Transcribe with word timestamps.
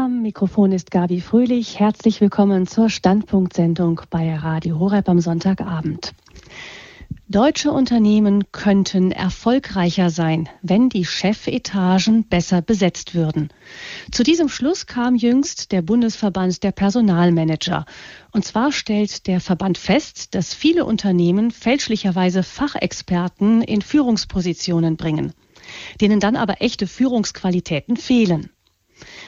Am 0.00 0.22
Mikrofon 0.22 0.72
ist 0.72 0.90
Gabi 0.90 1.20
Fröhlich. 1.20 1.78
Herzlich 1.78 2.22
willkommen 2.22 2.66
zur 2.66 2.88
Standpunktsendung 2.88 4.00
bei 4.08 4.34
Radio 4.34 4.78
Horeb 4.78 5.10
am 5.10 5.20
Sonntagabend. 5.20 6.14
Deutsche 7.28 7.70
Unternehmen 7.70 8.50
könnten 8.50 9.12
erfolgreicher 9.12 10.08
sein, 10.08 10.48
wenn 10.62 10.88
die 10.88 11.04
Chefetagen 11.04 12.26
besser 12.26 12.62
besetzt 12.62 13.14
würden. 13.14 13.50
Zu 14.10 14.22
diesem 14.22 14.48
Schluss 14.48 14.86
kam 14.86 15.16
jüngst 15.16 15.70
der 15.70 15.82
Bundesverband 15.82 16.62
der 16.62 16.72
Personalmanager. 16.72 17.84
Und 18.32 18.46
zwar 18.46 18.72
stellt 18.72 19.26
der 19.26 19.38
Verband 19.42 19.76
fest, 19.76 20.34
dass 20.34 20.54
viele 20.54 20.86
Unternehmen 20.86 21.50
fälschlicherweise 21.50 22.42
Fachexperten 22.42 23.60
in 23.60 23.82
Führungspositionen 23.82 24.96
bringen, 24.96 25.34
denen 26.00 26.20
dann 26.20 26.36
aber 26.36 26.62
echte 26.62 26.86
Führungsqualitäten 26.86 27.98
fehlen. 27.98 28.48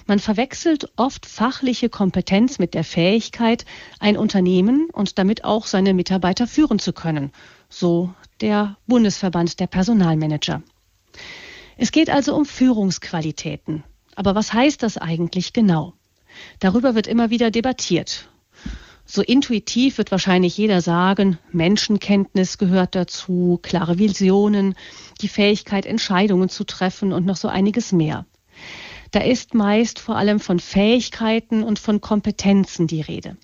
Man 0.06 0.18
verwechselt 0.18 0.90
oft 0.96 1.26
fachliche 1.26 1.88
Kompetenz 1.88 2.58
mit 2.58 2.74
der 2.74 2.84
Fähigkeit, 2.84 3.64
ein 4.00 4.16
Unternehmen 4.16 4.88
und 4.92 5.18
damit 5.18 5.44
auch 5.44 5.66
seine 5.66 5.94
Mitarbeiter 5.94 6.46
führen 6.46 6.78
zu 6.78 6.92
können 6.92 7.32
so 7.72 8.14
der 8.40 8.76
Bundesverband 8.86 9.58
der 9.58 9.66
Personalmanager. 9.66 10.62
Es 11.76 11.90
geht 11.90 12.10
also 12.10 12.36
um 12.36 12.44
Führungsqualitäten. 12.44 13.82
Aber 14.14 14.34
was 14.34 14.52
heißt 14.52 14.82
das 14.82 14.98
eigentlich 14.98 15.52
genau? 15.52 15.94
Darüber 16.60 16.94
wird 16.94 17.06
immer 17.06 17.30
wieder 17.30 17.50
debattiert. 17.50 18.28
So 19.04 19.22
intuitiv 19.22 19.98
wird 19.98 20.10
wahrscheinlich 20.10 20.56
jeder 20.56 20.80
sagen, 20.80 21.38
Menschenkenntnis 21.50 22.58
gehört 22.58 22.94
dazu, 22.94 23.58
klare 23.62 23.98
Visionen, 23.98 24.74
die 25.20 25.28
Fähigkeit, 25.28 25.86
Entscheidungen 25.86 26.48
zu 26.48 26.64
treffen 26.64 27.12
und 27.12 27.26
noch 27.26 27.36
so 27.36 27.48
einiges 27.48 27.92
mehr. 27.92 28.26
Da 29.12 29.20
ist 29.20 29.52
meist 29.52 29.98
vor 29.98 30.16
allem 30.16 30.40
von 30.40 30.58
Fähigkeiten 30.58 31.62
und 31.62 31.78
von 31.78 32.00
Kompetenzen 32.00 32.86
die 32.86 33.02
Rede. 33.02 33.36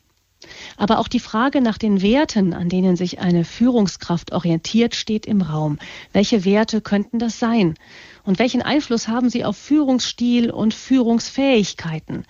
Aber 0.78 0.98
auch 0.98 1.08
die 1.08 1.20
Frage 1.20 1.60
nach 1.60 1.76
den 1.76 2.00
Werten, 2.00 2.54
an 2.54 2.70
denen 2.70 2.96
sich 2.96 3.18
eine 3.18 3.44
Führungskraft 3.44 4.32
orientiert, 4.32 4.94
steht 4.94 5.26
im 5.26 5.42
Raum. 5.42 5.78
Welche 6.12 6.46
Werte 6.46 6.80
könnten 6.80 7.18
das 7.18 7.38
sein? 7.38 7.74
Und 8.24 8.38
welchen 8.38 8.62
Einfluss 8.62 9.08
haben 9.08 9.28
sie 9.28 9.44
auf 9.44 9.58
Führungsstil 9.58 10.50
und 10.50 10.72
Führungsfähigkeiten? 10.72 12.24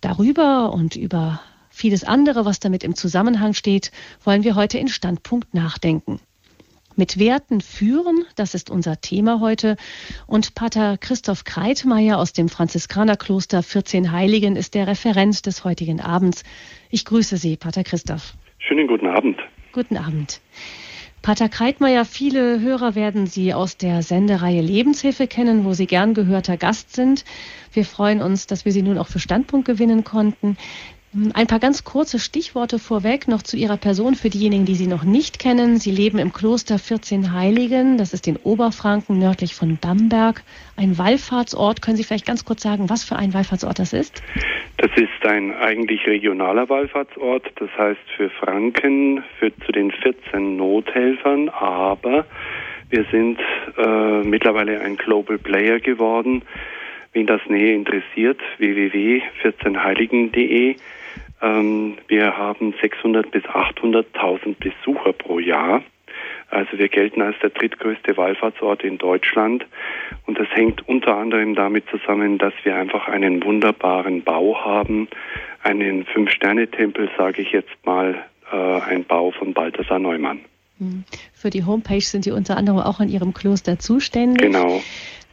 Darüber 0.00 0.72
und 0.72 0.94
über 0.94 1.40
vieles 1.70 2.04
andere, 2.04 2.44
was 2.44 2.60
damit 2.60 2.84
im 2.84 2.94
Zusammenhang 2.94 3.54
steht, 3.54 3.90
wollen 4.22 4.44
wir 4.44 4.54
heute 4.54 4.78
in 4.78 4.88
Standpunkt 4.88 5.52
nachdenken. 5.52 6.20
Mit 6.96 7.18
Werten 7.18 7.60
führen, 7.60 8.24
das 8.36 8.54
ist 8.54 8.70
unser 8.70 9.00
Thema 9.00 9.40
heute. 9.40 9.76
Und 10.28 10.54
Pater 10.54 10.96
Christoph 10.96 11.42
Kreitmeier 11.42 12.18
aus 12.18 12.32
dem 12.32 12.48
Franziskanerkloster 12.48 13.64
14 13.64 14.12
Heiligen 14.12 14.54
ist 14.54 14.74
der 14.74 14.86
Referent 14.86 15.44
des 15.46 15.64
heutigen 15.64 16.00
Abends. 16.00 16.44
Ich 16.90 17.04
grüße 17.04 17.36
Sie, 17.36 17.56
Pater 17.56 17.82
Christoph. 17.82 18.34
Schönen 18.58 18.86
guten 18.86 19.08
Abend. 19.08 19.40
Guten 19.72 19.96
Abend. 19.96 20.40
Pater 21.24 21.48
Kreitmeier, 21.48 22.04
viele 22.04 22.60
Hörer 22.60 22.94
werden 22.94 23.26
Sie 23.26 23.54
aus 23.54 23.78
der 23.78 24.02
Sendereihe 24.02 24.60
Lebenshilfe 24.60 25.26
kennen, 25.26 25.64
wo 25.64 25.72
Sie 25.72 25.86
gern 25.86 26.12
gehörter 26.12 26.58
Gast 26.58 26.94
sind. 26.94 27.24
Wir 27.72 27.86
freuen 27.86 28.20
uns, 28.20 28.46
dass 28.46 28.66
wir 28.66 28.72
Sie 28.72 28.82
nun 28.82 28.98
auch 28.98 29.08
für 29.08 29.18
Standpunkt 29.18 29.66
gewinnen 29.66 30.04
konnten. 30.04 30.58
Ein 31.34 31.46
paar 31.46 31.60
ganz 31.60 31.84
kurze 31.84 32.18
Stichworte 32.18 32.80
vorweg 32.80 33.28
noch 33.28 33.42
zu 33.42 33.56
Ihrer 33.56 33.76
Person 33.76 34.16
für 34.16 34.30
diejenigen, 34.30 34.64
die 34.64 34.74
Sie 34.74 34.88
noch 34.88 35.04
nicht 35.04 35.38
kennen. 35.38 35.76
Sie 35.76 35.92
leben 35.92 36.18
im 36.18 36.32
Kloster 36.32 36.76
14 36.76 37.32
Heiligen, 37.32 37.98
das 37.98 38.12
ist 38.12 38.26
in 38.26 38.36
Oberfranken 38.36 39.20
nördlich 39.20 39.54
von 39.54 39.78
Bamberg, 39.80 40.42
ein 40.76 40.98
Wallfahrtsort. 40.98 41.82
Können 41.82 41.96
Sie 41.96 42.02
vielleicht 42.02 42.26
ganz 42.26 42.44
kurz 42.44 42.64
sagen, 42.64 42.90
was 42.90 43.04
für 43.04 43.14
ein 43.14 43.32
Wallfahrtsort 43.32 43.78
das 43.78 43.92
ist? 43.92 44.24
Das 44.78 44.90
ist 44.96 45.24
ein 45.24 45.54
eigentlich 45.54 46.04
regionaler 46.04 46.68
Wallfahrtsort, 46.68 47.44
das 47.60 47.70
heißt 47.78 48.00
für 48.16 48.28
Franken, 48.30 49.22
für 49.38 49.56
zu 49.60 49.70
den 49.70 49.92
14 49.92 50.56
Nothelfern, 50.56 51.48
aber 51.48 52.26
wir 52.90 53.06
sind 53.12 53.38
äh, 53.78 54.24
mittlerweile 54.24 54.80
ein 54.80 54.96
Global 54.96 55.38
Player 55.38 55.78
geworden. 55.78 56.42
Wen 57.12 57.28
das 57.28 57.40
näher 57.46 57.76
interessiert, 57.76 58.40
www.14heiligen.de 58.58 60.74
ähm, 61.42 61.98
wir 62.08 62.36
haben 62.36 62.74
600 62.80 63.30
bis 63.30 63.44
800.000 63.44 64.56
Besucher 64.58 65.12
pro 65.12 65.38
Jahr. 65.38 65.82
Also 66.50 66.78
wir 66.78 66.88
gelten 66.88 67.22
als 67.22 67.36
der 67.40 67.50
drittgrößte 67.50 68.16
Wallfahrtsort 68.16 68.84
in 68.84 68.98
Deutschland. 68.98 69.66
Und 70.26 70.38
das 70.38 70.48
hängt 70.52 70.86
unter 70.88 71.16
anderem 71.16 71.54
damit 71.54 71.84
zusammen, 71.90 72.38
dass 72.38 72.52
wir 72.62 72.76
einfach 72.76 73.08
einen 73.08 73.42
wunderbaren 73.42 74.22
Bau 74.22 74.56
haben. 74.64 75.08
Einen 75.62 76.04
Fünf-Sterne-Tempel, 76.04 77.10
sage 77.16 77.42
ich 77.42 77.50
jetzt 77.52 77.74
mal, 77.84 78.24
äh, 78.52 78.56
ein 78.56 79.04
Bau 79.04 79.30
von 79.32 79.52
Balthasar 79.52 79.98
Neumann. 79.98 80.40
Hm. 80.78 81.04
Für 81.32 81.50
die 81.50 81.64
Homepage 81.64 82.00
sind 82.00 82.24
Sie 82.24 82.32
unter 82.32 82.56
anderem 82.56 82.78
auch 82.78 83.00
in 83.00 83.08
Ihrem 83.08 83.32
Kloster 83.32 83.78
zuständig. 83.78 84.52
Genau. 84.52 84.82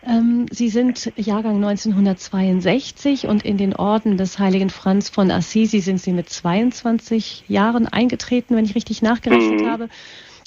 Ähm, 0.08 0.48
Sie 0.52 0.70
sind 0.70 1.12
Jahrgang 1.16 1.56
1962 1.58 3.28
und 3.28 3.44
in 3.44 3.58
den 3.58 3.76
Orden 3.76 4.18
des 4.18 4.40
heiligen 4.40 4.70
Franz 4.70 5.10
von 5.10 5.30
Assisi 5.30 5.80
sind 5.80 6.02
Sie 6.02 6.12
mit 6.12 6.30
22 6.30 7.46
Jahren 7.48 7.88
eingetreten, 7.88 8.56
wenn 8.56 8.66
ich 8.66 8.76
richtig 8.76 9.02
nachgerechnet 9.02 9.62
mhm. 9.62 9.68
habe. 9.68 9.90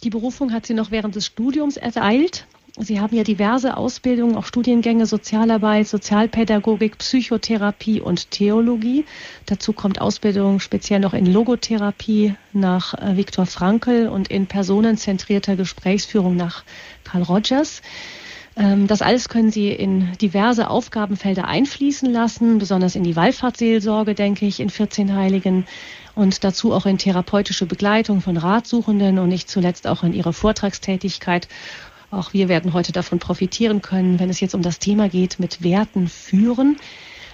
Die 0.02 0.10
Berufung 0.10 0.52
hat 0.52 0.66
Sie 0.66 0.74
noch 0.74 0.90
während 0.90 1.14
des 1.14 1.26
Studiums 1.26 1.76
ereilt. 1.76 2.46
Sie 2.76 3.00
haben 3.00 3.16
ja 3.16 3.22
diverse 3.22 3.76
Ausbildungen, 3.76 4.34
auch 4.34 4.46
Studiengänge, 4.46 5.06
Sozialarbeit, 5.06 5.86
Sozialpädagogik, 5.86 6.98
Psychotherapie 6.98 8.00
und 8.00 8.32
Theologie. 8.32 9.04
Dazu 9.46 9.72
kommt 9.72 10.00
Ausbildung 10.00 10.58
speziell 10.58 10.98
noch 10.98 11.14
in 11.14 11.26
Logotherapie 11.26 12.34
nach 12.52 12.94
äh, 12.94 13.16
Viktor 13.16 13.46
Frankl 13.46 14.08
und 14.08 14.26
in 14.26 14.48
personenzentrierter 14.48 15.54
Gesprächsführung 15.54 16.34
nach 16.34 16.64
Carl 17.04 17.22
Rogers. 17.22 17.80
Ähm, 18.56 18.86
das 18.86 19.02
alles 19.02 19.28
können 19.28 19.50
Sie 19.50 19.68
in 19.70 20.12
diverse 20.18 20.70
Aufgabenfelder 20.70 21.46
einfließen 21.46 22.10
lassen, 22.10 22.58
besonders 22.58 22.94
in 22.94 23.02
die 23.02 23.16
Wallfahrtsseelsorge, 23.16 24.14
denke 24.14 24.46
ich, 24.46 24.60
in 24.60 24.70
14 24.70 25.14
Heiligen 25.14 25.66
und 26.14 26.44
dazu 26.44 26.72
auch 26.72 26.86
in 26.86 26.98
therapeutische 26.98 27.66
Begleitung 27.66 28.20
von 28.20 28.36
Ratsuchenden 28.36 29.18
und 29.18 29.28
nicht 29.28 29.50
zuletzt 29.50 29.86
auch 29.86 30.04
in 30.04 30.12
Ihre 30.12 30.32
Vortragstätigkeit. 30.32 31.48
Auch 32.10 32.32
wir 32.32 32.48
werden 32.48 32.72
heute 32.72 32.92
davon 32.92 33.18
profitieren 33.18 33.82
können, 33.82 34.20
wenn 34.20 34.30
es 34.30 34.38
jetzt 34.38 34.54
um 34.54 34.62
das 34.62 34.78
Thema 34.78 35.08
geht, 35.08 35.40
mit 35.40 35.64
Werten 35.64 36.06
führen. 36.06 36.76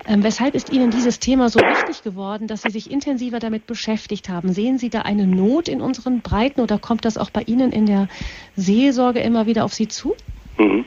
Ähm, 0.07 0.23
weshalb 0.23 0.55
ist 0.55 0.73
Ihnen 0.73 0.91
dieses 0.91 1.19
Thema 1.19 1.51
so 1.51 1.61
wichtig 1.61 2.03
geworden, 2.03 2.47
dass 2.47 2.63
Sie 2.63 2.71
sich 2.71 2.91
intensiver 2.91 3.39
damit 3.39 3.67
beschäftigt 3.67 4.31
haben? 4.31 4.55
Sehen 4.55 4.79
Sie 4.79 4.89
da 4.89 5.03
eine 5.03 5.27
Not 5.27 5.69
in 5.69 5.83
unseren 5.83 6.23
Breiten 6.23 6.63
oder 6.63 6.79
kommt 6.79 7.05
das 7.05 7.19
auch 7.19 7.29
bei 7.29 7.43
Ihnen 7.43 7.73
in 7.73 7.85
der 7.85 8.09
Seelsorge 8.57 9.21
immer 9.21 9.45
wieder 9.45 9.67
auf 9.67 9.75
Sie 9.75 9.89
zu? 9.89 10.15
Mhm. 10.59 10.87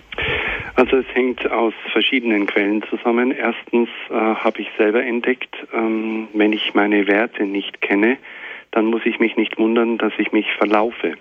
Also 0.76 0.98
es 0.98 1.06
hängt 1.14 1.50
aus 1.52 1.74
verschiedenen 1.92 2.48
Quellen 2.48 2.84
zusammen. 2.90 3.32
Erstens 3.32 3.90
äh, 4.10 4.14
habe 4.14 4.62
ich 4.62 4.70
selber 4.78 5.04
entdeckt, 5.04 5.56
ähm, 5.72 6.28
wenn 6.34 6.52
ich 6.52 6.74
meine 6.74 7.08
Werte 7.08 7.46
nicht 7.46 7.80
kenne, 7.82 8.18
dann 8.72 8.86
muss 8.86 9.06
ich 9.06 9.20
mich 9.20 9.38
nicht 9.38 9.60
wundern, 9.60 10.00
dass 10.00 10.14
ich 10.18 10.32
mich 10.32 10.52
verlaufe. 10.54 11.14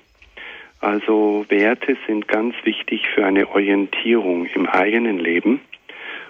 Also 0.81 1.45
Werte 1.49 1.97
sind 2.07 2.29
ganz 2.29 2.55
wichtig 2.65 3.07
für 3.15 3.27
eine 3.27 3.49
Orientierung 3.51 4.47
im 4.47 4.67
eigenen 4.67 5.19
Leben. 5.19 5.61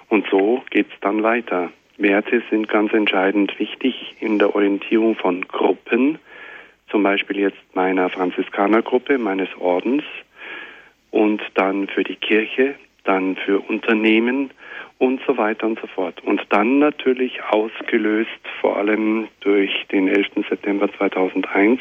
Und 0.08 0.26
so 0.28 0.62
geht 0.70 0.88
es 0.92 1.00
dann 1.00 1.22
weiter. 1.22 1.70
Werte 1.96 2.42
sind 2.50 2.68
ganz 2.68 2.92
entscheidend 2.92 3.58
wichtig 3.60 4.16
in 4.20 4.40
der 4.40 4.54
Orientierung 4.54 5.14
von 5.14 5.46
Gruppen, 5.46 6.18
zum 6.90 7.04
Beispiel 7.04 7.38
jetzt 7.38 7.62
meiner 7.74 8.10
Franziskanergruppe, 8.10 9.16
meines 9.16 9.48
Ordens 9.58 10.02
und 11.10 11.40
dann 11.54 11.86
für 11.86 12.02
die 12.02 12.16
Kirche, 12.16 12.74
dann 13.04 13.36
für 13.36 13.60
Unternehmen 13.60 14.50
und 14.98 15.20
so 15.26 15.36
weiter 15.36 15.66
und 15.66 15.80
so 15.80 15.86
fort. 15.88 16.22
Und 16.24 16.42
dann 16.50 16.78
natürlich 16.78 17.42
ausgelöst 17.42 18.30
vor 18.60 18.76
allem 18.76 19.28
durch 19.40 19.86
den 19.90 20.08
11. 20.08 20.28
September 20.48 20.92
2001 20.92 21.80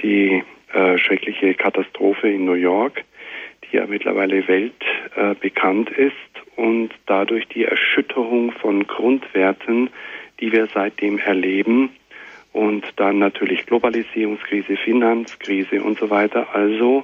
die 0.00 0.42
äh, 0.72 0.98
schreckliche 0.98 1.54
Katastrophe 1.54 2.28
in 2.28 2.44
New 2.44 2.54
York, 2.54 3.04
die 3.64 3.76
ja 3.76 3.86
mittlerweile 3.86 4.46
weltbekannt 4.48 5.90
äh, 5.96 6.06
ist 6.06 6.56
und 6.56 6.90
dadurch 7.06 7.46
die 7.48 7.64
Erschütterung 7.64 8.52
von 8.52 8.86
Grundwerten, 8.86 9.90
die 10.40 10.52
wir 10.52 10.66
seitdem 10.66 11.18
erleben 11.18 11.90
und 12.52 12.84
dann 12.96 13.18
natürlich 13.18 13.66
Globalisierungskrise, 13.66 14.76
Finanzkrise 14.76 15.82
und 15.82 15.98
so 15.98 16.10
weiter. 16.10 16.54
Also 16.54 17.02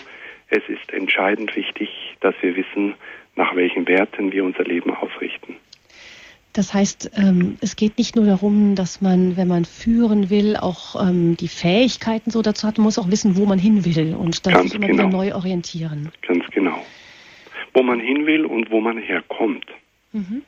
es 0.51 0.63
ist 0.69 0.93
entscheidend 0.93 1.55
wichtig, 1.57 2.17
dass 2.21 2.35
wir 2.41 2.57
wissen, 2.57 2.95
nach 3.39 3.55
welchen 3.57 3.87
Werten 3.87 4.33
wir 4.33 4.45
unser 4.45 4.65
Leben 4.65 4.91
ausrichten. 4.95 5.57
Das 6.53 6.75
heißt, 6.75 7.13
ähm, 7.15 7.57
es 7.61 7.77
geht 7.77 7.97
nicht 7.99 8.17
nur 8.17 8.27
darum, 8.27 8.75
dass 8.75 9.01
man, 9.01 9.37
wenn 9.37 9.47
man 9.47 9.65
führen 9.65 10.29
will, 10.29 10.57
auch 10.57 11.01
ähm, 11.01 11.37
die 11.37 11.47
Fähigkeiten 11.47 12.33
so 12.33 12.43
dazu 12.43 12.67
hat, 12.67 12.79
man 12.79 12.85
muss 12.85 12.99
auch 12.99 13.11
wissen, 13.11 13.37
wo 13.37 13.47
man 13.47 13.61
hin 13.61 13.85
will 13.85 14.15
und 14.17 14.45
dann 14.45 14.65
sich 14.65 14.75
immer 14.75 14.89
genau. 14.89 15.05
wieder 15.05 15.17
neu 15.17 15.35
orientieren. 15.35 16.11
Ganz 16.27 16.45
genau. 16.51 16.85
Wo 17.75 17.83
man 17.85 18.01
hin 18.01 18.27
will 18.27 18.45
und 18.45 18.73
wo 18.73 18.81
man 18.81 18.99
herkommt. 18.99 19.67
Mhm. 20.13 20.43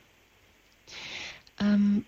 Ähm, 1.61 2.05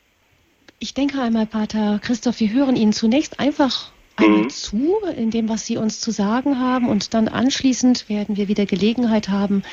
Ich 0.79 0.93
denke 0.93 1.21
einmal, 1.21 1.45
Pater 1.45 1.97
Christoph, 2.03 2.41
wir 2.41 2.51
hören 2.51 2.75
Ihnen 2.75 2.91
zunächst 2.91 3.39
einfach 3.39 3.92
mhm. 4.19 4.49
zu, 4.49 4.97
in 5.15 5.31
dem, 5.31 5.49
was 5.49 5.65
Sie 5.65 5.77
uns 5.77 5.99
zu 5.99 6.11
sagen 6.11 6.59
haben. 6.59 6.87
Und 6.87 7.13
dann 7.13 7.27
anschließend 7.27 8.09
werden 8.09 8.37
wir 8.37 8.47
wieder 8.47 8.65
Gelegenheit 8.65 9.29
haben, 9.29 9.63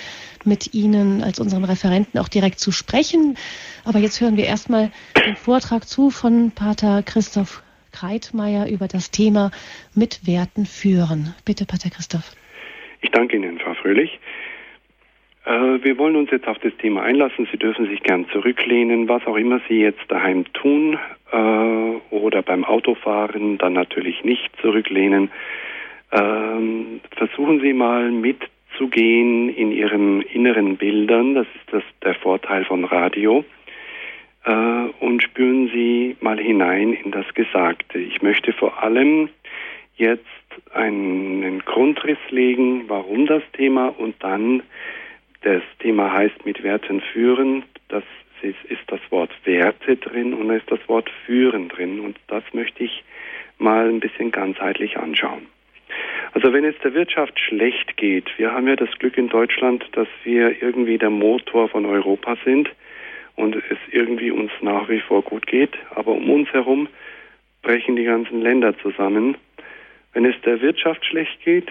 mit 0.45 0.75
Ihnen 0.75 1.23
als 1.23 1.39
unserem 1.41 1.65
Referenten 1.65 2.19
auch 2.19 2.29
direkt 2.29 2.59
zu 2.59 2.73
sprechen. 2.73 3.37
Aber 3.85 3.99
jetzt 3.99 4.21
hören 4.21 4.37
wir 4.37 4.45
erstmal 4.45 4.91
den 5.27 5.37
Vortrag 5.37 5.87
zu 5.89 6.11
von 6.11 6.53
Pater 6.53 7.03
Christoph 7.03 7.63
Kreitmeier 7.93 8.69
über 8.69 8.89
das 8.89 9.11
Thema 9.11 9.51
mit 9.95 10.27
Werten 10.27 10.65
führen. 10.65 11.35
Bitte, 11.45 11.67
Pater 11.67 11.91
Christoph. 11.91 12.33
Ich 13.03 13.11
danke 13.11 13.37
Ihnen, 13.37 13.59
Frau 13.59 13.75
Fröhlich. 13.75 14.21
Äh, 15.51 15.83
wir 15.83 15.99
wollen 15.99 16.15
uns 16.15 16.31
jetzt 16.31 16.47
auf 16.47 16.59
das 16.61 16.77
Thema 16.77 17.03
einlassen. 17.03 17.49
Sie 17.51 17.59
dürfen 17.59 17.89
sich 17.89 18.03
gern 18.05 18.29
zurücklehnen, 18.29 19.09
was 19.09 19.27
auch 19.27 19.37
immer 19.37 19.61
Sie 19.69 19.81
jetzt 19.81 20.05
daheim 20.09 20.45
tun 20.53 20.97
äh, 21.33 22.15
oder 22.15 22.43
beim 22.43 22.65
Autofahren, 22.65 23.59
dann 23.59 23.73
natürlich 23.73 24.23
nicht 24.23 24.51
zurücklehnen. 24.61 25.31
Ähm, 26.13 27.01
versuchen 27.17 27.61
Sie 27.61 27.73
mal 27.73 28.13
mitzugehen 28.13 29.49
in 29.49 29.73
Ihren 29.73 30.23
inneren 30.23 30.77
Bildern. 30.77 31.35
Das 31.35 31.47
ist 31.57 31.73
das, 31.73 31.83
der 32.05 32.15
Vorteil 32.15 32.65
von 32.65 32.85
Radio. 32.85 33.45
Äh, 34.45 34.53
und 35.01 35.21
spüren 35.21 35.69
Sie 35.75 36.17
mal 36.21 36.39
hinein 36.39 36.93
in 36.93 37.11
das 37.11 37.27
Gesagte. 37.35 37.99
Ich 37.99 38.23
möchte 38.23 38.53
vor 38.53 38.85
allem 38.85 39.31
jetzt 39.97 40.25
einen 40.73 41.59
Grundriss 41.65 42.19
legen, 42.29 42.85
warum 42.87 43.27
das 43.27 43.43
Thema 43.53 43.89
und 43.89 44.15
dann 44.21 44.63
das 45.43 45.63
Thema 45.79 46.13
heißt 46.13 46.45
mit 46.45 46.63
Werten 46.63 47.01
führen. 47.01 47.65
Das 47.89 48.05
ist, 48.43 48.57
das 48.87 49.01
Wort 49.11 49.31
Werte 49.45 49.97
drin 49.97 50.35
und 50.35 50.49
da 50.49 50.55
ist 50.55 50.71
das 50.71 50.81
Wort 50.89 51.11
führen 51.27 51.69
drin. 51.69 52.01
Und 52.01 52.19
das 52.29 52.43
möchte 52.53 52.85
ich 52.85 53.05
mal 53.59 53.89
ein 53.89 54.01
bisschen 54.01 54.31
ganzheitlich 54.31 54.97
anschauen. 54.97 55.47
Also 56.33 56.53
wenn 56.53 56.65
es 56.65 56.77
der 56.83 56.95
Wirtschaft 56.95 57.39
schlecht 57.39 57.97
geht, 57.97 58.27
wir 58.39 58.53
haben 58.53 58.69
ja 58.69 58.77
das 58.77 58.91
Glück 58.99 59.19
in 59.19 59.29
Deutschland, 59.29 59.85
dass 59.93 60.09
wir 60.25 60.63
irgendwie 60.63 60.99
der 60.99 61.11
Motor 61.11 61.69
von 61.69 61.85
Europa 61.85 62.37
sind 62.45 62.71
und 63.37 63.57
es 63.57 63.79
irgendwie 63.91 64.31
uns 64.31 64.53
nach 64.61 64.89
wie 64.89 65.01
vor 65.01 65.23
gut 65.23 65.47
geht, 65.47 65.77
aber 65.95 66.13
um 66.13 66.31
uns 66.31 66.49
herum 66.53 66.89
brechen 67.63 67.97
die 67.97 68.05
ganzen 68.05 68.41
Länder 68.41 68.79
zusammen. 68.79 69.37
Wenn 70.13 70.25
es 70.25 70.41
der 70.43 70.61
Wirtschaft 70.61 71.05
schlecht 71.05 71.43
geht, 71.45 71.71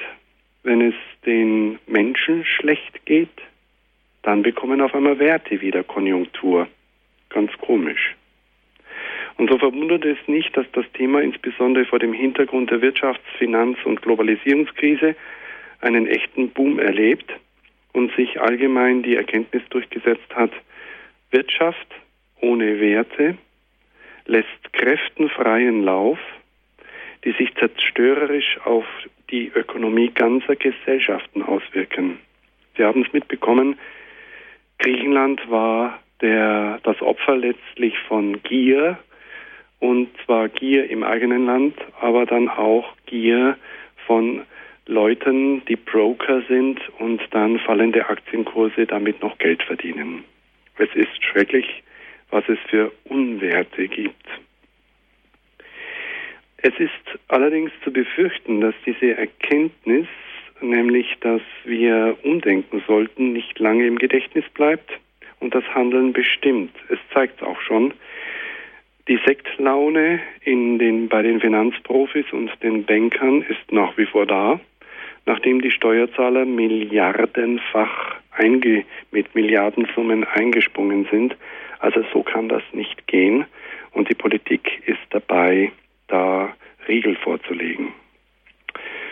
wenn 0.64 0.82
es 0.82 0.96
den 1.26 1.80
Menschen 1.88 2.46
schlecht 2.46 3.06
geht, 3.06 3.30
dann 4.24 4.44
bekommen 4.44 4.82
auf 4.82 4.94
einmal 4.94 5.20
Werte 5.20 5.62
wieder 5.62 5.84
Konjunktur. 5.84 6.68
Ganz 7.30 7.52
komisch. 7.60 8.16
Und 9.38 9.50
so 9.50 9.58
verwundert 9.58 10.04
es 10.04 10.18
nicht, 10.28 10.56
dass 10.58 10.66
das 10.74 10.86
Thema 10.94 11.22
insbesondere 11.22 11.86
vor 11.86 12.00
dem 12.00 12.12
Hintergrund 12.12 12.72
der 12.72 12.82
Wirtschafts-, 12.82 13.38
Finanz- 13.38 13.86
und 13.86 14.02
Globalisierungskrise 14.02 15.16
einen 15.82 16.08
echten 16.08 16.50
Boom 16.50 16.80
erlebt 16.80 17.32
und 17.94 18.14
sich 18.16 18.42
allgemein 18.42 19.02
die 19.02 19.16
Erkenntnis 19.16 19.64
durchgesetzt 19.70 20.36
hat, 20.36 20.52
Wirtschaft 21.32 21.88
ohne 22.42 22.80
Werte 22.80 23.38
lässt 24.26 24.74
Kräften 24.74 25.30
freien 25.30 25.84
Lauf, 25.84 26.20
die 27.24 27.32
sich 27.32 27.54
zerstörerisch 27.56 28.60
auf 28.64 28.86
die 29.30 29.52
Ökonomie 29.54 30.10
ganzer 30.10 30.56
Gesellschaften 30.56 31.44
auswirken. 31.44 32.20
Sie 32.78 32.84
haben 32.84 33.04
es 33.04 33.14
mitbekommen, 33.14 33.78
Griechenland 34.80 35.42
war 35.50 36.00
der, 36.22 36.80
das 36.84 37.02
Opfer 37.02 37.36
letztlich 37.36 37.98
von 38.08 38.42
Gier, 38.44 38.98
und 39.80 40.10
zwar 40.26 40.50
Gier 40.50 40.90
im 40.90 41.04
eigenen 41.04 41.46
Land, 41.46 41.76
aber 42.02 42.26
dann 42.26 42.50
auch 42.50 42.96
Gier 43.06 43.58
von 44.08 44.46
Leuten, 44.88 45.64
die 45.66 45.76
Broker 45.76 46.42
sind 46.48 46.82
und 46.98 47.22
dann 47.32 47.60
fallende 47.60 48.10
Aktienkurse 48.10 48.88
damit 48.88 49.22
noch 49.22 49.38
Geld 49.38 49.62
verdienen. 49.64 50.24
Es 50.78 50.90
ist 50.96 51.24
schrecklich, 51.24 51.84
was 52.32 52.44
es 52.50 52.58
für 52.70 52.92
Unwerte 53.04 53.88
gibt. 53.88 54.28
Es 56.58 56.74
ist 56.80 57.20
allerdings 57.28 57.72
zu 57.84 57.92
befürchten, 57.92 58.62
dass 58.62 58.74
diese 58.86 59.16
Erkenntnis 59.16 60.08
nämlich 60.62 61.18
dass 61.22 61.42
wir 61.64 62.18
umdenken 62.24 62.84
sollten, 62.88 63.34
nicht 63.34 63.60
lange 63.60 63.88
im 63.88 63.98
Gedächtnis 63.98 64.46
bleibt 64.54 64.92
und 65.40 65.56
das 65.56 65.64
Handeln 65.74 66.14
bestimmt. 66.14 66.76
Es 66.90 67.00
zeigt 67.14 67.42
auch 67.44 67.60
schon, 67.62 67.94
die 69.08 69.20
Sektlaune 69.26 70.20
in 70.44 70.78
den, 70.78 71.10
bei 71.10 71.24
den 71.24 71.40
Finanzprofis 71.40 72.26
und 72.32 72.52
den 72.62 72.86
Bankern 72.86 73.42
ist 73.42 73.72
nach 73.72 73.98
wie 73.98 74.06
vor 74.06 74.26
da, 74.26 74.60
nachdem 75.26 75.62
die 75.62 75.72
Steuerzahler 75.72 76.46
milliardenfach 76.46 78.16
einge, 78.32 78.86
mit 79.12 79.34
Milliardensummen 79.34 80.24
eingesprungen 80.26 81.08
sind. 81.12 81.36
Also 81.80 82.04
so 82.14 82.24
kann 82.24 82.50
das 82.50 82.64
nicht 82.72 83.08
gehen 83.08 83.46
und 83.92 84.10
die 84.10 84.16
Politik 84.16 84.82
ist 84.86 85.00
dabei, 85.10 85.72
da 86.08 86.54
Riegel 86.88 87.16
vorzulegen. 87.16 87.94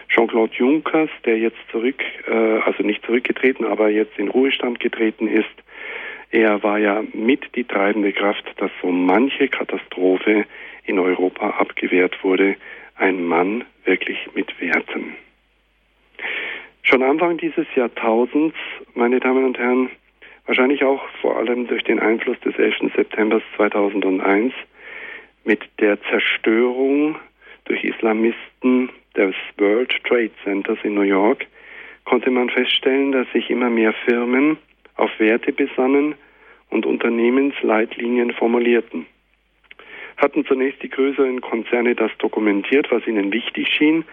Jean-Claude 0.10 0.54
Junckers, 0.56 1.10
der 1.26 1.38
jetzt 1.38 1.58
zurück, 1.72 2.02
äh, 2.28 2.32
also 2.32 2.84
nicht 2.84 3.06
zurückgetreten, 3.06 3.66
aber 3.66 3.90
jetzt 3.90 4.18
in 4.18 4.30
Ruhestand 4.30 4.80
getreten 4.80 5.28
ist, 5.28 5.46
er 6.32 6.62
war 6.64 6.78
ja 6.78 7.04
mit 7.14 7.56
die 7.56 7.64
treibende 7.64 8.12
Kraft, 8.12 8.44
dass 8.58 8.72
so 8.82 8.92
manche 8.92 9.48
Katastrophe 9.48 10.46
in 10.86 11.00
Europa 11.00 11.52
abgewehrt 11.52 12.24
wurde. 12.24 12.56
Ein 12.96 13.24
Mann 13.24 13.64
wirklich 13.86 14.18
mit 14.34 14.60
Werten. 14.60 15.16
Schon 16.84 17.04
Anfang 17.04 17.38
dieses 17.38 17.68
Jahrtausends, 17.76 18.56
meine 18.94 19.20
Damen 19.20 19.46
und 19.46 19.58
Herren, 19.58 19.90
wahrscheinlich 20.46 20.84
auch 20.84 21.02
vor 21.22 21.38
allem 21.38 21.68
durch 21.68 21.84
den 21.84 22.00
Einfluss 22.00 22.40
des 22.42 22.58
11. 22.58 22.94
September 22.96 23.42
2001, 23.56 24.54
mit 25.44 25.62
der 25.80 26.02
Zerstörung 26.04 27.18
durch 27.66 27.84
Islamisten 27.84 28.90
des 29.18 29.36
World 29.58 29.92
Trade 30.04 30.32
Centers 30.44 30.78
in 30.84 30.94
New 30.94 31.02
York 31.02 31.46
konnte 32.06 32.32
man 32.32 32.50
feststellen, 32.50 33.12
dass 33.12 33.30
sich 33.34 33.50
immer 33.50 33.70
mehr 33.70 33.94
Firmen 34.06 34.58
auf 34.96 35.12
Werte 35.20 35.52
besannen 35.52 36.16
und 36.70 36.86
Unternehmensleitlinien 36.86 38.32
formulierten. 38.32 39.06
Hatten 40.18 40.46
zunächst 40.46 40.82
die 40.82 40.90
größeren 40.90 41.42
Konzerne 41.42 41.96
das 41.96 42.12
dokumentiert, 42.18 42.90
was 42.92 43.06
ihnen 43.06 43.32
wichtig 43.32 43.68
schien, 43.68 44.06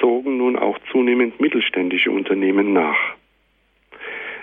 zogen 0.00 0.38
nun 0.38 0.56
auch 0.56 0.78
zunehmend 0.90 1.40
mittelständische 1.40 2.10
Unternehmen 2.10 2.72
nach. 2.72 3.14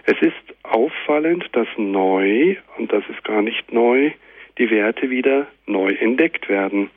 Es 0.05 0.19
ist 0.21 0.55
auffallend, 0.63 1.49
dass 1.51 1.67
neu, 1.77 2.55
und 2.77 2.91
das 2.91 3.03
ist 3.09 3.23
gar 3.23 3.41
nicht 3.41 3.71
neu, 3.73 4.11
die 4.57 4.69
Werte 4.69 5.09
wieder 5.09 5.47
neu 5.65 5.89
entdeckt 5.89 6.49
werden, 6.49 6.89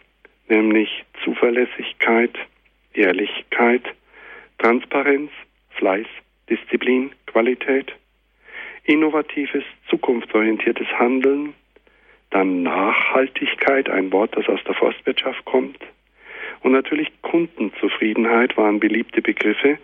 nämlich 0.49 1.05
Zuverlässigkeit, 1.25 2.37
Ehrlichkeit, 2.95 3.83
Transparenz, 4.59 5.31
Fleiß, 5.71 6.07
Disziplin, 6.49 7.13
Qualität, 7.27 7.93
innovatives, 8.85 9.65
zukunftsorientiertes 9.89 10.89
Handeln, 10.99 11.55
dann 12.31 12.63
Nachhaltigkeit, 12.63 13.89
ein 13.89 14.13
Wort, 14.13 14.37
das 14.37 14.49
aus 14.49 14.63
der 14.65 14.75
Forstwirtschaft 14.75 15.45
kommt, 15.45 15.79
und 16.61 16.73
natürlich 16.73 17.11
Kundenzufriedenheit 17.23 18.57
waren 18.57 18.81
beliebte 18.81 19.21
Begriffe, 19.21 19.79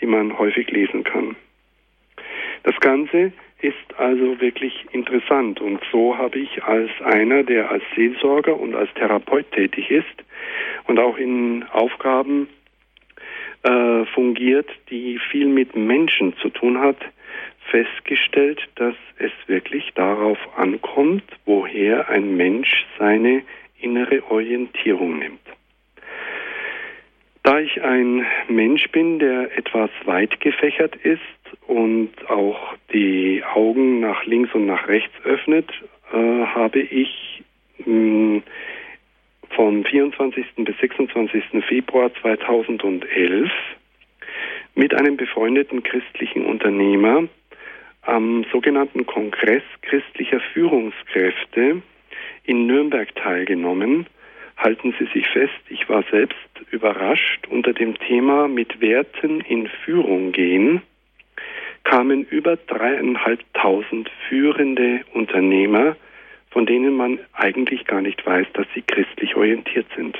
die 0.00 0.06
man 0.06 0.38
häufig 0.38 0.70
lesen 0.70 1.02
kann. 1.02 1.36
Das 2.62 2.78
Ganze 2.80 3.32
ist 3.62 3.98
also 3.98 4.40
wirklich 4.40 4.86
interessant 4.92 5.60
und 5.60 5.80
so 5.92 6.16
habe 6.16 6.38
ich 6.38 6.62
als 6.62 6.90
einer, 7.02 7.42
der 7.42 7.70
als 7.70 7.82
Seelsorger 7.94 8.58
und 8.58 8.74
als 8.74 8.92
Therapeut 8.94 9.50
tätig 9.52 9.90
ist 9.90 10.06
und 10.86 10.98
auch 10.98 11.16
in 11.16 11.64
Aufgaben 11.72 12.48
äh, 13.62 14.04
fungiert, 14.06 14.68
die 14.90 15.18
viel 15.30 15.46
mit 15.46 15.76
Menschen 15.76 16.36
zu 16.38 16.48
tun 16.48 16.78
hat, 16.78 16.96
festgestellt, 17.70 18.60
dass 18.76 18.94
es 19.18 19.32
wirklich 19.46 19.92
darauf 19.94 20.38
ankommt, 20.56 21.24
woher 21.44 22.08
ein 22.08 22.36
Mensch 22.36 22.86
seine 22.98 23.42
innere 23.80 24.22
Orientierung 24.30 25.18
nimmt. 25.18 25.40
Da 27.42 27.58
ich 27.58 27.82
ein 27.82 28.26
Mensch 28.48 28.90
bin, 28.90 29.18
der 29.18 29.56
etwas 29.56 29.90
weit 30.04 30.40
gefächert 30.40 30.96
ist 30.96 31.20
und 31.66 32.10
auch 32.28 32.74
die 32.92 33.42
Augen 33.44 34.00
nach 34.00 34.24
links 34.24 34.54
und 34.54 34.66
nach 34.66 34.88
rechts 34.88 35.14
öffnet, 35.24 35.68
äh, 36.12 36.16
habe 36.16 36.80
ich 36.80 37.42
mh, 37.78 37.86
hm, 37.86 38.42
vom 39.50 39.84
24. 39.84 40.46
bis 40.58 40.76
26. 40.78 41.64
Februar 41.66 42.10
2011 42.20 43.50
mit 44.74 44.94
einem 44.94 45.16
befreundeten 45.16 45.82
christlichen 45.82 46.46
Unternehmer 46.46 47.28
am 48.02 48.44
sogenannten 48.52 49.06
Kongress 49.06 49.62
christlicher 49.82 50.40
Führungskräfte 50.52 51.82
in 52.44 52.66
Nürnberg 52.66 53.14
teilgenommen. 53.14 54.06
Halten 54.56 54.94
Sie 54.98 55.06
sich 55.12 55.26
fest, 55.28 55.60
ich 55.68 55.88
war 55.88 56.04
selbst 56.10 56.38
überrascht. 56.70 57.46
Unter 57.48 57.72
dem 57.72 57.98
Thema 57.98 58.48
mit 58.48 58.80
Werten 58.80 59.40
in 59.40 59.68
Führung 59.84 60.32
gehen 60.32 60.82
kamen 61.84 62.24
über 62.24 62.56
dreieinhalbtausend 62.56 64.10
führende 64.28 65.00
Unternehmer, 65.12 65.96
von 66.50 66.66
denen 66.66 66.96
man 66.96 67.18
eigentlich 67.32 67.86
gar 67.86 68.00
nicht 68.00 68.24
weiß, 68.24 68.46
dass 68.54 68.66
sie 68.74 68.82
christlich 68.82 69.36
orientiert 69.36 69.86
sind. 69.96 70.18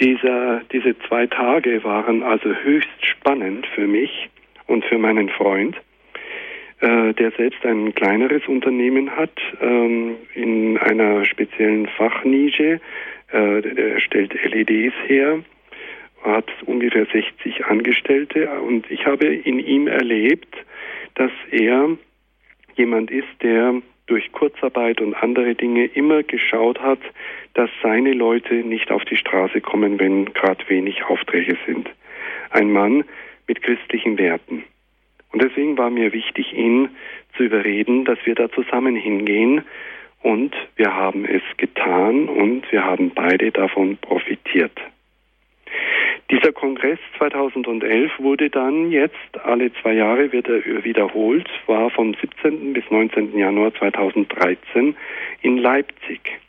Dieser, 0.00 0.62
diese 0.72 0.98
zwei 1.08 1.26
Tage 1.26 1.84
waren 1.84 2.22
also 2.22 2.52
höchst 2.54 3.06
spannend 3.06 3.66
für 3.74 3.86
mich 3.86 4.28
und 4.66 4.84
für 4.84 4.98
meinen 4.98 5.28
Freund, 5.28 5.76
äh, 6.80 7.14
der 7.14 7.30
selbst 7.32 7.64
ein 7.64 7.94
kleineres 7.94 8.42
Unternehmen 8.48 9.14
hat 9.16 9.38
ähm, 9.60 10.16
in 10.34 10.78
einer 10.78 11.24
speziellen 11.24 11.86
Fachnische. 11.86 12.80
Äh, 13.32 13.92
er 13.92 14.00
stellt 14.00 14.34
LEDs 14.44 14.94
her, 15.06 15.40
hat 16.24 16.50
ungefähr 16.64 17.06
60 17.06 17.66
Angestellte 17.66 18.50
und 18.60 18.90
ich 18.90 19.06
habe 19.06 19.26
in 19.26 19.58
ihm 19.58 19.86
erlebt, 19.86 20.56
dass 21.14 21.30
er 21.50 21.96
jemand 22.76 23.10
ist, 23.10 23.28
der 23.42 23.82
durch 24.06 24.32
Kurzarbeit 24.32 25.00
und 25.00 25.14
andere 25.14 25.54
Dinge 25.54 25.86
immer 25.86 26.22
geschaut 26.22 26.80
hat, 26.80 26.98
dass 27.54 27.70
seine 27.82 28.12
Leute 28.12 28.54
nicht 28.54 28.90
auf 28.90 29.04
die 29.04 29.16
Straße 29.16 29.60
kommen, 29.60 29.98
wenn 29.98 30.26
gerade 30.32 30.68
wenig 30.68 31.04
Aufträge 31.04 31.56
sind. 31.66 31.88
Ein 32.50 32.70
Mann 32.70 33.04
mit 33.46 33.62
christlichen 33.62 34.18
Werten. 34.18 34.64
Und 35.32 35.42
deswegen 35.42 35.76
war 35.78 35.90
mir 35.90 36.12
wichtig, 36.12 36.52
ihn 36.52 36.90
zu 37.36 37.44
überreden, 37.44 38.04
dass 38.04 38.18
wir 38.24 38.34
da 38.34 38.50
zusammen 38.50 38.96
hingehen. 38.96 39.62
Und 40.22 40.54
wir 40.76 40.94
haben 40.94 41.24
es 41.24 41.42
getan 41.56 42.28
und 42.28 42.70
wir 42.70 42.84
haben 42.84 43.10
beide 43.14 43.50
davon 43.50 43.96
profitiert. 43.98 44.78
Dieser 46.30 46.52
Kongress 46.52 46.98
2011 47.18 48.12
wurde 48.18 48.48
dann 48.48 48.90
jetzt, 48.90 49.14
alle 49.44 49.70
zwei 49.74 49.92
Jahre 49.92 50.32
wird 50.32 50.48
er 50.48 50.84
wiederholt, 50.84 51.50
war 51.66 51.90
vom 51.90 52.14
17. 52.14 52.72
bis 52.72 52.90
19. 52.90 53.36
Januar 53.36 53.74
2013 53.74 54.96
in 55.42 55.58
Leipzig. 55.58 56.40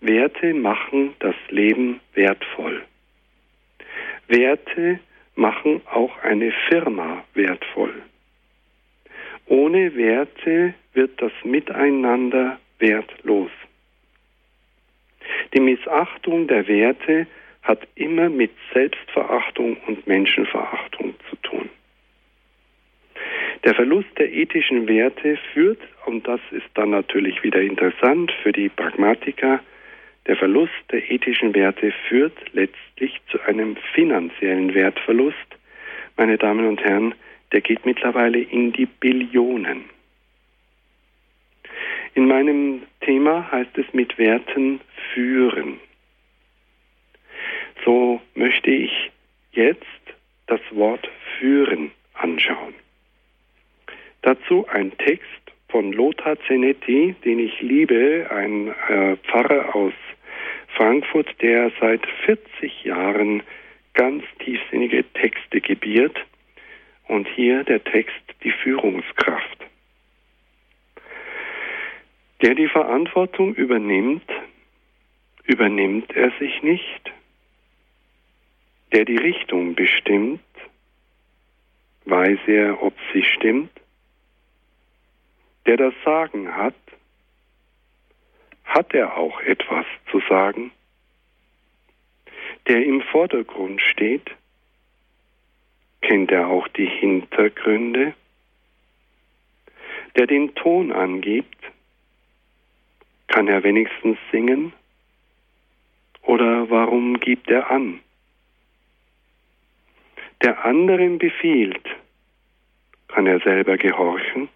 Werte 0.00 0.54
machen 0.54 1.14
das 1.18 1.34
Leben 1.50 2.00
wertvoll. 2.14 2.82
Werte 4.28 5.00
machen 5.34 5.82
auch 5.90 6.16
eine 6.22 6.52
Firma 6.68 7.24
wertvoll. 7.34 8.02
Ohne 9.46 9.94
Werte 9.96 10.74
wird 10.94 11.20
das 11.20 11.32
Miteinander 11.44 12.58
wertlos. 12.78 13.50
Die 15.52 15.60
Missachtung 15.60 16.46
der 16.48 16.66
Werte 16.66 17.26
hat 17.62 17.86
immer 17.94 18.28
mit 18.28 18.50
Selbstverachtung 18.72 19.76
und 19.86 20.06
Menschenverachtung 20.06 21.14
zu 21.30 21.36
tun. 21.36 21.70
Der 23.64 23.74
Verlust 23.74 24.08
der 24.18 24.30
ethischen 24.30 24.86
Werte 24.86 25.38
führt, 25.52 25.80
und 26.04 26.28
das 26.28 26.40
ist 26.50 26.66
dann 26.74 26.90
natürlich 26.90 27.42
wieder 27.42 27.60
interessant 27.62 28.30
für 28.42 28.52
die 28.52 28.68
Pragmatiker, 28.68 29.60
der 30.26 30.36
Verlust 30.36 30.72
der 30.90 31.10
ethischen 31.10 31.54
Werte 31.54 31.92
führt 32.08 32.36
letztlich 32.52 33.20
zu 33.30 33.40
einem 33.42 33.76
finanziellen 33.94 34.74
Wertverlust. 34.74 35.36
Meine 36.16 36.38
Damen 36.38 36.66
und 36.66 36.82
Herren, 36.82 37.14
der 37.52 37.60
geht 37.60 37.84
mittlerweile 37.84 38.38
in 38.38 38.72
die 38.72 38.86
Billionen. 38.86 39.84
In 42.14 42.28
meinem 42.28 42.82
Thema 43.00 43.50
heißt 43.50 43.76
es 43.76 43.92
mit 43.92 44.16
Werten 44.18 44.80
führen. 45.12 45.80
So 47.84 48.20
möchte 48.34 48.70
ich 48.70 49.10
jetzt 49.52 49.84
das 50.46 50.60
Wort 50.70 51.08
führen 51.38 51.90
anschauen. 52.14 52.74
Dazu 54.22 54.66
ein 54.68 54.96
Text 54.98 55.26
von 55.68 55.92
Lothar 55.92 56.38
Zenetti, 56.46 57.16
den 57.24 57.40
ich 57.40 57.60
liebe, 57.60 58.28
ein 58.30 58.68
äh, 58.68 59.16
Pfarrer 59.16 59.74
aus 59.74 59.92
Frankfurt, 60.68 61.28
der 61.42 61.72
seit 61.80 62.06
40 62.24 62.84
Jahren 62.84 63.42
ganz 63.94 64.22
tiefsinnige 64.38 65.04
Texte 65.14 65.60
gebiert. 65.60 66.16
Und 67.08 67.26
hier 67.28 67.64
der 67.64 67.82
Text 67.82 68.22
die 68.44 68.52
Führungskraft. 68.52 69.63
Der 72.42 72.54
die 72.54 72.68
Verantwortung 72.68 73.54
übernimmt, 73.54 74.28
übernimmt 75.44 76.14
er 76.16 76.30
sich 76.38 76.62
nicht. 76.62 77.12
Der 78.92 79.04
die 79.04 79.16
Richtung 79.16 79.74
bestimmt, 79.74 80.40
weiß 82.04 82.38
er, 82.46 82.82
ob 82.82 82.94
sie 83.12 83.22
stimmt. 83.22 83.70
Der 85.66 85.76
das 85.76 85.94
Sagen 86.04 86.54
hat, 86.54 86.74
hat 88.64 88.92
er 88.94 89.16
auch 89.16 89.40
etwas 89.40 89.86
zu 90.10 90.20
sagen. 90.28 90.70
Der 92.66 92.84
im 92.84 93.02
Vordergrund 93.02 93.80
steht, 93.80 94.30
kennt 96.00 96.30
er 96.30 96.48
auch 96.48 96.68
die 96.68 96.86
Hintergründe. 96.86 98.14
Der 100.16 100.26
den 100.26 100.54
Ton 100.54 100.92
angibt, 100.92 101.56
kann 103.34 103.48
er 103.48 103.64
wenigstens 103.64 104.16
singen? 104.30 104.72
Oder 106.22 106.70
warum 106.70 107.18
gibt 107.18 107.50
er 107.50 107.68
an? 107.68 107.98
Der 110.40 110.64
anderen 110.64 111.18
befiehlt, 111.18 111.84
kann 113.08 113.26
er 113.26 113.40
selber 113.40 113.76
gehorchen? 113.76 114.48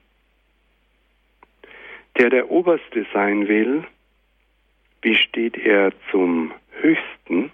Der 2.18 2.30
der 2.30 2.52
Oberste 2.52 3.04
sein 3.12 3.48
will, 3.48 3.84
wie 5.02 5.16
steht 5.16 5.56
er 5.56 5.92
zum 6.12 6.52
Höchsten? 6.80 7.50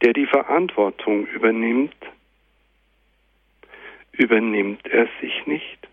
Der 0.00 0.14
die 0.14 0.26
Verantwortung 0.26 1.26
übernimmt, 1.26 2.06
übernimmt 4.12 4.86
er 4.86 5.06
sich 5.20 5.46
nicht? 5.46 5.89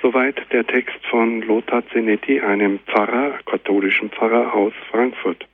Soweit 0.00 0.40
der 0.52 0.64
Text 0.64 1.04
von 1.10 1.42
Lothar 1.42 1.82
Zenetti, 1.88 2.40
einem 2.40 2.78
Pfarrer, 2.86 3.38
katholischen 3.46 4.10
Pfarrer 4.10 4.54
aus 4.54 4.72
Frankfurt. 4.90 5.44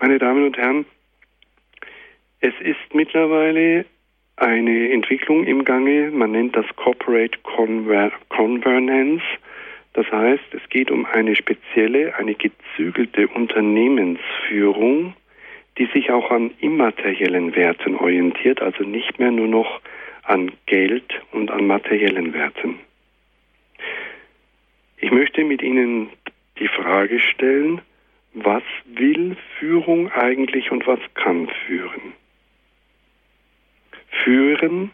Meine 0.00 0.18
Damen 0.18 0.44
und 0.44 0.56
Herren, 0.56 0.86
es 2.40 2.54
ist 2.60 2.94
mittlerweile 2.94 3.84
eine 4.36 4.90
Entwicklung 4.90 5.44
im 5.44 5.64
Gange, 5.64 6.10
man 6.10 6.32
nennt 6.32 6.56
das 6.56 6.66
Corporate 6.76 7.38
Conver 7.42 8.10
Convernance. 8.28 9.24
Das 9.94 10.10
heißt, 10.12 10.44
es 10.52 10.68
geht 10.68 10.90
um 10.90 11.06
eine 11.06 11.36
spezielle, 11.36 12.14
eine 12.16 12.34
gezügelte 12.34 13.28
Unternehmensführung, 13.28 15.14
die 15.78 15.86
sich 15.86 16.10
auch 16.10 16.30
an 16.30 16.52
immateriellen 16.60 17.54
Werten 17.54 17.96
orientiert, 17.96 18.60
also 18.62 18.84
nicht 18.84 19.18
mehr 19.18 19.30
nur 19.30 19.48
noch 19.48 19.80
an 20.26 20.52
Geld 20.66 21.22
und 21.32 21.50
an 21.50 21.66
materiellen 21.66 22.32
Werten. 22.32 22.80
Ich 24.98 25.10
möchte 25.10 25.44
mit 25.44 25.62
Ihnen 25.62 26.10
die 26.58 26.68
Frage 26.68 27.20
stellen, 27.20 27.80
was 28.34 28.62
will 28.86 29.36
Führung 29.58 30.10
eigentlich 30.12 30.70
und 30.70 30.86
was 30.86 31.00
kann 31.14 31.48
führen? 31.66 32.12
Führen 34.24 34.90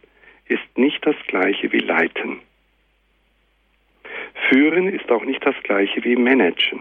ist 0.46 0.76
nicht 0.76 1.04
das 1.06 1.16
gleiche 1.26 1.72
wie 1.72 1.78
leiten. 1.78 2.40
Führen 4.48 4.88
ist 4.88 5.10
auch 5.10 5.24
nicht 5.24 5.44
das 5.44 5.56
gleiche 5.62 6.04
wie 6.04 6.16
managen. 6.16 6.80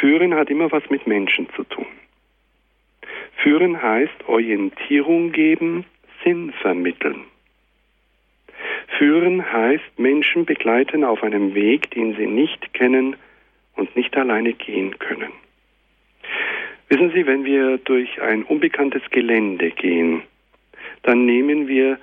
Führen 0.00 0.34
hat 0.34 0.50
immer 0.50 0.70
was 0.70 0.88
mit 0.90 1.06
Menschen 1.06 1.48
zu 1.56 1.64
tun. 1.64 1.86
Führen 3.42 3.80
heißt 3.82 4.28
Orientierung 4.28 5.32
geben, 5.32 5.84
Sinn 6.26 6.52
vermitteln. 6.60 7.24
Führen 8.98 9.52
heißt 9.52 9.98
Menschen 9.98 10.44
begleiten 10.44 11.04
auf 11.04 11.22
einem 11.22 11.54
Weg, 11.54 11.90
den 11.92 12.16
sie 12.16 12.26
nicht 12.26 12.74
kennen 12.74 13.16
und 13.76 13.94
nicht 13.94 14.16
alleine 14.16 14.52
gehen 14.52 14.98
können. 14.98 15.30
Wissen 16.88 17.12
Sie, 17.12 17.26
wenn 17.26 17.44
wir 17.44 17.78
durch 17.78 18.20
ein 18.20 18.42
unbekanntes 18.42 19.02
Gelände 19.10 19.70
gehen, 19.70 20.22
dann 21.02 21.26
nehmen 21.26 21.68
wir 21.68 21.98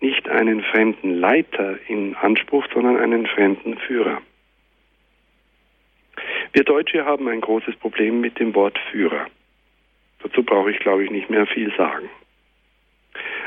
nicht 0.00 0.28
einen 0.28 0.62
fremden 0.62 1.14
Leiter 1.14 1.78
in 1.88 2.14
Anspruch, 2.14 2.64
sondern 2.72 2.96
einen 2.96 3.26
fremden 3.26 3.76
Führer. 3.78 4.20
Wir 6.52 6.62
Deutsche 6.62 7.04
haben 7.04 7.28
ein 7.28 7.40
großes 7.40 7.74
Problem 7.76 8.20
mit 8.20 8.38
dem 8.38 8.54
Wort 8.54 8.78
Führer. 8.90 9.26
Dazu 10.22 10.44
brauche 10.44 10.70
ich, 10.70 10.78
glaube 10.78 11.04
ich, 11.04 11.10
nicht 11.10 11.30
mehr 11.30 11.46
viel 11.46 11.72
sagen. 11.76 12.08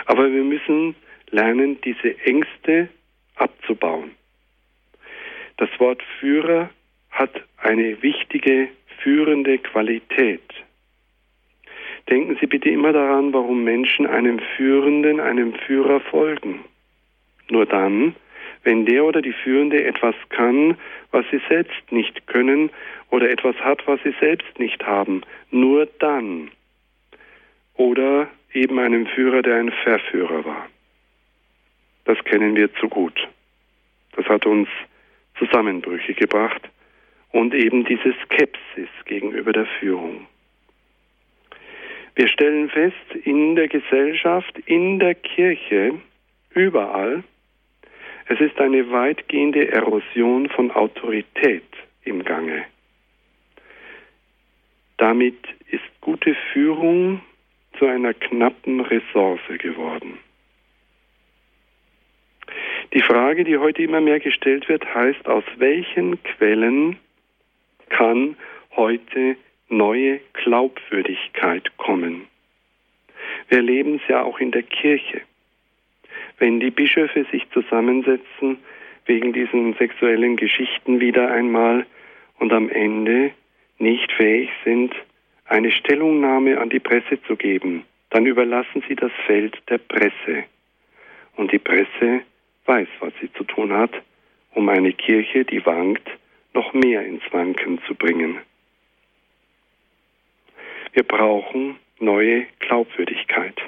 Aber 0.06 0.32
wir 0.32 0.44
müssen 0.44 0.96
lernen, 1.30 1.80
diese 1.82 2.18
Ängste 2.26 2.90
abzubauen. 3.36 4.12
Das 5.58 5.70
Wort 5.80 6.02
Führer 6.20 6.70
hat 7.12 7.32
eine 7.58 8.02
wichtige 8.02 8.70
führende 9.00 9.58
Qualität. 9.58 10.42
Denken 12.10 12.38
Sie 12.40 12.48
bitte 12.48 12.70
immer 12.70 12.94
daran, 12.94 13.34
warum 13.34 13.64
Menschen 13.64 14.08
einem 14.08 14.40
Führenden, 14.58 15.20
einem 15.20 15.54
Führer 15.54 16.00
folgen. 16.00 16.66
Nur 17.50 17.66
dann, 17.66 18.16
wenn 18.64 18.86
der 18.86 19.06
oder 19.06 19.22
die 19.22 19.34
Führende 19.34 19.84
etwas 19.84 20.16
kann, 20.30 20.78
was 21.12 21.26
sie 21.32 21.42
selbst 21.50 21.92
nicht 21.92 22.28
können 22.28 22.70
oder 23.10 23.30
etwas 23.30 23.56
hat, 23.58 23.86
was 23.88 24.00
sie 24.04 24.14
selbst 24.20 24.60
nicht 24.60 24.86
haben. 24.86 25.22
Nur 25.50 25.88
dann. 26.00 26.52
Oder 27.76 28.30
eben 28.54 28.80
einem 28.80 29.08
Führer, 29.08 29.42
der 29.42 29.58
ein 29.58 29.72
Verführer 29.84 30.46
war. 30.46 30.68
Das 32.06 32.18
kennen 32.24 32.56
wir 32.56 32.74
zu 32.76 32.90
gut. 32.90 33.28
Das 34.16 34.26
hat 34.26 34.46
uns 34.46 34.68
Zusammenbrüche 35.38 36.14
gebracht 36.14 36.70
und 37.32 37.54
eben 37.54 37.86
diese 37.86 38.14
Skepsis 38.24 38.90
gegenüber 39.06 39.54
der 39.54 39.66
Führung. 39.80 40.28
Wir 42.16 42.28
stellen 42.28 42.70
fest, 42.70 42.96
in 43.24 43.56
der 43.56 43.70
Gesellschaft, 43.70 44.58
in 44.66 45.00
der 45.00 45.16
Kirche, 45.16 45.94
überall, 46.50 47.24
es 48.28 48.40
ist 48.40 48.60
eine 48.60 48.92
weitgehende 48.92 49.72
Erosion 49.72 50.50
von 50.50 50.72
Autorität 50.72 51.64
im 52.04 52.24
Gange. 52.24 52.66
Damit 54.98 55.38
ist 55.70 55.84
gute 56.02 56.36
Führung 56.54 57.22
zu 57.82 57.88
einer 57.88 58.14
knappen 58.14 58.80
Ressource 58.80 59.42
geworden. 59.58 60.20
Die 62.94 63.02
Frage, 63.02 63.44
die 63.44 63.58
heute 63.58 63.82
immer 63.82 64.02
mehr 64.02 64.20
gestellt 64.20 64.70
wird, 64.70 64.86
heißt, 64.94 65.28
aus 65.28 65.44
welchen 65.58 66.22
Quellen 66.22 66.98
kann 67.90 68.36
heute 68.76 69.36
neue 69.70 70.20
Glaubwürdigkeit 70.34 71.76
kommen? 71.78 72.28
Wir 73.50 73.58
erleben 73.58 73.96
es 73.96 74.08
ja 74.08 74.22
auch 74.22 74.40
in 74.40 74.52
der 74.52 74.64
Kirche. 74.64 75.22
Wenn 76.38 76.60
die 76.60 76.70
Bischöfe 76.70 77.26
sich 77.32 77.50
zusammensetzen 77.50 78.60
wegen 79.08 79.34
diesen 79.34 79.74
sexuellen 79.74 80.36
Geschichten 80.36 81.00
wieder 81.00 81.32
einmal 81.32 81.88
und 82.38 82.54
am 82.54 82.70
Ende 82.70 83.32
nicht 83.80 84.12
fähig 84.12 84.52
sind, 84.64 84.94
eine 85.52 85.72
Stellungnahme 85.72 86.60
an 86.60 86.70
die 86.70 86.80
Presse 86.80 87.22
zu 87.28 87.36
geben, 87.36 87.84
dann 88.10 88.26
überlassen 88.26 88.84
sie 88.88 88.96
das 88.96 89.12
Feld 89.26 89.62
der 89.70 89.80
Presse. 89.80 90.46
Und 91.36 91.52
die 91.52 91.60
Presse 91.60 92.22
weiß, 92.66 92.88
was 93.02 93.12
sie 93.20 93.32
zu 93.34 93.44
tun 93.44 93.74
hat, 93.74 93.92
um 94.54 94.70
eine 94.70 94.94
Kirche, 94.94 95.44
die 95.44 95.66
wankt, 95.66 96.10
noch 96.54 96.74
mehr 96.74 97.06
ins 97.06 97.24
Wanken 97.32 97.82
zu 97.86 97.96
bringen. 97.96 98.38
Wir 100.94 101.04
brauchen 101.04 101.78
neue 102.00 102.46
Glaubwürdigkeit. 102.60 103.60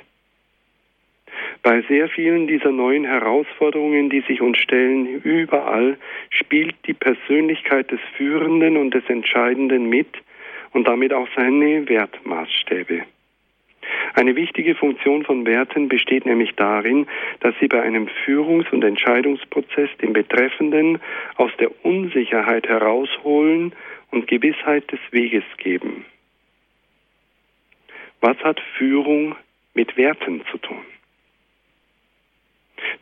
Bei 1.63 1.81
sehr 1.83 2.07
vielen 2.09 2.47
dieser 2.47 2.71
neuen 2.71 3.05
Herausforderungen, 3.05 4.09
die 4.09 4.21
sich 4.21 4.41
uns 4.41 4.57
stellen, 4.57 5.21
überall 5.21 5.97
spielt 6.29 6.75
die 6.87 6.93
Persönlichkeit 6.93 7.91
des 7.91 7.99
Führenden 8.15 8.77
und 8.77 8.93
des 8.93 9.07
Entscheidenden 9.09 9.89
mit 9.89 10.07
und 10.73 10.87
damit 10.87 11.13
auch 11.13 11.27
seine 11.35 11.87
Wertmaßstäbe. 11.87 13.03
Eine 14.13 14.35
wichtige 14.35 14.75
Funktion 14.75 15.23
von 15.23 15.45
Werten 15.45 15.89
besteht 15.89 16.25
nämlich 16.25 16.53
darin, 16.55 17.07
dass 17.39 17.55
sie 17.59 17.67
bei 17.67 17.81
einem 17.81 18.07
Führungs- 18.25 18.71
und 18.71 18.83
Entscheidungsprozess 18.83 19.89
den 20.01 20.13
Betreffenden 20.13 20.99
aus 21.35 21.51
der 21.59 21.85
Unsicherheit 21.85 22.67
herausholen 22.67 23.73
und 24.11 24.27
Gewissheit 24.27 24.91
des 24.91 24.99
Weges 25.11 25.43
geben. 25.57 26.05
Was 28.21 28.37
hat 28.37 28.61
Führung 28.77 29.35
mit 29.73 29.97
Werten 29.97 30.43
zu 30.51 30.57
tun? 30.59 30.85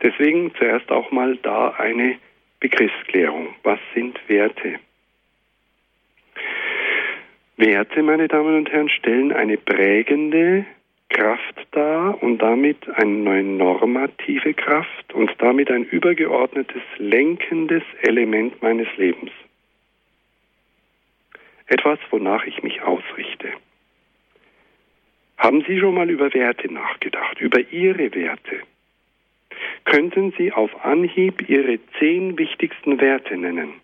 Deswegen 0.02 0.52
zuerst 0.56 0.90
auch 0.90 1.12
mal 1.12 1.36
da 1.36 1.70
eine 1.70 2.18
Begriffsklärung. 2.58 3.54
Was 3.62 3.78
sind 3.94 4.18
Werte? 4.28 4.80
Werte, 7.62 8.02
meine 8.02 8.26
Damen 8.26 8.56
und 8.56 8.72
Herren, 8.72 8.88
stellen 8.88 9.30
eine 9.30 9.56
prägende 9.56 10.66
Kraft 11.10 11.68
dar 11.70 12.20
und 12.20 12.38
damit 12.38 12.88
eine 12.88 13.44
normative 13.44 14.52
Kraft 14.52 15.14
und 15.14 15.30
damit 15.38 15.70
ein 15.70 15.84
übergeordnetes 15.84 16.82
lenkendes 16.98 17.84
Element 18.00 18.60
meines 18.62 18.88
Lebens. 18.96 19.30
Etwas, 21.66 22.00
wonach 22.10 22.44
ich 22.46 22.64
mich 22.64 22.82
ausrichte. 22.82 23.52
Haben 25.38 25.62
Sie 25.68 25.78
schon 25.78 25.94
mal 25.94 26.10
über 26.10 26.34
Werte 26.34 26.72
nachgedacht, 26.72 27.40
über 27.40 27.60
Ihre 27.70 28.12
Werte? 28.12 28.62
Könnten 29.84 30.32
Sie 30.36 30.50
auf 30.50 30.84
Anhieb 30.84 31.48
Ihre 31.48 31.78
zehn 32.00 32.36
wichtigsten 32.36 33.00
Werte 33.00 33.36
nennen? 33.36 33.74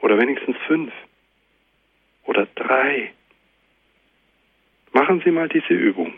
Oder 0.00 0.18
wenigstens 0.18 0.56
fünf? 0.66 0.92
Oder 2.26 2.46
drei? 2.54 3.12
Machen 4.92 5.22
Sie 5.24 5.30
mal 5.30 5.48
diese 5.48 5.74
Übung. 5.74 6.14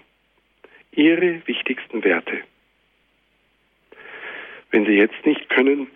Ihre 0.93 1.47
wichtigsten 1.47 2.03
Werte. 2.05 2.43
Wenn 4.71 4.85
Sie 4.85 4.93
jetzt 4.93 5.25
nicht 5.25 5.49
können, 5.49 5.89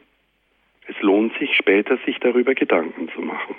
es 0.87 1.01
lohnt 1.01 1.37
sich 1.39 1.55
später, 1.57 1.99
sich 2.07 2.19
darüber 2.19 2.55
Gedanken 2.55 3.09
zu 3.11 3.21
machen. 3.21 3.55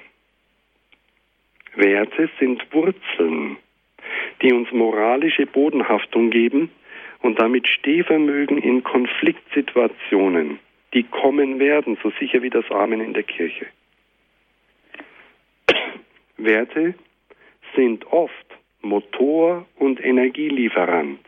Werte 1.75 2.29
sind 2.39 2.61
Wurzeln 2.73 3.57
die 4.41 4.53
uns 4.53 4.71
moralische 4.71 5.45
Bodenhaftung 5.45 6.29
geben 6.29 6.69
und 7.21 7.39
damit 7.39 7.67
Stehvermögen 7.67 8.57
in 8.57 8.83
Konfliktsituationen, 8.83 10.59
die 10.93 11.03
kommen 11.03 11.59
werden, 11.59 11.97
so 12.03 12.11
sicher 12.19 12.41
wie 12.41 12.49
das 12.49 12.69
Amen 12.69 13.01
in 13.01 13.13
der 13.13 13.23
Kirche. 13.23 13.67
Werte 16.45 16.95
sind 17.75 18.05
oft 18.11 18.45
Motor 18.81 19.65
und 19.77 20.03
Energielieferant. 20.03 21.19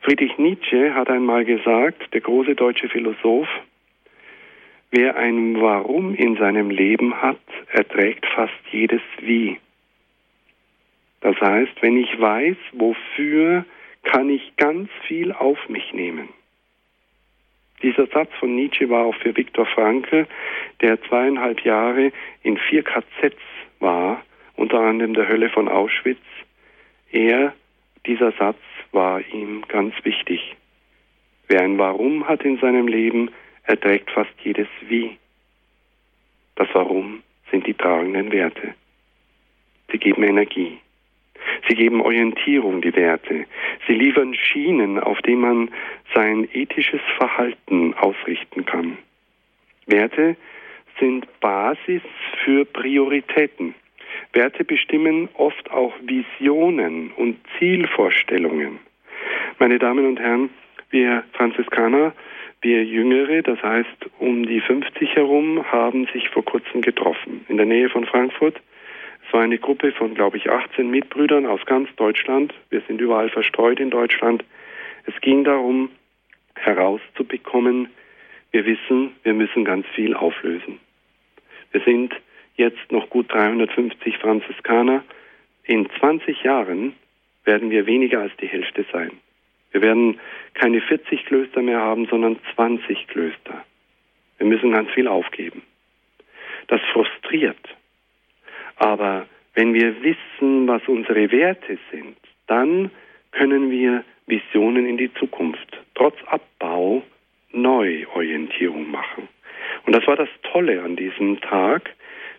Friedrich 0.00 0.38
Nietzsche 0.38 0.94
hat 0.94 1.10
einmal 1.10 1.44
gesagt, 1.44 2.14
der 2.14 2.20
große 2.20 2.54
deutsche 2.54 2.88
Philosoph, 2.88 3.48
wer 4.92 5.16
ein 5.16 5.60
Warum 5.60 6.14
in 6.14 6.36
seinem 6.36 6.70
Leben 6.70 7.20
hat, 7.20 7.40
erträgt 7.72 8.24
fast 8.26 8.54
jedes 8.70 9.02
Wie. 9.20 9.58
Das 11.20 11.34
heißt, 11.40 11.82
wenn 11.82 11.96
ich 11.96 12.20
weiß, 12.20 12.56
wofür, 12.72 13.64
kann 14.04 14.30
ich 14.30 14.54
ganz 14.56 14.88
viel 15.08 15.32
auf 15.32 15.58
mich 15.68 15.92
nehmen. 15.92 16.28
Dieser 17.82 18.06
Satz 18.06 18.30
von 18.40 18.54
Nietzsche 18.54 18.88
war 18.88 19.04
auch 19.04 19.14
für 19.16 19.36
Viktor 19.36 19.66
Frankl, 19.66 20.26
der 20.80 21.00
zweieinhalb 21.02 21.60
Jahre 21.60 22.12
in 22.42 22.56
vier 22.56 22.82
KZs 22.82 23.36
war, 23.80 24.22
unter 24.56 24.80
anderem 24.80 25.14
der 25.14 25.28
Hölle 25.28 25.50
von 25.50 25.68
Auschwitz. 25.68 26.22
Er, 27.10 27.54
dieser 28.06 28.32
Satz 28.32 28.58
war 28.92 29.20
ihm 29.20 29.62
ganz 29.68 29.94
wichtig. 30.04 30.56
Wer 31.48 31.62
ein 31.62 31.78
Warum 31.78 32.26
hat 32.26 32.42
in 32.42 32.58
seinem 32.58 32.88
Leben, 32.88 33.30
erträgt 33.64 34.10
fast 34.10 34.32
jedes 34.42 34.68
Wie. 34.88 35.18
Das 36.54 36.68
Warum 36.72 37.22
sind 37.50 37.66
die 37.66 37.74
tragenden 37.74 38.32
Werte. 38.32 38.74
Sie 39.92 39.98
geben 39.98 40.22
Energie. 40.22 40.78
Sie 41.68 41.74
geben 41.74 42.00
Orientierung, 42.00 42.80
die 42.80 42.94
Werte. 42.94 43.46
Sie 43.86 43.94
liefern 43.94 44.34
Schienen, 44.34 44.98
auf 44.98 45.20
denen 45.22 45.40
man 45.40 45.70
sein 46.14 46.48
ethisches 46.52 47.00
Verhalten 47.16 47.94
ausrichten 47.94 48.64
kann. 48.64 48.98
Werte 49.86 50.36
sind 50.98 51.26
Basis 51.40 52.02
für 52.44 52.64
Prioritäten. 52.64 53.74
Werte 54.32 54.64
bestimmen 54.64 55.28
oft 55.34 55.70
auch 55.70 55.94
Visionen 56.02 57.12
und 57.16 57.38
Zielvorstellungen. 57.58 58.78
Meine 59.58 59.78
Damen 59.78 60.06
und 60.06 60.20
Herren, 60.20 60.50
wir 60.90 61.24
Franziskaner, 61.32 62.12
wir 62.62 62.84
Jüngere, 62.84 63.42
das 63.42 63.62
heißt 63.62 64.10
um 64.18 64.46
die 64.46 64.60
50 64.60 65.14
herum, 65.14 65.64
haben 65.70 66.06
sich 66.12 66.28
vor 66.30 66.44
kurzem 66.44 66.80
getroffen 66.80 67.44
in 67.48 67.56
der 67.56 67.66
Nähe 67.66 67.88
von 67.88 68.06
Frankfurt. 68.06 68.60
Es 69.26 69.32
war 69.32 69.42
eine 69.42 69.58
Gruppe 69.58 69.92
von, 69.92 70.14
glaube 70.14 70.36
ich, 70.36 70.50
18 70.50 70.88
Mitbrüdern 70.88 71.46
aus 71.46 71.64
ganz 71.66 71.88
Deutschland. 71.96 72.54
Wir 72.70 72.80
sind 72.82 73.00
überall 73.00 73.28
verstreut 73.28 73.80
in 73.80 73.90
Deutschland. 73.90 74.44
Es 75.04 75.20
ging 75.20 75.44
darum, 75.44 75.90
herauszubekommen, 76.54 77.88
wir 78.52 78.64
wissen, 78.64 79.14
wir 79.22 79.34
müssen 79.34 79.64
ganz 79.64 79.86
viel 79.94 80.14
auflösen. 80.14 80.78
Wir 81.72 81.80
sind 81.82 82.14
jetzt 82.56 82.90
noch 82.90 83.10
gut 83.10 83.32
350 83.32 84.16
Franziskaner. 84.18 85.04
In 85.64 85.88
20 85.98 86.42
Jahren 86.42 86.94
werden 87.44 87.70
wir 87.70 87.86
weniger 87.86 88.20
als 88.20 88.32
die 88.40 88.46
Hälfte 88.46 88.86
sein. 88.92 89.10
Wir 89.72 89.82
werden 89.82 90.20
keine 90.54 90.80
40 90.80 91.26
Klöster 91.26 91.60
mehr 91.60 91.80
haben, 91.80 92.06
sondern 92.06 92.38
20 92.54 93.08
Klöster. 93.08 93.64
Wir 94.38 94.46
müssen 94.46 94.72
ganz 94.72 94.90
viel 94.92 95.08
aufgeben. 95.08 95.62
Das 96.68 96.80
frustriert. 96.92 97.75
Aber 98.76 99.26
wenn 99.54 99.74
wir 99.74 100.02
wissen, 100.02 100.68
was 100.68 100.82
unsere 100.86 101.30
Werte 101.32 101.78
sind, 101.90 102.16
dann 102.46 102.90
können 103.32 103.70
wir 103.70 104.04
Visionen 104.26 104.86
in 104.86 104.96
die 104.96 105.12
Zukunft, 105.14 105.78
trotz 105.94 106.16
Abbau, 106.26 107.02
Neuorientierung 107.52 108.90
machen. 108.90 109.28
Und 109.86 109.94
das 109.94 110.06
war 110.06 110.16
das 110.16 110.28
Tolle 110.52 110.82
an 110.82 110.96
diesem 110.96 111.40
Tag. 111.40 111.94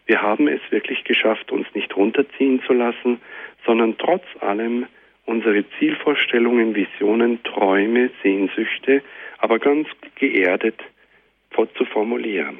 Wir 0.05 0.21
haben 0.21 0.47
es 0.47 0.61
wirklich 0.69 1.03
geschafft, 1.03 1.51
uns 1.51 1.67
nicht 1.73 1.95
runterziehen 1.95 2.61
zu 2.65 2.73
lassen, 2.73 3.19
sondern 3.65 3.97
trotz 3.97 4.23
allem 4.39 4.85
unsere 5.25 5.65
Zielvorstellungen, 5.77 6.75
Visionen, 6.75 7.43
Träume, 7.43 8.09
Sehnsüchte, 8.23 9.01
aber 9.39 9.59
ganz 9.59 9.87
geerdet 10.15 10.79
zu 11.75 11.85
formulieren. 11.85 12.59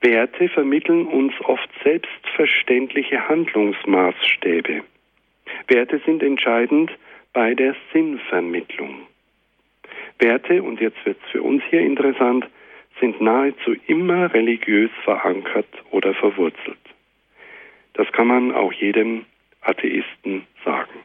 Werte 0.00 0.48
vermitteln 0.48 1.06
uns 1.06 1.34
oft 1.44 1.68
selbstverständliche 1.82 3.28
Handlungsmaßstäbe. 3.28 4.82
Werte 5.66 6.00
sind 6.06 6.22
entscheidend 6.22 6.90
bei 7.32 7.54
der 7.54 7.74
Sinnvermittlung. 7.92 9.06
Werte, 10.18 10.62
und 10.62 10.80
jetzt 10.80 11.04
wird 11.04 11.18
es 11.24 11.30
für 11.30 11.42
uns 11.42 11.62
hier 11.70 11.80
interessant, 11.80 12.46
sind 13.00 13.20
nahezu 13.20 13.74
immer 13.86 14.32
religiös 14.32 14.90
verankert 15.04 15.68
oder 15.90 16.14
verwurzelt. 16.14 16.78
Das 17.94 18.10
kann 18.12 18.28
man 18.28 18.52
auch 18.52 18.72
jedem 18.72 19.24
Atheisten 19.62 20.46
sagen. 20.64 21.00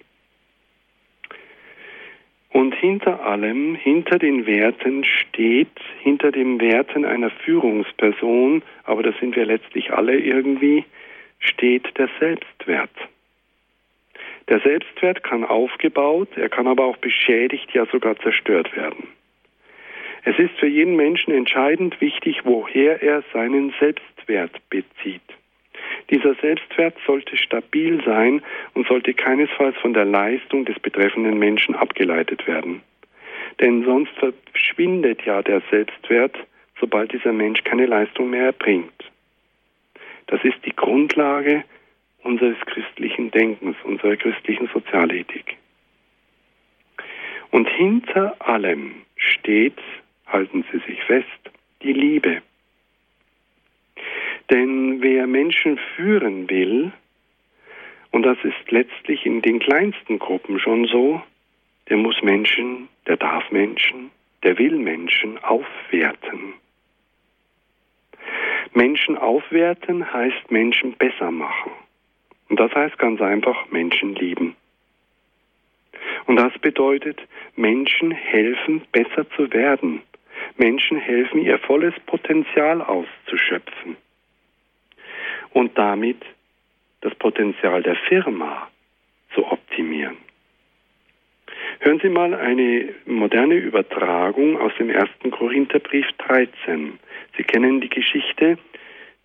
Und 2.54 2.76
hinter 2.76 3.26
allem, 3.26 3.74
hinter 3.74 4.20
den 4.20 4.46
Werten 4.46 5.04
steht, 5.04 5.80
hinter 6.02 6.32
den 6.32 6.62
Werten 6.62 7.04
einer 7.04 7.32
Führungsperson, 7.32 8.62
aber 8.84 9.02
das 9.02 9.16
sind 9.20 9.36
wir 9.36 9.46
letztlich 9.46 9.92
alle 9.92 10.20
irgendwie, 10.20 10.86
steht 11.40 11.98
der 11.98 12.10
Selbstwert. 12.20 12.92
Der 14.50 14.60
Selbstwert 14.60 15.24
kann 15.24 15.44
aufgebaut, 15.44 16.30
er 16.36 16.50
kann 16.50 16.68
aber 16.68 16.86
auch 16.86 16.98
beschädigt, 16.98 17.74
ja 17.74 17.88
sogar 17.88 18.18
zerstört 18.20 18.76
werden. 18.76 19.08
Es 20.24 20.38
ist 20.38 20.54
für 20.60 20.68
jeden 20.68 20.96
Menschen 20.96 21.34
entscheidend 21.34 22.00
wichtig, 22.02 22.42
woher 22.44 23.02
er 23.02 23.24
seinen 23.34 23.74
Selbstwert 23.80 24.52
bezieht. 24.70 25.22
Dieser 26.10 26.36
Selbstwert 26.36 26.96
sollte 27.06 27.38
stabil 27.38 28.04
sein 28.06 28.42
und 28.74 28.88
sollte 28.88 29.14
keinesfalls 29.14 29.76
von 29.78 29.94
der 29.94 30.06
Leistung 30.06 30.66
des 30.66 30.80
betreffenden 30.80 31.38
Menschen 31.40 31.76
abgeleitet 31.76 32.46
werden. 32.48 32.82
Denn 33.60 33.84
sonst 33.84 34.12
verschwindet 34.18 35.24
ja 35.24 35.42
der 35.42 35.62
Selbstwert, 35.70 36.36
sobald 36.80 37.14
dieser 37.14 37.34
Mensch 37.34 37.64
keine 37.64 37.86
Leistung 37.86 38.30
mehr 38.30 38.46
erbringt. 38.46 38.92
Das 40.28 40.44
ist 40.44 40.66
die 40.66 40.76
Grundlage 40.76 41.64
unseres 42.24 42.58
christlichen 42.66 43.32
Denkens, 43.32 43.76
unserer 43.84 44.16
christlichen 44.16 44.68
Sozialethik. 44.74 45.58
Und 47.52 47.70
hinter 47.70 48.36
allem 48.40 49.04
steht, 49.16 49.78
halten 50.26 50.66
Sie 50.72 50.80
sich 50.80 51.04
fest, 51.04 51.28
die 51.84 51.94
Liebe. 51.94 52.42
Denn 54.54 55.02
wer 55.02 55.26
Menschen 55.26 55.80
führen 55.96 56.48
will, 56.48 56.92
und 58.12 58.22
das 58.22 58.38
ist 58.44 58.70
letztlich 58.70 59.26
in 59.26 59.42
den 59.42 59.58
kleinsten 59.58 60.20
Gruppen 60.20 60.60
schon 60.60 60.86
so, 60.86 61.24
der 61.90 61.98
muss 61.98 62.22
Menschen, 62.22 62.88
der 63.08 63.18
darf 63.18 63.50
Menschen, 63.50 64.12
der 64.44 64.60
will 64.60 64.76
Menschen 64.76 65.44
aufwerten. 65.44 66.54
Menschen 68.74 69.18
aufwerten 69.18 70.14
heißt 70.14 70.52
Menschen 70.52 70.94
besser 70.94 71.32
machen. 71.32 71.72
Und 72.50 72.60
das 72.60 72.72
heißt 72.76 73.00
ganz 73.00 73.22
einfach 73.22 73.72
Menschen 73.72 74.14
lieben. 74.14 74.56
Und 76.28 76.36
das 76.36 76.56
bedeutet, 76.60 77.20
Menschen 77.56 78.12
helfen, 78.12 78.84
besser 78.92 79.28
zu 79.32 79.52
werden. 79.52 80.04
Menschen 80.58 80.98
helfen, 80.98 81.42
ihr 81.42 81.58
volles 81.58 81.96
Potenzial 82.06 82.84
auszuschöpfen 82.84 83.98
und 85.54 85.78
damit 85.78 86.22
das 87.02 87.16
Potenzial 87.16 87.84
der 87.84 87.96
Firma 87.96 88.70
zu 89.34 89.46
optimieren. 89.46 90.18
Hören 91.80 92.00
Sie 92.02 92.10
mal 92.10 92.34
eine 92.34 92.94
moderne 93.06 93.56
Übertragung 93.56 94.60
aus 94.60 94.72
dem 94.78 94.90
ersten 94.90 95.32
Korintherbrief 95.32 96.06
13. 96.20 97.00
Sie 97.38 97.44
kennen 97.44 97.82
die 97.82 97.90
Geschichte, 97.90 98.58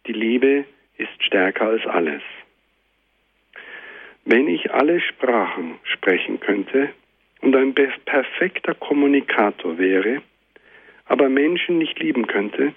die 0.07 0.13
Liebe 0.13 0.65
ist 0.97 1.23
stärker 1.23 1.67
als 1.67 1.87
alles. 1.87 2.23
Wenn 4.25 4.49
ich 4.49 4.73
alle 4.73 5.01
Sprachen 5.01 5.79
sprechen 5.85 6.41
könnte 6.41 6.91
und 7.41 7.55
ein 7.55 7.75
perfekter 7.75 8.75
Kommunikator 8.75 9.79
wäre, 9.79 10.23
aber 11.07 11.29
Menschen 11.29 11.79
nicht 11.79 11.99
lieben 12.01 12.27
könnte, 12.27 12.75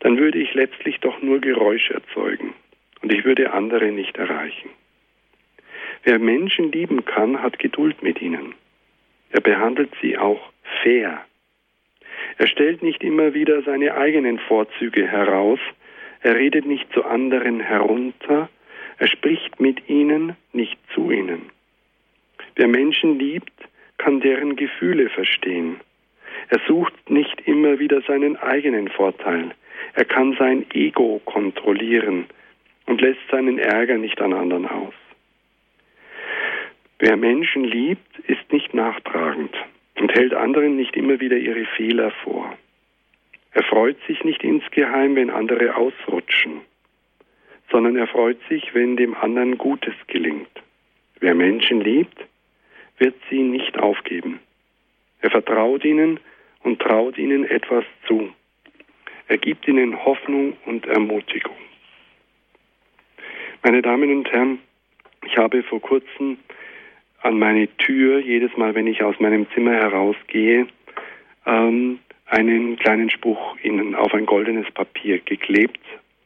dann 0.00 0.18
würde 0.18 0.38
ich 0.38 0.54
letztlich 0.54 1.00
doch 1.00 1.20
nur 1.22 1.40
Geräusch 1.40 1.90
erzeugen 1.90 2.54
und 3.02 3.12
ich 3.12 3.24
würde 3.24 3.52
andere 3.52 3.92
nicht 3.92 4.16
erreichen. 4.16 4.70
Wer 6.04 6.18
Menschen 6.18 6.70
lieben 6.72 7.04
kann, 7.04 7.42
hat 7.42 7.58
Geduld 7.58 8.02
mit 8.02 8.20
ihnen. 8.20 8.54
Er 9.30 9.40
behandelt 9.40 9.90
sie 10.00 10.18
auch 10.18 10.52
fair. 10.82 11.24
Er 12.38 12.46
stellt 12.46 12.82
nicht 12.82 13.02
immer 13.02 13.34
wieder 13.34 13.62
seine 13.62 13.96
eigenen 13.96 14.38
Vorzüge 14.38 15.06
heraus, 15.06 15.60
er 16.22 16.36
redet 16.36 16.66
nicht 16.66 16.90
zu 16.92 17.04
anderen 17.04 17.60
herunter, 17.60 18.48
er 18.98 19.08
spricht 19.08 19.60
mit 19.60 19.88
ihnen, 19.88 20.36
nicht 20.52 20.78
zu 20.94 21.10
ihnen. 21.10 21.50
Wer 22.56 22.68
Menschen 22.68 23.18
liebt, 23.18 23.52
kann 23.98 24.20
deren 24.20 24.56
Gefühle 24.56 25.08
verstehen. 25.08 25.80
Er 26.48 26.60
sucht 26.66 27.10
nicht 27.10 27.46
immer 27.46 27.78
wieder 27.78 28.02
seinen 28.02 28.36
eigenen 28.36 28.88
Vorteil. 28.88 29.52
Er 29.94 30.04
kann 30.04 30.34
sein 30.38 30.66
Ego 30.72 31.20
kontrollieren 31.24 32.26
und 32.86 33.00
lässt 33.00 33.20
seinen 33.30 33.58
Ärger 33.58 33.96
nicht 33.96 34.20
an 34.20 34.32
anderen 34.32 34.66
aus. 34.66 34.94
Wer 36.98 37.16
Menschen 37.16 37.64
liebt, 37.64 38.18
ist 38.26 38.52
nicht 38.52 38.72
nachtragend 38.74 39.54
und 39.98 40.12
hält 40.14 40.34
anderen 40.34 40.76
nicht 40.76 40.96
immer 40.96 41.20
wieder 41.20 41.36
ihre 41.36 41.66
Fehler 41.76 42.10
vor. 42.22 42.56
Er 43.52 43.62
freut 43.62 43.96
sich 44.06 44.24
nicht 44.24 44.42
insgeheim, 44.42 45.14
wenn 45.14 45.30
andere 45.30 45.76
ausrutschen, 45.76 46.60
sondern 47.70 47.96
er 47.96 48.08
freut 48.08 48.38
sich, 48.48 48.74
wenn 48.74 48.96
dem 48.96 49.14
anderen 49.14 49.58
Gutes 49.58 49.94
gelingt. 50.08 50.50
Wer 51.20 51.34
Menschen 51.34 51.80
liebt, 51.80 52.18
wird 52.98 53.14
sie 53.30 53.42
nicht 53.42 53.78
aufgeben. 53.78 54.40
Er 55.20 55.30
vertraut 55.30 55.84
ihnen 55.84 56.20
und 56.62 56.80
traut 56.80 57.16
ihnen 57.16 57.44
etwas 57.44 57.84
zu. 58.06 58.32
Er 59.28 59.38
gibt 59.38 59.66
ihnen 59.66 60.04
Hoffnung 60.04 60.54
und 60.66 60.86
Ermutigung. 60.86 61.56
Meine 63.62 63.80
Damen 63.80 64.10
und 64.10 64.30
Herren, 64.30 64.58
ich 65.24 65.36
habe 65.38 65.62
vor 65.62 65.80
kurzem 65.80 66.38
an 67.22 67.38
meine 67.38 67.74
Tür, 67.78 68.18
jedes 68.18 68.54
Mal, 68.56 68.74
wenn 68.74 68.86
ich 68.86 69.02
aus 69.02 69.18
meinem 69.18 69.46
Zimmer 69.54 69.72
herausgehe, 69.72 70.66
ähm, 71.46 71.98
einen 72.26 72.76
kleinen 72.76 73.08
Spruch 73.08 73.56
Ihnen 73.62 73.94
auf 73.94 74.12
ein 74.12 74.26
goldenes 74.26 74.70
Papier 74.72 75.18
geklebt. 75.20 75.80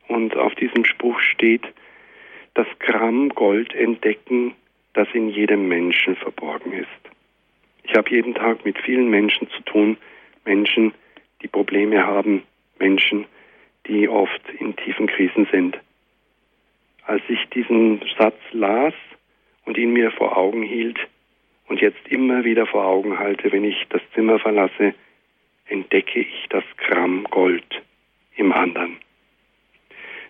Und 0.08 0.36
auf 0.36 0.54
diesem 0.56 0.84
Spruch 0.84 1.20
steht, 1.20 1.62
das 2.54 2.66
Gramm 2.80 3.28
Gold 3.28 3.74
entdecken, 3.74 4.54
das 4.94 5.06
in 5.12 5.28
jedem 5.28 5.68
Menschen 5.68 6.16
verborgen 6.16 6.72
ist. 6.72 6.88
Ich 7.84 7.94
habe 7.94 8.10
jeden 8.10 8.34
Tag 8.34 8.64
mit 8.64 8.78
vielen 8.78 9.08
Menschen 9.08 9.48
zu 9.50 9.60
tun, 9.62 9.96
Menschen, 10.44 10.92
die 11.42 11.48
Probleme 11.48 12.04
haben, 12.04 12.42
Menschen, 12.78 13.26
die 13.86 14.08
oft 14.08 14.42
in 14.58 14.76
tiefen 14.76 15.06
Krisen 15.06 15.46
sind. 15.50 15.78
als 17.08 17.22
ich 17.28 17.42
diesen 17.54 18.02
Satz 18.18 18.38
las 18.52 18.92
und 19.64 19.78
ihn 19.78 19.92
mir 19.92 20.10
vor 20.10 20.36
Augen 20.36 20.62
hielt 20.62 20.98
und 21.66 21.80
jetzt 21.80 22.06
immer 22.08 22.44
wieder 22.44 22.66
vor 22.66 22.84
Augen 22.84 23.18
halte, 23.18 23.50
wenn 23.50 23.64
ich 23.64 23.86
das 23.88 24.02
Zimmer 24.14 24.38
verlasse, 24.38 24.94
entdecke 25.66 26.20
ich 26.20 26.46
das 26.50 26.64
Gramm 26.76 27.24
Gold 27.24 27.82
im 28.36 28.52
anderen. 28.52 28.98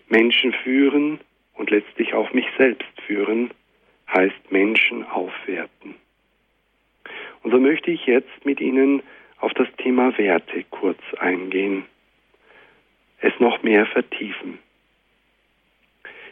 Menschen 0.07 0.53
führen 0.53 1.19
und 1.53 1.69
letztlich 1.69 2.13
auch 2.13 2.31
mich 2.31 2.47
selbst 2.57 2.89
führen, 3.05 3.51
heißt 4.15 4.49
Menschen 4.49 5.05
aufwerten. 5.05 5.95
Und 7.43 7.51
so 7.51 7.59
möchte 7.59 7.91
ich 7.91 8.05
jetzt 8.05 8.45
mit 8.45 8.61
Ihnen 8.61 9.03
auf 9.39 9.53
das 9.53 9.67
Thema 9.77 10.17
Werte 10.17 10.63
kurz 10.69 10.99
eingehen, 11.19 11.85
es 13.21 13.33
noch 13.39 13.63
mehr 13.63 13.85
vertiefen. 13.85 14.59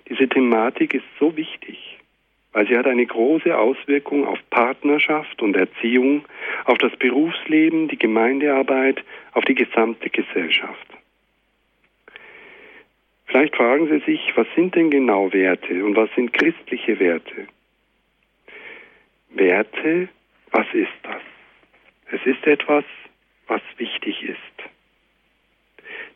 Diese 0.10 0.28
Thematik 0.28 0.94
ist 0.94 1.06
so 1.20 1.36
wichtig, 1.36 2.00
weil 2.54 2.68
sie 2.68 2.78
hat 2.78 2.88
eine 2.88 3.06
große 3.06 3.58
Auswirkung 3.58 4.26
auf 4.26 4.40
Partnerschaft 4.50 5.42
und 5.42 5.56
Erziehung, 5.56 6.26
auf 6.66 6.78
das 6.78 6.96
Berufsleben, 6.96 7.88
die 7.88 8.00
Gemeindearbeit, 8.00 9.04
auf 9.34 9.44
die 9.46 9.56
gesamte 9.56 10.10
Gesellschaft. 10.10 10.88
Vielleicht 13.26 13.56
fragen 13.56 13.88
Sie 13.90 14.00
sich, 14.06 14.32
was 14.36 14.48
sind 14.56 14.74
denn 14.76 14.90
genau 14.90 15.32
Werte 15.34 15.84
und 15.84 15.96
was 15.96 16.10
sind 16.16 16.32
christliche 16.32 17.00
Werte? 17.00 17.48
Werte, 19.30 20.08
was 20.52 20.66
ist 20.74 20.88
das? 21.04 21.22
Es 22.12 22.26
ist 22.26 22.48
etwas, 22.48 22.86
was 23.48 23.62
wichtig 23.78 24.24
ist. 24.24 24.70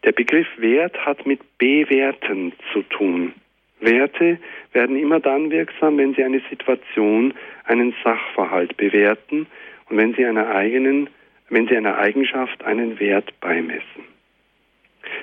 Der 0.03 0.11
Begriff 0.13 0.47
Wert 0.57 1.05
hat 1.05 1.25
mit 1.25 1.39
Bewerten 1.59 2.53
zu 2.73 2.81
tun. 2.83 3.33
Werte 3.79 4.39
werden 4.73 4.95
immer 4.95 5.19
dann 5.19 5.51
wirksam, 5.51 5.97
wenn 5.97 6.15
sie 6.15 6.23
eine 6.23 6.41
Situation, 6.49 7.33
einen 7.65 7.93
Sachverhalt 8.03 8.77
bewerten 8.77 9.47
und 9.89 9.97
wenn 9.97 10.13
sie 10.15 10.25
einer 10.25 10.49
eigenen, 10.49 11.09
wenn 11.49 11.67
sie 11.67 11.77
einer 11.77 11.97
Eigenschaft 11.97 12.63
einen 12.63 12.99
Wert 12.99 13.39
beimessen. 13.41 14.05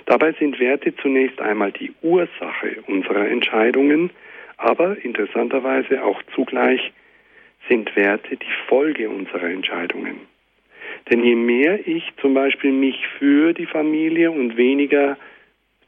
Dabei 0.07 0.33
sind 0.33 0.61
Werte 0.61 0.95
zunächst 0.97 1.41
einmal 1.41 1.73
die 1.73 1.93
Ursache 2.03 2.83
unserer 2.87 3.29
Entscheidungen, 3.29 4.11
aber 4.57 4.97
interessanterweise 5.05 6.05
auch 6.05 6.23
zugleich 6.35 6.93
sind 7.69 7.95
Werte 7.97 8.37
die 8.37 8.53
Folge 8.69 9.09
unserer 9.09 9.51
Entscheidungen. 9.51 10.28
Denn 11.11 11.25
je 11.25 11.35
mehr 11.35 11.87
ich 11.87 12.05
zum 12.21 12.35
Beispiel 12.35 12.73
mich 12.73 13.07
für 13.18 13.53
die 13.53 13.66
Familie 13.66 14.31
und 14.31 14.57
weniger 14.57 15.16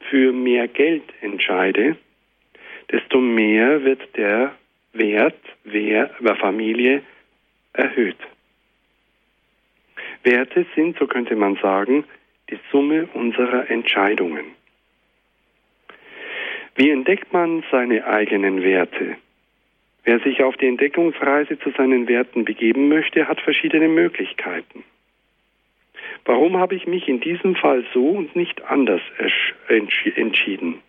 für 0.09 0.33
mehr 0.33 0.67
Geld 0.67 1.03
entscheide, 1.21 1.95
desto 2.91 3.19
mehr 3.19 3.83
wird 3.83 4.01
der 4.17 4.55
Wert 4.93 5.37
der 5.63 6.35
Familie 6.35 7.01
erhöht. 7.73 8.17
Werte 10.23 10.65
sind, 10.75 10.97
so 10.97 11.07
könnte 11.07 11.35
man 11.35 11.55
sagen, 11.57 12.03
die 12.49 12.59
Summe 12.71 13.07
unserer 13.13 13.69
Entscheidungen. 13.69 14.45
Wie 16.75 16.89
entdeckt 16.89 17.31
man 17.33 17.63
seine 17.71 18.05
eigenen 18.05 18.63
Werte? 18.63 19.17
Wer 20.03 20.19
sich 20.19 20.43
auf 20.43 20.57
die 20.57 20.67
Entdeckungsreise 20.67 21.59
zu 21.59 21.71
seinen 21.71 22.07
Werten 22.07 22.43
begeben 22.43 22.87
möchte, 22.87 23.27
hat 23.27 23.39
verschiedene 23.41 23.87
Möglichkeiten. 23.87 24.83
Warum 26.25 26.57
habe 26.57 26.75
ich 26.75 26.85
mich 26.87 27.07
in 27.07 27.19
diesem 27.19 27.55
Fall 27.55 27.83
so 27.93 28.09
und 28.09 28.35
nicht 28.35 28.63
anders 28.63 29.01
entschieden? 29.67 30.81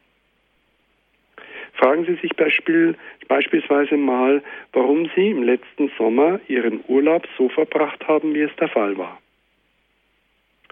Fragen 1.75 2.05
Sie 2.05 2.15
sich 2.17 2.37
Beispiel, 2.37 2.97
beispielsweise 3.29 3.97
mal, 3.97 4.43
warum 4.73 5.11
Sie 5.17 5.31
im 5.31 5.43
letzten 5.43 5.91
Sommer 5.97 6.39
Ihren 6.49 6.85
Urlaub 6.87 7.27
so 7.39 7.49
verbracht 7.49 8.07
haben, 8.07 8.35
wie 8.35 8.43
es 8.43 8.55
der 8.57 8.69
Fall 8.69 8.97
war, 8.99 9.21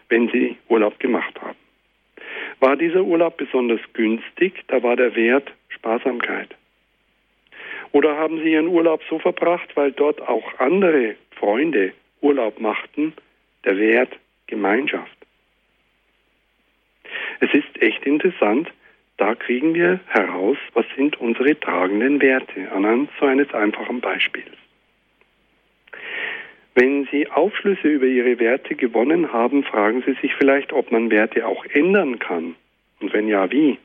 wenn 0.08 0.28
Sie 0.28 0.56
Urlaub 0.68 1.00
gemacht 1.00 1.40
haben. 1.40 1.56
War 2.60 2.76
dieser 2.76 3.02
Urlaub 3.02 3.38
besonders 3.38 3.80
günstig, 3.94 4.62
da 4.68 4.82
war 4.82 4.94
der 4.94 5.16
Wert 5.16 5.50
Sparsamkeit. 5.68 6.54
Oder 7.92 8.16
haben 8.16 8.38
Sie 8.42 8.52
Ihren 8.52 8.68
Urlaub 8.68 9.02
so 9.08 9.18
verbracht, 9.18 9.74
weil 9.76 9.92
dort 9.92 10.20
auch 10.20 10.58
andere 10.58 11.16
Freunde 11.30 11.92
Urlaub 12.20 12.60
machten, 12.60 13.14
der 13.64 13.78
Wert 13.78 14.16
Gemeinschaft. 14.50 15.16
Es 17.40 17.54
ist 17.54 17.80
echt 17.80 18.04
interessant, 18.04 18.70
da 19.16 19.34
kriegen 19.34 19.74
wir 19.74 20.00
heraus, 20.08 20.58
was 20.74 20.86
sind 20.96 21.20
unsere 21.20 21.58
tragenden 21.58 22.20
Werte 22.20 22.70
anhand 22.72 23.10
so 23.18 23.26
eines 23.26 23.52
einfachen 23.54 24.00
Beispiels. 24.00 24.56
Wenn 26.74 27.08
Sie 27.10 27.28
Aufschlüsse 27.28 27.88
über 27.88 28.06
Ihre 28.06 28.38
Werte 28.38 28.74
gewonnen 28.74 29.32
haben, 29.32 29.64
fragen 29.64 30.02
Sie 30.06 30.14
sich 30.22 30.34
vielleicht, 30.34 30.72
ob 30.72 30.90
man 30.92 31.10
Werte 31.10 31.46
auch 31.46 31.64
ändern 31.66 32.18
kann. 32.18 32.54
Und 33.00 33.12
wenn 33.12 33.28
ja, 33.28 33.50
wie? 33.50 33.78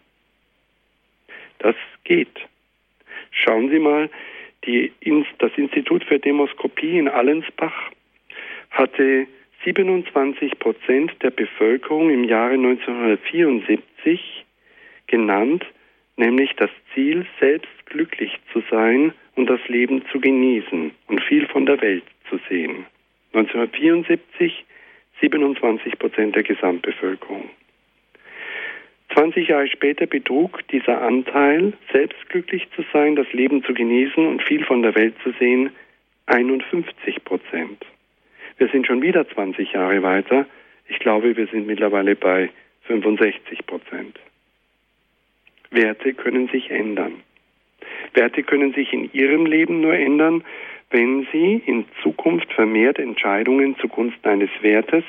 Das 1.60 1.75
geht. 2.04 2.38
Schauen 3.32 3.69
Sie 3.69 3.80
mal, 3.80 4.10
die, 4.65 4.91
das 5.39 5.51
Institut 5.58 6.04
für 6.04 6.19
Demoskopie 6.19 6.97
in 6.97 7.08
Allensbach 7.08 7.91
hatte 8.71 9.28
27 9.63 10.59
Prozent 10.59 11.11
der 11.21 11.31
Bevölkerung 11.31 12.09
im 12.09 12.23
Jahre 12.23 12.53
1974 12.53 14.45
genannt, 15.07 15.65
nämlich 16.17 16.51
das 16.57 16.69
Ziel, 16.93 17.25
selbst 17.39 17.85
glücklich 17.85 18.37
zu 18.53 18.61
sein 18.69 19.13
und 19.35 19.49
das 19.49 19.59
Leben 19.67 20.03
zu 20.11 20.19
genießen 20.19 20.91
und 21.07 21.21
viel 21.23 21.47
von 21.47 21.65
der 21.65 21.81
Welt 21.81 22.03
zu 22.29 22.39
sehen. 22.49 22.85
1974 23.33 24.65
27 25.21 25.97
Prozent 25.97 26.35
der 26.35 26.43
Gesamtbevölkerung. 26.43 27.49
20 29.13 29.47
Jahre 29.47 29.67
später 29.67 30.07
betrug 30.07 30.67
dieser 30.69 31.01
Anteil, 31.01 31.73
selbst 31.91 32.29
glücklich 32.29 32.67
zu 32.75 32.83
sein, 32.91 33.15
das 33.15 33.31
Leben 33.31 33.63
zu 33.63 33.73
genießen 33.73 34.25
und 34.25 34.43
viel 34.43 34.63
von 34.65 34.81
der 34.81 34.95
Welt 34.95 35.15
zu 35.23 35.31
sehen, 35.39 35.69
51 36.25 37.23
Prozent. 37.23 37.85
Wir 38.57 38.67
sind 38.69 38.87
schon 38.87 39.01
wieder 39.01 39.27
20 39.27 39.73
Jahre 39.73 40.01
weiter. 40.03 40.45
Ich 40.87 40.99
glaube, 40.99 41.35
wir 41.35 41.47
sind 41.47 41.67
mittlerweile 41.67 42.15
bei 42.15 42.49
65 42.83 43.65
Prozent. 43.65 44.19
Werte 45.71 46.13
können 46.13 46.47
sich 46.47 46.69
ändern. 46.69 47.21
Werte 48.13 48.43
können 48.43 48.73
sich 48.73 48.93
in 48.93 49.11
Ihrem 49.13 49.45
Leben 49.45 49.81
nur 49.81 49.93
ändern, 49.93 50.43
wenn 50.91 51.27
Sie 51.31 51.61
in 51.65 51.85
Zukunft 52.01 52.53
vermehrt 52.53 52.99
Entscheidungen 52.99 53.77
zugunsten 53.79 54.27
eines 54.27 54.49
Wertes 54.61 55.03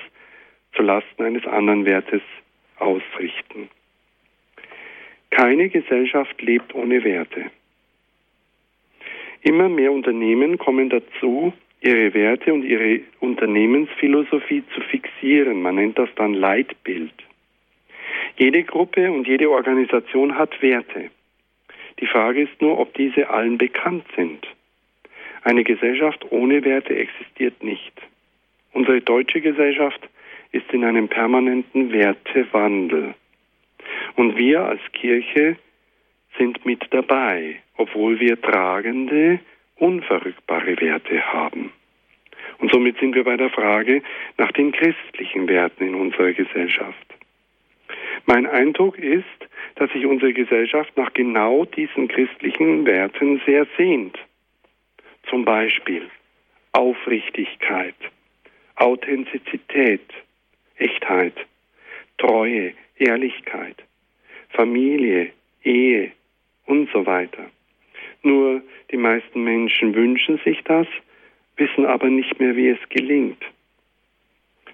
zulasten 0.77 1.25
eines 1.25 1.47
anderen 1.47 1.85
Wertes 1.87 2.23
ausrichten. 2.79 3.69
Keine 5.31 5.69
Gesellschaft 5.69 6.41
lebt 6.41 6.75
ohne 6.75 7.03
Werte. 7.03 7.51
Immer 9.43 9.69
mehr 9.69 9.93
Unternehmen 9.93 10.59
kommen 10.59 10.91
dazu, 10.91 11.53
ihre 11.87 12.13
Werte 12.15 12.53
und 12.53 12.65
ihre 12.65 13.01
Unternehmensphilosophie 13.21 14.65
zu 14.75 14.81
fixieren. 14.81 15.63
Man 15.63 15.77
nennt 15.77 15.99
das 15.99 16.09
dann 16.17 16.35
Leitbild. 16.35 17.13
Jede 18.37 18.65
Gruppe 18.65 19.11
und 19.13 19.27
jede 19.27 19.51
Organisation 19.51 20.37
hat 20.37 20.61
Werte. 20.61 21.11
Die 22.01 22.07
Frage 22.07 22.43
ist 22.43 22.61
nur, 22.61 22.79
ob 22.79 22.93
diese 22.95 23.31
allen 23.31 23.57
bekannt 23.57 24.05
sind. 24.17 24.47
Eine 25.43 25.65
Gesellschaft 25.65 26.27
ohne 26.31 26.65
Werte 26.65 26.95
existiert 26.95 27.63
nicht. 27.63 27.93
Unsere 28.73 29.01
deutsche 29.01 29.41
Gesellschaft 29.41 30.01
ist 30.53 30.71
in 30.73 30.85
einem 30.85 31.09
permanenten 31.09 31.93
Wertewandel. 31.93 33.15
Und 34.17 34.37
wir 34.37 34.65
als 34.65 34.81
Kirche 34.93 35.57
sind 36.37 36.67
mit 36.67 36.85
dabei, 36.91 37.61
obwohl 37.77 38.21
wir 38.21 38.41
tragende, 38.41 39.39
unverrückbare 39.77 40.81
Werte 40.81 41.33
haben. 41.33 41.73
Und 42.59 42.73
somit 42.73 42.99
sind 42.99 43.15
wir 43.15 43.25
bei 43.25 43.37
der 43.37 43.51
Frage 43.51 44.03
nach 44.39 44.53
den 44.53 44.73
christlichen 44.73 45.49
Werten 45.49 45.87
in 45.87 45.95
unserer 45.95 46.33
Gesellschaft. 46.33 47.07
Mein 48.25 48.47
Eindruck 48.47 48.99
ist, 48.99 49.25
dass 49.77 49.91
sich 49.93 50.07
unsere 50.07 50.33
Gesellschaft 50.33 50.97
nach 50.97 51.13
genau 51.13 51.65
diesen 51.65 52.09
christlichen 52.09 52.87
Werten 52.87 53.41
sehr 53.47 53.67
sehnt. 53.77 54.19
Zum 55.29 55.45
Beispiel 55.45 56.09
Aufrichtigkeit, 56.73 57.95
Authentizität, 58.77 60.03
Echtheit, 60.77 61.35
Treue, 62.19 62.73
Ehrlichkeit, 62.97 63.77
Familie, 64.51 65.33
Ehe 65.63 66.13
und 66.67 66.91
so 66.93 67.05
weiter. 67.07 67.51
Nur 68.27 68.61
die 68.91 68.97
meisten 68.97 69.45
Menschen 69.45 69.95
wünschen 69.95 70.41
sich 70.45 70.61
das, 70.65 70.89
wissen 71.57 71.87
aber 71.87 72.09
nicht 72.09 72.41
mehr, 72.41 72.57
wie 72.57 72.71
es 72.71 72.89
gelingt. 72.89 73.41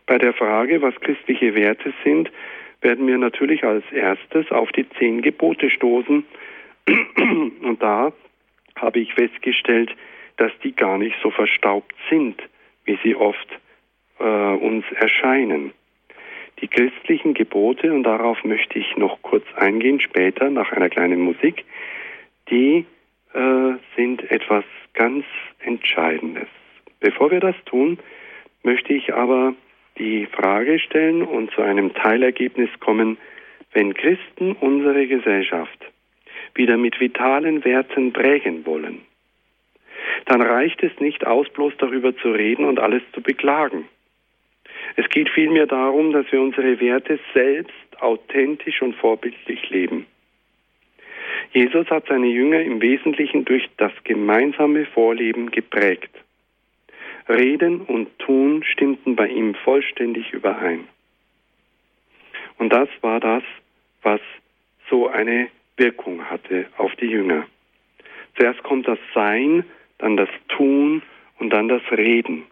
Bei 0.07 0.17
der 0.17 0.33
Frage, 0.33 0.81
was 0.81 0.99
christliche 1.01 1.55
Werte 1.55 1.93
sind, 2.03 2.33
werden 2.81 3.07
wir 3.07 3.19
natürlich 3.19 3.63
als 3.63 3.85
erstes 3.93 4.51
auf 4.51 4.73
die 4.73 4.89
zehn 4.99 5.21
Gebote 5.21 5.69
stoßen 5.69 6.25
Und 7.63 7.83
da 7.83 8.15
habe 8.77 9.01
ich 9.01 9.13
festgestellt, 9.13 9.95
dass 10.39 10.53
die 10.65 10.75
gar 10.75 10.97
nicht 10.97 11.17
so 11.23 11.31
verstaubt 11.31 11.95
sind, 12.09 12.43
wie 12.87 12.99
sie 13.05 13.15
oft 13.15 13.49
äh, 14.19 14.25
uns 14.25 14.87
erscheinen. 14.97 15.73
Die 16.63 16.69
christlichen 16.69 17.35
Gebote, 17.35 17.93
und 17.93 18.05
darauf 18.05 18.43
möchte 18.45 18.79
ich 18.79 18.97
noch 18.97 19.21
kurz 19.21 19.45
eingehen 19.57 20.01
später 20.01 20.49
nach 20.49 20.73
einer 20.73 20.89
kleinen 20.89 21.21
Musik, 21.21 21.67
die 22.49 22.87
äh, 23.35 23.75
sind 23.97 24.31
etwas 24.31 24.65
ganz 24.95 25.25
Entscheidendes. 25.61 26.49
Bevor 27.01 27.31
wir 27.31 27.41
das 27.41 27.57
tun, 27.65 27.99
möchte 28.63 28.93
ich 28.93 29.13
aber 29.13 29.55
die 29.99 30.27
Frage 30.27 30.79
stellen 30.79 31.23
und 31.23 31.51
zu 31.53 31.63
einem 31.63 31.95
Teilergebnis 31.95 32.71
kommen, 32.81 33.19
wenn 33.73 33.95
Christen 33.95 34.53
unsere 34.53 35.07
Gesellschaft 35.07 35.79
wieder 36.55 36.77
mit 36.77 37.01
vitalen 37.01 37.65
Werten 37.65 38.13
prägen 38.13 38.67
wollen, 38.67 39.01
dann 40.27 40.43
reicht 40.43 40.83
es 40.83 40.93
nicht 41.01 41.27
aus, 41.27 41.49
bloß 41.49 41.75
darüber 41.79 42.17
zu 42.17 42.31
reden 42.31 42.65
und 42.65 42.79
alles 42.79 43.03
zu 43.13 43.23
beklagen. 43.23 43.89
Es 44.97 45.09
geht 45.09 45.31
vielmehr 45.31 45.67
darum, 45.67 46.13
dass 46.13 46.31
wir 46.31 46.41
unsere 46.41 46.81
Werte 46.81 47.19
selbst 47.33 47.73
authentisch 48.01 48.83
und 48.83 48.95
vorbildlich 48.97 49.71
leben. 49.71 50.07
Jesus 51.53 51.89
hat 51.91 52.07
seine 52.09 52.29
Jünger 52.29 52.61
im 52.61 52.81
Wesentlichen 52.81 53.45
durch 53.45 53.69
das 53.77 53.93
gemeinsame 54.05 54.87
Vorleben 54.87 55.51
geprägt. 55.51 56.11
Reden 57.29 57.81
und 57.83 58.19
Tun 58.19 58.65
stimmten 58.65 59.17
bei 59.17 59.29
ihm 59.29 59.55
vollständig 59.55 60.33
überein. 60.33 60.89
Und 62.59 62.73
das 62.73 62.89
war 63.01 63.21
das, 63.21 63.43
was 64.03 64.21
so 64.89 65.09
eine 65.09 65.49
Wirkung 65.77 66.29
hatte 66.29 66.67
auf 66.77 66.95
die 66.97 67.07
Jünger. 67.07 67.47
Zuerst 68.37 68.63
kommt 68.63 68.89
das 68.89 68.99
Sein, 69.15 69.65
dann 69.99 70.17
das 70.17 70.29
Tun 70.49 71.03
und 71.39 71.51
dann 71.51 71.69
das 71.69 71.83
Reden. 71.91 72.45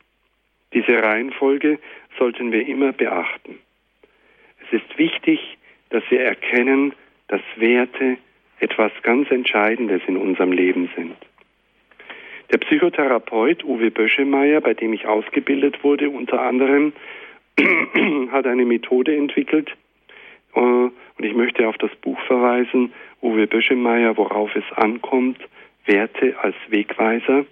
Diese 0.73 1.03
Reihenfolge 1.03 1.79
sollten 2.19 2.53
wir 2.53 2.67
immer 2.67 2.93
beachten. 2.93 3.59
Es 4.67 4.81
ist 4.81 4.99
wichtig, 4.99 5.59
dass 5.91 6.03
wir 6.11 6.21
erkennen, 6.21 6.93
dass 7.29 7.41
Werte 7.57 8.19
etwas 8.61 8.93
ganz 9.03 9.31
Entscheidendes 9.31 10.03
in 10.07 10.17
unserem 10.17 10.53
Leben 10.53 10.91
sind. 10.97 11.17
Der 12.53 12.59
Psychotherapeut 12.59 13.65
Uwe 13.65 13.91
Böschemeyer, 13.91 14.61
bei 14.61 14.75
dem 14.75 14.93
ich 14.93 15.07
ausgebildet 15.07 15.85
wurde, 15.85 16.11
unter 16.11 16.41
anderem, 16.43 16.93
hat 18.33 18.47
eine 18.47 18.65
Methode 18.65 19.17
entwickelt, 19.17 19.71
äh, 20.55 20.61
und 20.61 20.93
ich 21.19 21.35
möchte 21.35 21.69
auf 21.69 21.77
das 21.79 21.95
Buch 21.97 22.19
verweisen, 22.27 22.93
Uwe 23.23 23.47
Böschemeyer, 23.47 24.17
worauf 24.17 24.55
es 24.57 24.65
ankommt, 24.77 25.39
Werte 25.85 26.39
als 26.41 26.57
Wegweiser, 26.69 27.45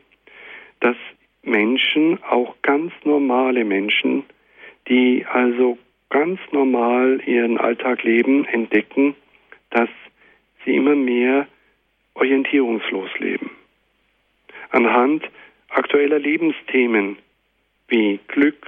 dass 0.80 0.96
Menschen, 1.42 2.22
auch 2.24 2.56
ganz 2.62 2.92
normale 3.04 3.64
Menschen, 3.64 4.24
die 4.88 5.26
also 5.30 5.78
ganz 6.10 6.40
normal 6.52 7.20
ihren 7.26 7.58
Alltag 7.58 8.02
leben, 8.02 8.44
entdecken, 8.46 9.14
dass 9.70 9.88
sie 10.68 10.76
immer 10.76 10.94
mehr 10.94 11.46
orientierungslos 12.14 13.10
leben. 13.18 13.50
Anhand 14.70 15.24
aktueller 15.68 16.18
Lebensthemen 16.18 17.16
wie 17.88 18.20
Glück, 18.28 18.66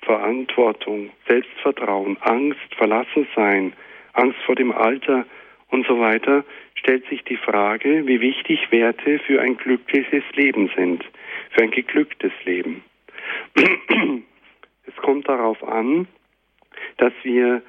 Verantwortung, 0.00 1.10
Selbstvertrauen, 1.28 2.16
Angst, 2.20 2.74
Verlassensein, 2.76 3.74
Angst 4.14 4.38
vor 4.46 4.54
dem 4.54 4.72
Alter 4.72 5.26
und 5.68 5.86
so 5.86 6.00
weiter, 6.00 6.44
stellt 6.74 7.06
sich 7.08 7.22
die 7.24 7.36
Frage, 7.36 8.06
wie 8.06 8.20
wichtig 8.20 8.70
Werte 8.70 9.18
für 9.20 9.40
ein 9.40 9.56
glückliches 9.56 10.24
Leben 10.34 10.70
sind, 10.74 11.04
für 11.50 11.62
ein 11.62 11.70
geglücktes 11.70 12.32
Leben. 12.44 12.82
Es 14.84 14.96
kommt 14.96 15.28
darauf 15.28 15.62
an, 15.62 16.08
dass 16.96 17.12
wir 17.22 17.62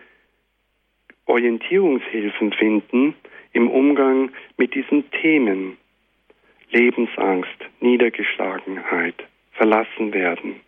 Orientierungshilfen 1.25 2.53
finden 2.53 3.15
im 3.53 3.69
Umgang 3.69 4.31
mit 4.57 4.75
diesen 4.75 5.09
Themen. 5.11 5.77
Lebensangst, 6.71 7.57
Niedergeschlagenheit, 7.81 9.15
verlassen 9.51 10.11
werden, 10.11 10.59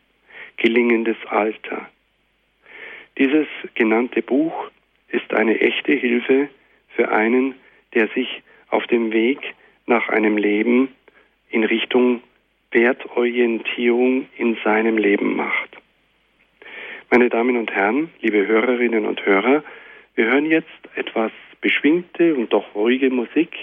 gelingendes 0.58 1.18
Alter. 1.28 1.90
Dieses 3.18 3.48
genannte 3.74 4.22
Buch 4.22 4.70
ist 5.10 5.34
eine 5.34 5.60
echte 5.60 5.94
Hilfe 5.94 6.50
für 6.90 7.12
einen, 7.12 7.56
der 7.94 8.08
sich 8.10 8.44
auf 8.70 8.86
dem 8.88 9.12
Weg 9.12 9.40
nach 9.88 10.10
einem 10.10 10.38
Leben 10.38 10.90
in 11.50 11.64
Richtung 11.64 12.22
Wertorientierung 12.72 14.28
in 14.38 14.58
seinem 14.64 14.98
Leben 14.98 15.36
macht. 15.36 15.78
Meine 17.10 17.30
Damen 17.30 17.56
und 17.56 17.72
Herren, 17.72 18.12
liebe 18.22 18.46
Hörerinnen 18.46 19.06
und 19.06 19.26
Hörer, 19.26 19.64
wir 20.16 20.26
hören 20.26 20.46
jetzt 20.46 20.68
etwas 20.96 21.32
beschwingte 21.62 22.36
und 22.36 22.54
doch 22.54 22.76
ruhige 22.76 23.10
Musik, 23.10 23.56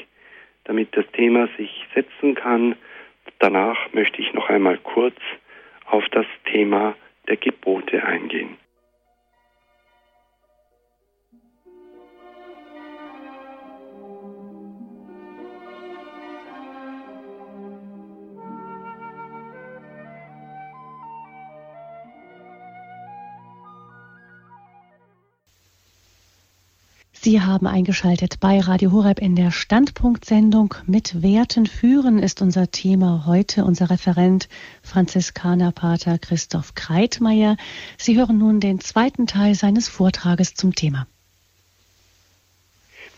damit 0.65 0.97
das 0.97 1.07
Thema 1.13 1.49
sich 1.57 1.87
setzen 1.95 2.35
kann. 2.35 2.77
Danach 3.39 3.93
möchte 3.93 4.21
ich 4.21 4.33
noch 4.33 4.49
einmal 4.49 4.79
kurz 4.79 5.17
auf 5.87 6.09
das 6.11 6.27
Thema 6.45 6.95
der 7.29 7.37
Gebote 7.37 8.05
eingehen. 8.05 8.57
Sie 27.25 27.41
haben 27.41 27.69
eingeschaltet 27.69 28.41
bei 28.41 28.59
Radio 28.59 28.91
Horeb 28.91 29.21
in 29.21 29.37
der 29.37 29.53
Standpunktsendung 29.53 30.75
mit 30.89 31.23
Werten 31.23 31.67
führen 31.67 32.19
ist 32.19 32.43
unser 32.43 32.69
Thema 32.73 33.27
heute. 33.29 33.63
Unser 33.65 33.91
Referent 33.91 34.49
Franziskanerpater 34.83 36.19
Christoph 36.19 36.75
Kreitmeier. 36.75 37.57
Sie 37.97 38.19
hören 38.19 38.39
nun 38.39 38.59
den 38.59 38.81
zweiten 38.81 39.29
Teil 39.29 39.55
seines 39.55 39.89
Vortrages 39.89 40.55
zum 40.55 40.75
Thema. 40.75 41.07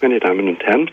Meine 0.02 0.20
Damen 0.20 0.48
und 0.48 0.62
Herren, 0.62 0.90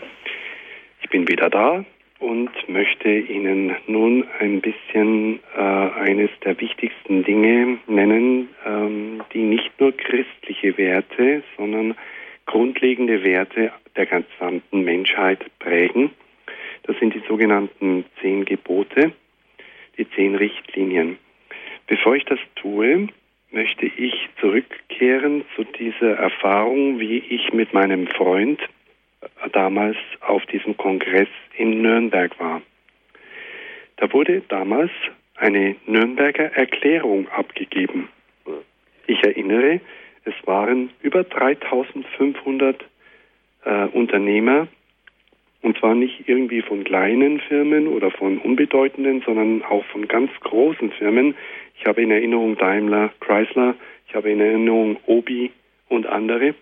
ich 1.02 1.10
bin 1.10 1.28
wieder 1.28 1.50
da 1.50 1.84
und 2.18 2.50
möchte 2.66 3.10
Ihnen 3.10 3.76
nun 3.88 4.24
ein 4.40 4.62
bisschen 4.62 5.40
äh, 5.54 5.60
eines 5.60 6.30
der 6.46 6.58
wichtigsten 6.58 7.24
Dinge 7.24 7.76
nennen, 7.86 8.48
ähm, 8.64 9.22
die 9.34 9.42
nicht 9.42 9.78
nur 9.78 9.92
christliche 9.92 10.78
Werte, 10.78 11.42
sondern 11.58 11.94
grundlegende 12.46 13.22
Werte 13.22 13.72
der 13.96 14.06
gesamten 14.06 14.82
Menschheit 14.82 15.44
prägen. 15.58 16.10
Das 16.84 16.96
sind 16.98 17.14
die 17.14 17.22
sogenannten 17.28 18.04
zehn 18.20 18.44
Gebote, 18.44 19.12
die 19.96 20.08
zehn 20.10 20.34
Richtlinien. 20.34 21.18
Bevor 21.86 22.16
ich 22.16 22.24
das 22.24 22.38
tue, 22.56 23.08
möchte 23.50 23.86
ich 23.86 24.28
zurückkehren 24.40 25.44
zu 25.54 25.64
dieser 25.64 26.16
Erfahrung, 26.16 26.98
wie 26.98 27.18
ich 27.18 27.52
mit 27.52 27.72
meinem 27.72 28.06
Freund 28.06 28.60
damals 29.52 29.96
auf 30.20 30.44
diesem 30.46 30.76
Kongress 30.76 31.28
in 31.56 31.82
Nürnberg 31.82 32.38
war. 32.40 32.62
Da 33.96 34.12
wurde 34.12 34.42
damals 34.48 34.90
eine 35.36 35.76
Nürnberger 35.86 36.56
Erklärung 36.56 37.28
abgegeben. 37.28 38.08
Ich 39.06 39.22
erinnere, 39.22 39.80
es 40.24 40.34
waren 40.44 40.90
über 41.02 41.24
3500 41.24 42.84
äh, 43.64 43.84
Unternehmer, 43.86 44.68
und 45.62 45.78
zwar 45.78 45.94
nicht 45.94 46.28
irgendwie 46.28 46.60
von 46.60 46.82
kleinen 46.82 47.40
Firmen 47.40 47.86
oder 47.86 48.10
von 48.10 48.38
unbedeutenden, 48.38 49.22
sondern 49.24 49.62
auch 49.62 49.84
von 49.86 50.08
ganz 50.08 50.30
großen 50.40 50.90
Firmen. 50.92 51.36
Ich 51.78 51.86
habe 51.86 52.02
in 52.02 52.10
Erinnerung 52.10 52.56
Daimler, 52.56 53.12
Chrysler, 53.20 53.76
ich 54.08 54.14
habe 54.14 54.30
in 54.30 54.40
Erinnerung 54.40 54.96
Obi 55.06 55.52
und 55.88 56.06
andere. 56.06 56.54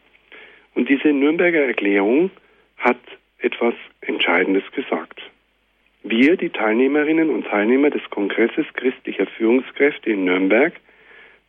Und 0.74 0.88
diese 0.88 1.08
Nürnberger 1.08 1.60
Erklärung 1.60 2.30
hat 2.76 2.98
etwas 3.38 3.74
Entscheidendes 4.02 4.64
gesagt. 4.72 5.20
Wir, 6.02 6.36
die 6.36 6.50
Teilnehmerinnen 6.50 7.30
und 7.30 7.46
Teilnehmer 7.46 7.90
des 7.90 8.02
Kongresses 8.10 8.66
christlicher 8.74 9.26
Führungskräfte 9.26 10.10
in 10.10 10.24
Nürnberg, 10.24 10.74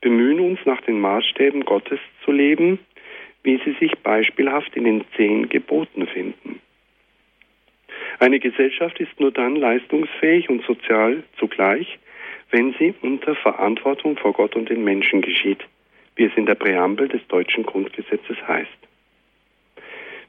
bemühen 0.01 0.39
uns 0.39 0.59
nach 0.65 0.81
den 0.81 0.99
Maßstäben 0.99 1.63
Gottes 1.65 1.99
zu 2.25 2.31
leben, 2.31 2.79
wie 3.43 3.59
sie 3.63 3.75
sich 3.79 3.97
beispielhaft 3.99 4.75
in 4.75 4.83
den 4.83 5.03
zehn 5.15 5.49
Geboten 5.49 6.07
finden. 6.07 6.59
Eine 8.19 8.39
Gesellschaft 8.39 8.99
ist 8.99 9.19
nur 9.19 9.31
dann 9.31 9.55
leistungsfähig 9.55 10.49
und 10.49 10.63
sozial 10.65 11.23
zugleich, 11.39 11.97
wenn 12.51 12.73
sie 12.77 12.93
unter 13.01 13.35
Verantwortung 13.35 14.17
vor 14.17 14.33
Gott 14.33 14.55
und 14.55 14.69
den 14.69 14.83
Menschen 14.83 15.21
geschieht, 15.21 15.65
wie 16.15 16.25
es 16.25 16.35
in 16.35 16.45
der 16.45 16.55
Präambel 16.55 17.07
des 17.07 17.25
deutschen 17.27 17.63
Grundgesetzes 17.63 18.37
heißt. 18.47 18.69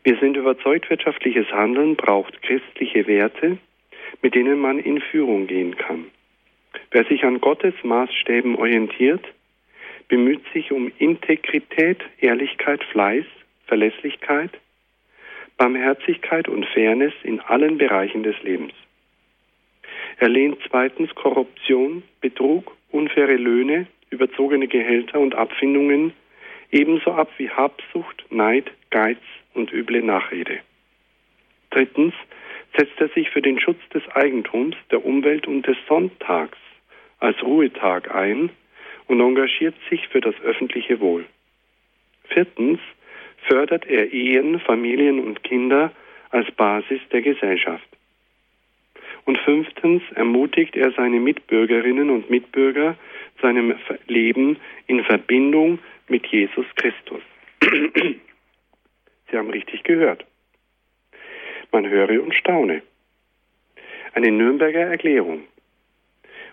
Wir 0.04 0.16
sind 0.18 0.36
überzeugt, 0.36 0.90
wirtschaftliches 0.90 1.50
Handeln 1.52 1.96
braucht 1.96 2.40
christliche 2.42 3.06
Werte, 3.06 3.58
mit 4.20 4.34
denen 4.34 4.58
man 4.58 4.78
in 4.78 5.00
Führung 5.00 5.46
gehen 5.46 5.76
kann. 5.76 6.06
Wer 6.90 7.04
sich 7.04 7.24
an 7.24 7.40
Gottes 7.40 7.74
Maßstäben 7.82 8.56
orientiert, 8.56 9.24
bemüht 10.12 10.42
sich 10.52 10.70
um 10.72 10.92
Integrität, 10.98 11.96
Ehrlichkeit, 12.20 12.84
Fleiß, 12.84 13.24
Verlässlichkeit, 13.66 14.50
Barmherzigkeit 15.56 16.48
und 16.48 16.66
Fairness 16.66 17.14
in 17.22 17.40
allen 17.40 17.78
Bereichen 17.78 18.22
des 18.22 18.36
Lebens. 18.42 18.74
Er 20.18 20.28
lehnt 20.28 20.58
zweitens 20.68 21.14
Korruption, 21.14 22.02
Betrug, 22.20 22.76
unfaire 22.90 23.36
Löhne, 23.36 23.86
überzogene 24.10 24.68
Gehälter 24.68 25.18
und 25.18 25.34
Abfindungen 25.34 26.12
ebenso 26.70 27.12
ab 27.12 27.30
wie 27.38 27.48
Habsucht, 27.48 28.26
Neid, 28.28 28.70
Geiz 28.90 29.22
und 29.54 29.72
üble 29.72 30.02
Nachrede. 30.02 30.58
Drittens 31.70 32.12
setzt 32.76 33.00
er 33.00 33.08
sich 33.08 33.30
für 33.30 33.40
den 33.40 33.58
Schutz 33.58 33.80
des 33.94 34.06
Eigentums, 34.10 34.76
der 34.90 35.06
Umwelt 35.06 35.46
und 35.48 35.66
des 35.66 35.78
Sonntags 35.88 36.58
als 37.18 37.42
Ruhetag 37.42 38.14
ein 38.14 38.50
und 39.12 39.20
engagiert 39.20 39.74
sich 39.90 40.08
für 40.08 40.22
das 40.22 40.34
öffentliche 40.40 40.98
Wohl. 40.98 41.26
Viertens 42.30 42.80
fördert 43.46 43.86
er 43.86 44.10
Ehen, 44.10 44.58
Familien 44.58 45.20
und 45.20 45.44
Kinder 45.44 45.92
als 46.30 46.50
Basis 46.52 47.00
der 47.12 47.20
Gesellschaft. 47.20 47.86
Und 49.26 49.36
fünftens 49.38 50.02
ermutigt 50.14 50.76
er 50.76 50.92
seine 50.92 51.20
Mitbürgerinnen 51.20 52.08
und 52.08 52.30
Mitbürger 52.30 52.96
zu 53.38 53.46
einem 53.46 53.74
Leben 54.06 54.56
in 54.86 55.04
Verbindung 55.04 55.78
mit 56.08 56.26
Jesus 56.28 56.66
Christus. 56.76 57.20
Sie 59.30 59.36
haben 59.36 59.50
richtig 59.50 59.84
gehört. 59.84 60.24
Man 61.70 61.86
höre 61.86 62.22
und 62.22 62.34
staune. 62.34 62.80
Eine 64.14 64.30
Nürnberger 64.30 64.80
Erklärung. 64.80 65.42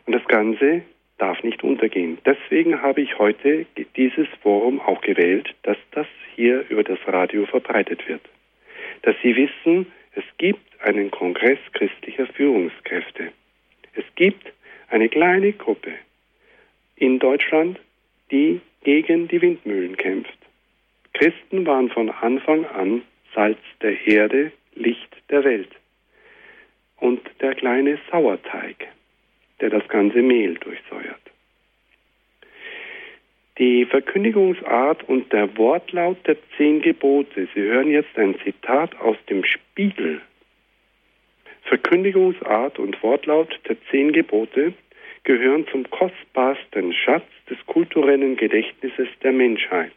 Und 0.05 0.13
das 0.13 0.25
Ganze 0.25 0.83
darf 1.19 1.43
nicht 1.43 1.63
untergehen. 1.63 2.17
Deswegen 2.25 2.81
habe 2.81 3.01
ich 3.01 3.19
heute 3.19 3.65
dieses 3.95 4.27
Forum 4.41 4.79
auch 4.79 5.01
gewählt, 5.01 5.53
dass 5.63 5.77
das 5.91 6.07
hier 6.35 6.65
über 6.69 6.83
das 6.83 6.99
Radio 7.07 7.45
verbreitet 7.45 8.07
wird. 8.07 8.21
Dass 9.03 9.15
Sie 9.21 9.35
wissen, 9.35 9.87
es 10.15 10.23
gibt 10.37 10.81
einen 10.81 11.11
Kongress 11.11 11.59
christlicher 11.73 12.25
Führungskräfte. 12.27 13.31
Es 13.93 14.05
gibt 14.15 14.51
eine 14.89 15.09
kleine 15.09 15.53
Gruppe 15.53 15.91
in 16.95 17.19
Deutschland, 17.19 17.79
die 18.31 18.61
gegen 18.83 19.27
die 19.27 19.41
Windmühlen 19.41 19.97
kämpft. 19.97 20.37
Christen 21.13 21.65
waren 21.65 21.89
von 21.89 22.09
Anfang 22.09 22.65
an 22.65 23.01
Salz 23.33 23.59
der 23.81 24.07
Erde, 24.07 24.51
Licht 24.75 25.15
der 25.29 25.43
Welt 25.43 25.69
und 26.97 27.21
der 27.41 27.55
kleine 27.55 27.99
Sauerteig, 28.09 28.87
der 29.61 29.69
das 29.69 29.87
ganze 29.87 30.21
Mehl 30.21 30.55
durchsäuert. 30.55 31.19
Die 33.57 33.85
Verkündigungsart 33.85 35.03
und 35.09 35.33
der 35.33 35.57
Wortlaut 35.57 36.17
der 36.25 36.37
zehn 36.55 36.81
Gebote. 36.81 37.47
Sie 37.53 37.61
hören 37.61 37.91
jetzt 37.91 38.17
ein 38.17 38.35
Zitat 38.43 38.97
aus 39.01 39.17
dem 39.29 39.43
Spiegel. 39.43 40.21
Verkündigungsart 41.63 42.79
und 42.79 43.01
Wortlaut 43.03 43.59
der 43.67 43.75
zehn 43.91 44.13
Gebote 44.13 44.73
gehören 45.23 45.67
zum 45.67 45.89
kostbarsten 45.89 46.93
Schatz 46.93 47.27
des 47.49 47.57
kulturellen 47.65 48.37
Gedächtnisses 48.37 49.09
der 49.23 49.33
Menschheit. 49.33 49.91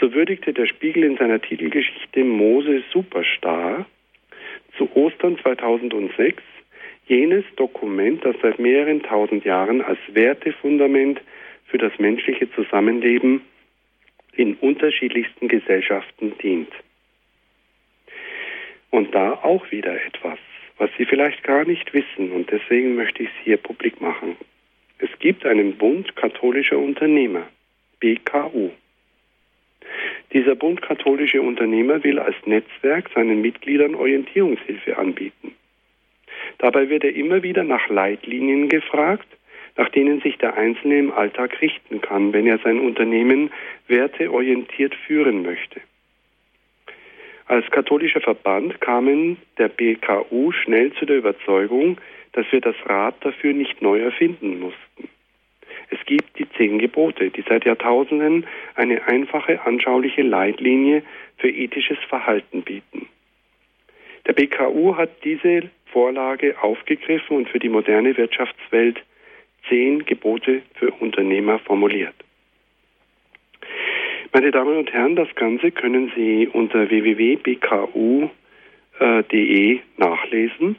So 0.00 0.12
würdigte 0.14 0.52
der 0.52 0.66
Spiegel 0.66 1.04
in 1.04 1.16
seiner 1.16 1.40
Titelgeschichte 1.40 2.24
Mose 2.24 2.82
Superstar 2.90 3.86
zu 4.76 4.88
Ostern 4.94 5.38
2006 5.38 6.42
jenes 7.06 7.44
Dokument, 7.56 8.24
das 8.24 8.36
seit 8.42 8.58
mehreren 8.58 9.02
tausend 9.02 9.44
Jahren 9.44 9.82
als 9.82 9.98
Wertefundament 10.08 11.20
für 11.66 11.78
das 11.78 11.92
menschliche 11.98 12.50
Zusammenleben 12.52 13.42
in 14.32 14.54
unterschiedlichsten 14.54 15.48
Gesellschaften 15.48 16.36
dient. 16.38 16.72
Und 18.90 19.14
da 19.14 19.32
auch 19.32 19.70
wieder 19.70 19.94
etwas, 20.04 20.38
was 20.78 20.90
Sie 20.98 21.06
vielleicht 21.06 21.42
gar 21.42 21.64
nicht 21.64 21.92
wissen, 21.94 22.32
und 22.32 22.50
deswegen 22.50 22.96
möchte 22.96 23.22
ich 23.22 23.28
es 23.28 23.44
hier 23.44 23.56
publik 23.56 24.00
machen. 24.00 24.36
Es 24.98 25.10
gibt 25.18 25.44
einen 25.44 25.76
Bund 25.76 26.16
katholischer 26.16 26.78
Unternehmer, 26.78 27.48
BKU. 28.00 28.70
Dieser 30.32 30.54
Bund 30.54 30.82
katholische 30.82 31.40
Unternehmer 31.40 32.02
will 32.02 32.18
als 32.18 32.36
Netzwerk 32.46 33.10
seinen 33.14 33.40
Mitgliedern 33.40 33.94
Orientierungshilfe 33.94 34.96
anbieten. 34.98 35.54
Dabei 36.58 36.88
wird 36.88 37.04
er 37.04 37.14
immer 37.14 37.42
wieder 37.42 37.64
nach 37.64 37.88
Leitlinien 37.88 38.68
gefragt, 38.68 39.26
nach 39.76 39.88
denen 39.90 40.20
sich 40.20 40.38
der 40.38 40.56
Einzelne 40.56 40.98
im 40.98 41.12
Alltag 41.12 41.60
richten 41.60 42.00
kann, 42.00 42.32
wenn 42.32 42.46
er 42.46 42.58
sein 42.58 42.80
Unternehmen 42.80 43.50
werteorientiert 43.88 44.94
führen 44.94 45.42
möchte. 45.42 45.80
Als 47.46 47.70
katholischer 47.70 48.20
Verband 48.20 48.80
kamen 48.80 49.36
der 49.58 49.68
BKU 49.68 50.50
schnell 50.52 50.92
zu 50.94 51.04
der 51.06 51.18
Überzeugung, 51.18 51.98
dass 52.32 52.50
wir 52.50 52.60
das 52.60 52.74
Rad 52.86 53.14
dafür 53.20 53.52
nicht 53.52 53.80
neu 53.82 54.00
erfinden 54.00 54.58
mussten. 54.58 55.08
Es 55.90 56.04
gibt 56.06 56.38
die 56.38 56.48
zehn 56.56 56.78
Gebote, 56.78 57.30
die 57.30 57.44
seit 57.48 57.64
Jahrtausenden 57.64 58.46
eine 58.74 59.06
einfache, 59.06 59.64
anschauliche 59.64 60.22
Leitlinie 60.22 61.02
für 61.38 61.48
ethisches 61.48 61.98
Verhalten 62.08 62.62
bieten. 62.62 63.08
Der 64.26 64.32
BKU 64.32 64.96
hat 64.96 65.10
diese 65.24 65.70
Vorlage 65.96 66.54
aufgegriffen 66.60 67.38
und 67.38 67.48
für 67.48 67.58
die 67.58 67.70
moderne 67.70 68.14
Wirtschaftswelt 68.18 69.02
zehn 69.66 70.04
Gebote 70.04 70.60
für 70.74 70.90
Unternehmer 70.90 71.58
formuliert. 71.60 72.12
Meine 74.30 74.50
Damen 74.50 74.76
und 74.76 74.92
Herren, 74.92 75.16
das 75.16 75.34
Ganze 75.36 75.70
können 75.70 76.12
Sie 76.14 76.48
unter 76.48 76.90
www.bku.de 76.90 78.28
nachlesen 79.96 80.76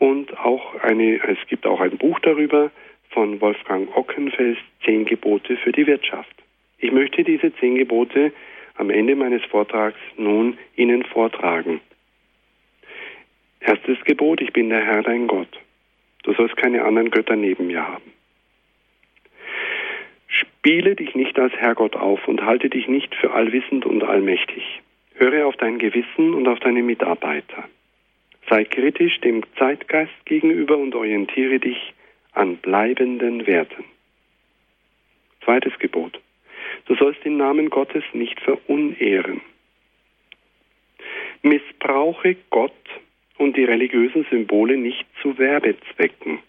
und 0.00 0.36
auch 0.36 0.74
eine, 0.82 1.22
es 1.22 1.38
gibt 1.46 1.64
auch 1.64 1.78
ein 1.78 1.96
Buch 1.96 2.18
darüber 2.18 2.72
von 3.10 3.40
Wolfgang 3.40 3.96
Ockenfels, 3.96 4.58
Zehn 4.84 5.04
Gebote 5.04 5.56
für 5.58 5.70
die 5.70 5.86
Wirtschaft. 5.86 6.34
Ich 6.78 6.90
möchte 6.90 7.22
diese 7.22 7.54
zehn 7.54 7.76
Gebote 7.76 8.32
am 8.74 8.90
Ende 8.90 9.14
meines 9.14 9.44
Vortrags 9.44 10.00
nun 10.16 10.58
Ihnen 10.74 11.04
vortragen. 11.04 11.80
Erstes 13.60 13.98
Gebot, 14.04 14.40
ich 14.40 14.52
bin 14.52 14.70
der 14.70 14.84
Herr 14.84 15.02
dein 15.02 15.26
Gott. 15.26 15.48
Du 16.22 16.32
sollst 16.34 16.56
keine 16.56 16.84
anderen 16.84 17.10
Götter 17.10 17.36
neben 17.36 17.66
mir 17.66 17.86
haben. 17.86 18.12
Spiele 20.26 20.94
dich 20.94 21.14
nicht 21.14 21.38
als 21.38 21.54
Herrgott 21.54 21.96
auf 21.96 22.28
und 22.28 22.44
halte 22.44 22.68
dich 22.68 22.86
nicht 22.88 23.14
für 23.14 23.32
allwissend 23.32 23.86
und 23.86 24.04
allmächtig. 24.04 24.82
Höre 25.14 25.46
auf 25.46 25.56
dein 25.56 25.78
Gewissen 25.78 26.34
und 26.34 26.46
auf 26.46 26.60
deine 26.60 26.82
Mitarbeiter. 26.82 27.68
Sei 28.48 28.64
kritisch 28.64 29.20
dem 29.20 29.42
Zeitgeist 29.56 30.24
gegenüber 30.24 30.76
und 30.76 30.94
orientiere 30.94 31.58
dich 31.58 31.94
an 32.32 32.56
bleibenden 32.58 33.46
Werten. 33.46 33.84
Zweites 35.44 35.78
Gebot. 35.78 36.20
Du 36.86 36.94
sollst 36.94 37.24
den 37.24 37.36
Namen 37.36 37.70
Gottes 37.70 38.04
nicht 38.12 38.40
verunehren. 38.40 39.40
Missbrauche 41.42 42.36
Gott 42.50 42.72
und 43.38 43.56
die 43.56 43.64
religiösen 43.64 44.26
Symbole 44.30 44.76
nicht 44.76 45.06
zu 45.22 45.38
Werbezwecken. 45.38 46.40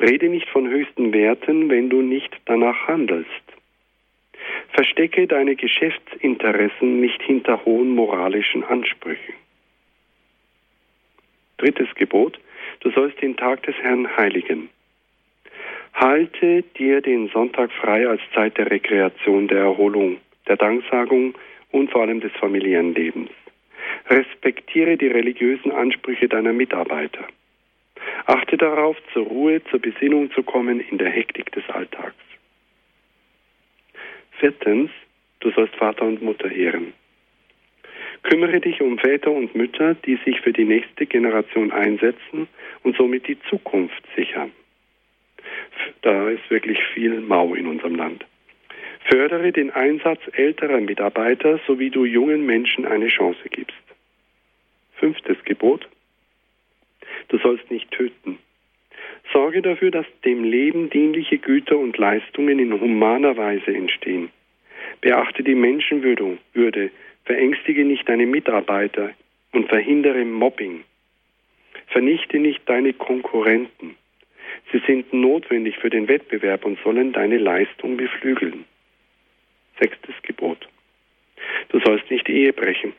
Rede 0.00 0.28
nicht 0.28 0.48
von 0.48 0.68
höchsten 0.68 1.12
Werten, 1.12 1.68
wenn 1.68 1.90
du 1.90 2.02
nicht 2.02 2.34
danach 2.46 2.88
handelst. 2.88 3.28
Verstecke 4.72 5.26
deine 5.26 5.56
Geschäftsinteressen 5.56 7.00
nicht 7.00 7.22
hinter 7.22 7.64
hohen 7.64 7.90
moralischen 7.90 8.64
Ansprüchen. 8.64 9.34
Drittes 11.58 11.94
Gebot, 11.94 12.40
du 12.80 12.90
sollst 12.90 13.20
den 13.20 13.36
Tag 13.36 13.62
des 13.64 13.74
Herrn 13.76 14.16
heiligen. 14.16 14.70
Halte 15.92 16.62
dir 16.78 17.02
den 17.02 17.28
Sonntag 17.28 17.70
frei 17.72 18.08
als 18.08 18.22
Zeit 18.34 18.56
der 18.56 18.70
Rekreation, 18.70 19.48
der 19.48 19.58
Erholung, 19.58 20.18
der 20.48 20.56
Danksagung 20.56 21.34
und 21.72 21.90
vor 21.90 22.02
allem 22.02 22.20
des 22.20 22.32
familiären 22.32 22.94
Lebens. 22.94 23.30
Respektiere 24.08 24.96
die 24.96 25.08
religiösen 25.08 25.72
Ansprüche 25.72 26.28
deiner 26.28 26.52
Mitarbeiter. 26.52 27.26
Achte 28.26 28.56
darauf, 28.56 28.96
zur 29.12 29.26
Ruhe, 29.26 29.62
zur 29.64 29.80
Besinnung 29.80 30.30
zu 30.32 30.42
kommen 30.42 30.80
in 30.80 30.98
der 30.98 31.10
Hektik 31.10 31.52
des 31.52 31.68
Alltags. 31.68 32.14
Viertens, 34.38 34.90
du 35.40 35.50
sollst 35.50 35.74
Vater 35.76 36.04
und 36.04 36.22
Mutter 36.22 36.50
ehren. 36.50 36.92
Kümmere 38.22 38.60
dich 38.60 38.80
um 38.80 38.98
Väter 38.98 39.30
und 39.30 39.54
Mütter, 39.54 39.94
die 39.94 40.16
sich 40.24 40.40
für 40.40 40.52
die 40.52 40.64
nächste 40.64 41.06
Generation 41.06 41.72
einsetzen 41.72 42.48
und 42.82 42.96
somit 42.96 43.26
die 43.28 43.38
Zukunft 43.48 44.02
sichern. 44.14 44.52
Da 46.02 46.28
ist 46.28 46.50
wirklich 46.50 46.78
viel 46.94 47.20
Mau 47.20 47.54
in 47.54 47.66
unserem 47.66 47.94
Land. 47.94 48.26
Fördere 49.04 49.52
den 49.52 49.70
Einsatz 49.70 50.20
älterer 50.32 50.80
Mitarbeiter, 50.80 51.58
sowie 51.66 51.90
du 51.90 52.04
jungen 52.04 52.44
Menschen 52.44 52.84
eine 52.86 53.08
Chance 53.08 53.48
gibst. 53.50 53.76
Fünftes 55.00 55.42
Gebot. 55.44 55.88
Du 57.28 57.38
sollst 57.38 57.70
nicht 57.70 57.90
töten. 57.90 58.38
Sorge 59.32 59.62
dafür, 59.62 59.90
dass 59.90 60.06
dem 60.26 60.44
Leben 60.44 60.90
dienliche 60.90 61.38
Güter 61.38 61.78
und 61.78 61.96
Leistungen 61.96 62.58
in 62.58 62.78
humaner 62.78 63.36
Weise 63.36 63.74
entstehen. 63.74 64.30
Beachte 65.00 65.42
die 65.42 65.54
Menschenwürde, 65.54 66.90
verängstige 67.24 67.84
nicht 67.84 68.06
deine 68.08 68.26
Mitarbeiter 68.26 69.14
und 69.52 69.68
verhindere 69.68 70.24
Mobbing. 70.26 70.84
Vernichte 71.86 72.38
nicht 72.38 72.60
deine 72.66 72.92
Konkurrenten. 72.92 73.96
Sie 74.70 74.82
sind 74.86 75.12
notwendig 75.14 75.78
für 75.78 75.90
den 75.90 76.08
Wettbewerb 76.08 76.66
und 76.66 76.78
sollen 76.84 77.12
deine 77.12 77.38
Leistung 77.38 77.96
beflügeln. 77.96 78.66
Sechstes 79.80 80.14
Gebot. 80.22 80.68
Du 81.70 81.80
sollst 81.80 82.10
nicht 82.10 82.28
Ehe 82.28 82.52
brechen. 82.52 82.92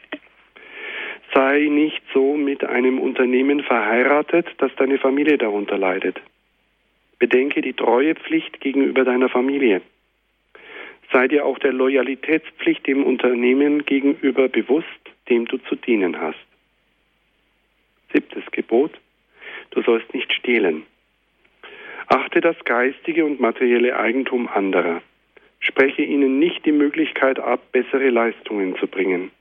Sei 1.34 1.68
nicht 1.70 2.02
so 2.14 2.36
mit 2.36 2.64
einem 2.64 3.00
Unternehmen 3.00 3.64
verheiratet, 3.64 4.48
dass 4.58 4.76
deine 4.76 4.98
Familie 4.98 5.38
darunter 5.38 5.78
leidet. 5.78 6.20
Bedenke 7.20 7.62
die 7.62 7.74
Treuepflicht 7.74 8.60
gegenüber 8.60 9.06
deiner 9.06 9.30
Familie. 9.30 9.82
Sei 11.12 11.28
dir 11.28 11.46
auch 11.46 11.60
der 11.60 11.74
Loyalitätspflicht 11.74 12.88
dem 12.88 13.04
Unternehmen 13.04 13.86
gegenüber 13.86 14.48
bewusst, 14.50 14.88
dem 15.30 15.46
du 15.46 15.58
zu 15.58 15.76
dienen 15.76 16.20
hast. 16.20 16.40
Siebtes 18.14 18.44
Gebot. 18.52 18.92
Du 19.72 19.82
sollst 19.82 20.14
nicht 20.14 20.34
stehlen. 20.34 20.84
Achte 22.08 22.42
das 22.42 22.58
geistige 22.66 23.24
und 23.24 23.40
materielle 23.40 23.98
Eigentum 23.98 24.48
anderer. 24.48 25.02
Spreche 25.60 26.02
ihnen 26.02 26.40
nicht 26.40 26.66
die 26.66 26.74
Möglichkeit 26.74 27.40
ab, 27.40 27.72
bessere 27.72 28.10
Leistungen 28.10 28.76
zu 28.78 28.88
bringen. 28.88 29.32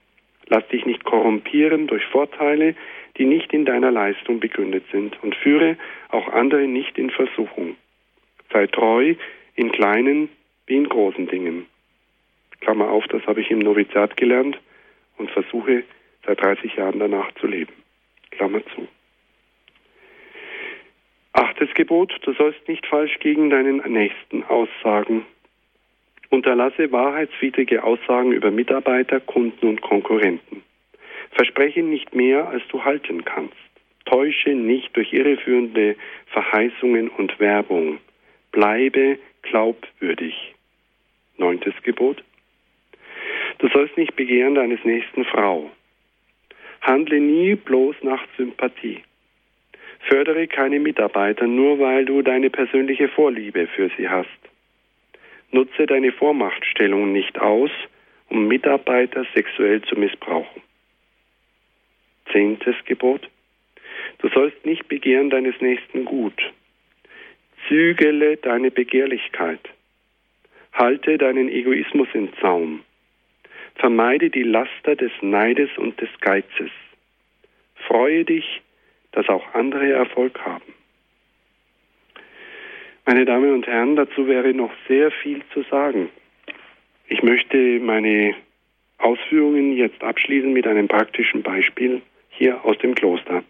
Lass 0.50 0.66
dich 0.68 0.84
nicht 0.84 1.04
korrumpieren 1.04 1.86
durch 1.86 2.04
Vorteile, 2.06 2.74
die 3.16 3.24
nicht 3.24 3.52
in 3.52 3.64
deiner 3.64 3.92
Leistung 3.92 4.40
begründet 4.40 4.84
sind 4.90 5.16
und 5.22 5.36
führe 5.36 5.76
auch 6.08 6.28
andere 6.28 6.66
nicht 6.66 6.98
in 6.98 7.10
Versuchung. 7.10 7.76
Sei 8.52 8.66
treu 8.66 9.14
in 9.54 9.70
kleinen 9.70 10.28
wie 10.66 10.76
in 10.76 10.88
großen 10.88 11.28
Dingen. 11.28 11.66
Klammer 12.60 12.90
auf, 12.90 13.06
das 13.08 13.24
habe 13.26 13.40
ich 13.40 13.50
im 13.50 13.60
Noviziat 13.60 14.16
gelernt 14.16 14.58
und 15.18 15.30
versuche 15.30 15.84
seit 16.26 16.42
30 16.42 16.74
Jahren 16.74 16.98
danach 16.98 17.32
zu 17.34 17.46
leben. 17.46 17.72
Klammer 18.32 18.60
zu. 18.74 18.88
Achtes 21.32 21.72
Gebot, 21.74 22.12
du 22.22 22.32
sollst 22.32 22.66
nicht 22.66 22.86
falsch 22.86 23.18
gegen 23.20 23.50
deinen 23.50 23.78
Nächsten 23.92 24.42
aussagen. 24.44 25.24
Unterlasse 26.30 26.92
wahrheitswidrige 26.92 27.82
Aussagen 27.82 28.32
über 28.32 28.52
Mitarbeiter, 28.52 29.18
Kunden 29.18 29.66
und 29.66 29.80
Konkurrenten. 29.80 30.62
Verspreche 31.32 31.82
nicht 31.82 32.14
mehr, 32.14 32.48
als 32.48 32.62
du 32.68 32.84
halten 32.84 33.24
kannst. 33.24 33.56
Täusche 34.04 34.50
nicht 34.50 34.96
durch 34.96 35.12
irreführende 35.12 35.96
Verheißungen 36.26 37.08
und 37.08 37.38
Werbung. 37.40 37.98
Bleibe 38.52 39.18
glaubwürdig. 39.42 40.54
Neuntes 41.36 41.74
Gebot. 41.82 42.22
Du 43.58 43.68
sollst 43.68 43.96
nicht 43.96 44.16
begehren 44.16 44.54
deines 44.54 44.84
nächsten 44.84 45.24
Frau. 45.24 45.70
Handle 46.80 47.20
nie 47.20 47.56
bloß 47.56 47.96
nach 48.02 48.22
Sympathie. 48.36 49.02
Fördere 50.08 50.46
keine 50.46 50.80
Mitarbeiter 50.80 51.46
nur, 51.46 51.78
weil 51.78 52.04
du 52.04 52.22
deine 52.22 52.50
persönliche 52.50 53.08
Vorliebe 53.08 53.66
für 53.66 53.90
sie 53.96 54.08
hast. 54.08 54.49
Nutze 55.50 55.86
deine 55.86 56.12
Vormachtstellung 56.12 57.12
nicht 57.12 57.38
aus, 57.38 57.70
um 58.28 58.46
Mitarbeiter 58.46 59.26
sexuell 59.34 59.82
zu 59.82 59.96
missbrauchen. 59.96 60.62
Zehntes 62.32 62.76
Gebot. 62.84 63.28
Du 64.18 64.28
sollst 64.28 64.64
nicht 64.64 64.88
begehren 64.88 65.30
deines 65.30 65.60
nächsten 65.60 66.04
Gut. 66.04 66.40
Zügele 67.66 68.36
deine 68.36 68.70
Begehrlichkeit. 68.70 69.60
Halte 70.72 71.18
deinen 71.18 71.48
Egoismus 71.48 72.08
in 72.14 72.32
Zaum. 72.40 72.84
Vermeide 73.74 74.30
die 74.30 74.44
Laster 74.44 74.94
des 74.94 75.12
Neides 75.20 75.70
und 75.76 76.00
des 76.00 76.10
Geizes. 76.20 76.70
Freue 77.86 78.24
dich 78.24 78.62
dass 79.12 79.28
auch 79.28 79.54
andere 79.54 79.90
Erfolg 79.90 80.38
haben. 80.44 80.74
Meine 83.06 83.24
Damen 83.24 83.52
und 83.54 83.66
Herren, 83.66 83.96
dazu 83.96 84.26
wäre 84.26 84.52
noch 84.54 84.72
sehr 84.88 85.10
viel 85.10 85.42
zu 85.52 85.62
sagen. 85.62 86.10
Ich 87.08 87.22
möchte 87.22 87.80
meine 87.80 88.34
Ausführungen 88.98 89.76
jetzt 89.76 90.02
abschließen 90.02 90.52
mit 90.52 90.66
einem 90.66 90.86
praktischen 90.86 91.42
Beispiel 91.42 92.02
hier 92.28 92.64
aus 92.64 92.78
dem 92.78 92.94
Kloster. 92.94 93.42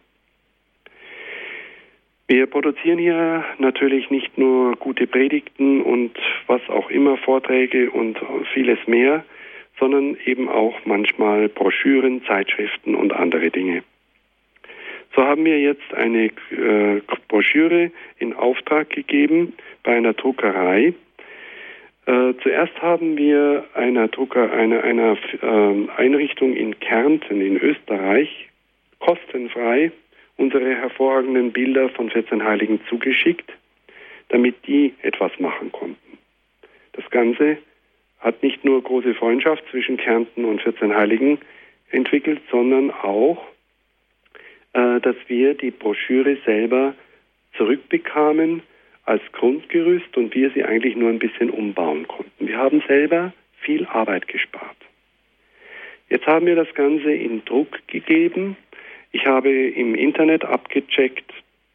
Wir 2.28 2.46
produzieren 2.46 2.98
hier 2.98 3.44
natürlich 3.58 4.08
nicht 4.08 4.38
nur 4.38 4.76
gute 4.76 5.08
Predigten 5.08 5.82
und 5.82 6.16
was 6.46 6.60
auch 6.68 6.88
immer, 6.88 7.16
Vorträge 7.16 7.90
und 7.90 8.18
vieles 8.54 8.78
mehr, 8.86 9.24
sondern 9.80 10.16
eben 10.24 10.48
auch 10.48 10.74
manchmal 10.84 11.48
Broschüren, 11.48 12.22
Zeitschriften 12.24 12.94
und 12.94 13.12
andere 13.12 13.50
Dinge. 13.50 13.82
So 15.14 15.24
haben 15.24 15.44
wir 15.44 15.58
jetzt 15.60 15.92
eine 15.94 16.26
äh, 16.26 17.00
Broschüre 17.28 17.90
in 18.18 18.32
Auftrag 18.32 18.90
gegeben 18.90 19.54
bei 19.82 19.96
einer 19.96 20.12
Druckerei. 20.12 20.94
Äh, 22.06 22.34
zuerst 22.42 22.80
haben 22.80 23.16
wir 23.16 23.64
einer, 23.74 24.08
Drucker, 24.08 24.52
einer, 24.52 24.82
einer 24.84 25.16
äh, 25.42 25.90
Einrichtung 25.96 26.54
in 26.54 26.78
Kärnten 26.78 27.40
in 27.40 27.56
Österreich 27.56 28.48
kostenfrei 29.00 29.92
unsere 30.36 30.74
hervorragenden 30.74 31.52
Bilder 31.52 31.90
von 31.90 32.08
14 32.08 32.42
Heiligen 32.42 32.80
zugeschickt, 32.88 33.52
damit 34.28 34.66
die 34.66 34.94
etwas 35.02 35.32
machen 35.38 35.70
konnten. 35.70 36.18
Das 36.92 37.08
Ganze 37.10 37.58
hat 38.20 38.42
nicht 38.42 38.64
nur 38.64 38.82
große 38.82 39.14
Freundschaft 39.14 39.62
zwischen 39.70 39.98
Kärnten 39.98 40.46
und 40.46 40.62
14 40.62 40.94
Heiligen 40.94 41.38
entwickelt, 41.90 42.40
sondern 42.50 42.90
auch 42.90 43.44
äh, 44.72 45.00
dass 45.00 45.16
wir 45.26 45.54
die 45.54 45.70
Broschüre 45.70 46.36
selber 46.44 46.94
zurückbekamen 47.56 48.62
als 49.04 49.22
Grundgerüst 49.32 50.16
und 50.16 50.34
wir 50.34 50.50
sie 50.50 50.64
eigentlich 50.64 50.96
nur 50.96 51.08
ein 51.08 51.18
bisschen 51.18 51.50
umbauen 51.50 52.06
konnten. 52.06 52.46
Wir 52.46 52.56
haben 52.56 52.82
selber 52.86 53.32
viel 53.60 53.86
Arbeit 53.86 54.28
gespart. 54.28 54.76
Jetzt 56.08 56.26
haben 56.26 56.46
wir 56.46 56.56
das 56.56 56.72
Ganze 56.74 57.12
in 57.12 57.44
Druck 57.44 57.86
gegeben. 57.86 58.56
Ich 59.12 59.26
habe 59.26 59.50
im 59.50 59.94
Internet 59.94 60.44
abgecheckt 60.44 61.32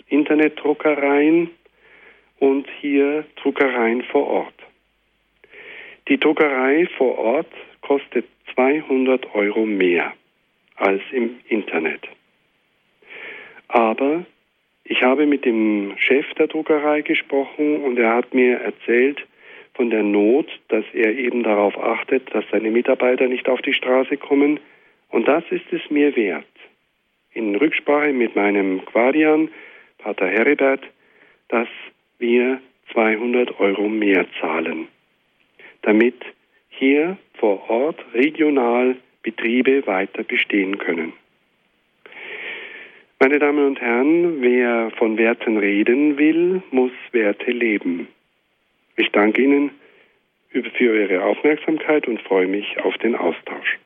Internetdruckereien 0.08 1.50
und 2.40 2.68
hier 2.80 3.26
Druckereien 3.42 4.04
vor 4.04 4.28
Ort. 4.28 4.54
Die 6.08 6.20
Druckerei 6.20 6.88
vor 6.98 7.18
Ort 7.18 7.52
kostet 7.82 8.26
200 8.54 9.34
Euro 9.34 9.66
mehr 9.66 10.14
als 10.76 11.02
im 11.12 11.38
Internet. 11.48 12.02
Aber 13.76 14.26
ich 14.86 15.02
habe 15.02 15.26
mit 15.26 15.44
dem 15.44 15.96
Chef 15.98 16.34
der 16.36 16.48
Druckerei 16.48 17.02
gesprochen 17.02 17.82
und 17.82 18.00
er 18.00 18.14
hat 18.14 18.34
mir 18.34 18.56
erzählt 18.60 19.28
von 19.74 19.90
der 19.90 20.02
Not, 20.02 20.48
dass 20.70 20.86
er 20.94 21.14
eben 21.18 21.44
darauf 21.44 21.78
achtet, 21.78 22.34
dass 22.34 22.46
seine 22.54 22.72
Mitarbeiter 22.72 23.28
nicht 23.28 23.50
auf 23.50 23.62
die 23.64 23.74
Straße 23.74 24.16
kommen. 24.16 24.62
Und 25.10 25.28
das 25.28 25.44
ist 25.50 25.66
es 25.74 25.82
mir 25.90 26.16
wert. 26.16 26.46
In 27.34 27.54
Rücksprache 27.58 28.14
mit 28.14 28.34
meinem 28.38 28.86
Quadian, 28.86 29.50
Pater 29.98 30.28
Heribert, 30.28 30.86
dass 31.50 31.68
wir 32.18 32.62
200 32.94 33.60
Euro 33.60 33.90
mehr 33.90 34.26
zahlen, 34.40 34.88
damit 35.82 36.24
hier 36.70 37.18
vor 37.34 37.70
Ort 37.70 38.00
regional 38.14 38.96
Betriebe 39.22 39.86
weiter 39.86 40.24
bestehen 40.24 40.78
können. 40.78 41.12
Meine 43.26 43.40
Damen 43.40 43.66
und 43.66 43.82
Herren, 43.82 44.40
wer 44.42 44.92
von 45.00 45.18
Werten 45.18 45.58
reden 45.58 46.20
will, 46.20 46.62
muss 46.70 46.92
Werte 47.12 47.50
leben. 47.50 48.08
Ich 48.98 49.12
danke 49.14 49.42
Ihnen 49.42 49.72
für 50.52 51.02
Ihre 51.02 51.24
Aufmerksamkeit 51.24 52.08
und 52.08 52.22
freue 52.22 52.46
mich 52.46 52.80
auf 52.84 52.96
den 53.00 53.16
Austausch. 53.16 53.80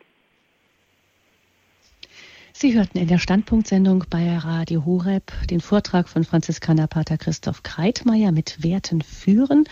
Sie 2.52 2.78
hörten 2.78 2.98
in 2.98 3.08
der 3.08 3.18
Standpunktsendung 3.18 4.04
bei 4.10 4.28
Radio 4.36 4.86
Horeb 4.86 5.32
den 5.50 5.62
Vortrag 5.62 6.10
von 6.10 6.26
Franziskaner 6.26 6.88
Pater 6.88 7.18
Christoph 7.18 7.64
Kreitmeier 7.64 8.34
mit 8.34 8.62
Werten 8.62 9.02
führen. 9.02 9.64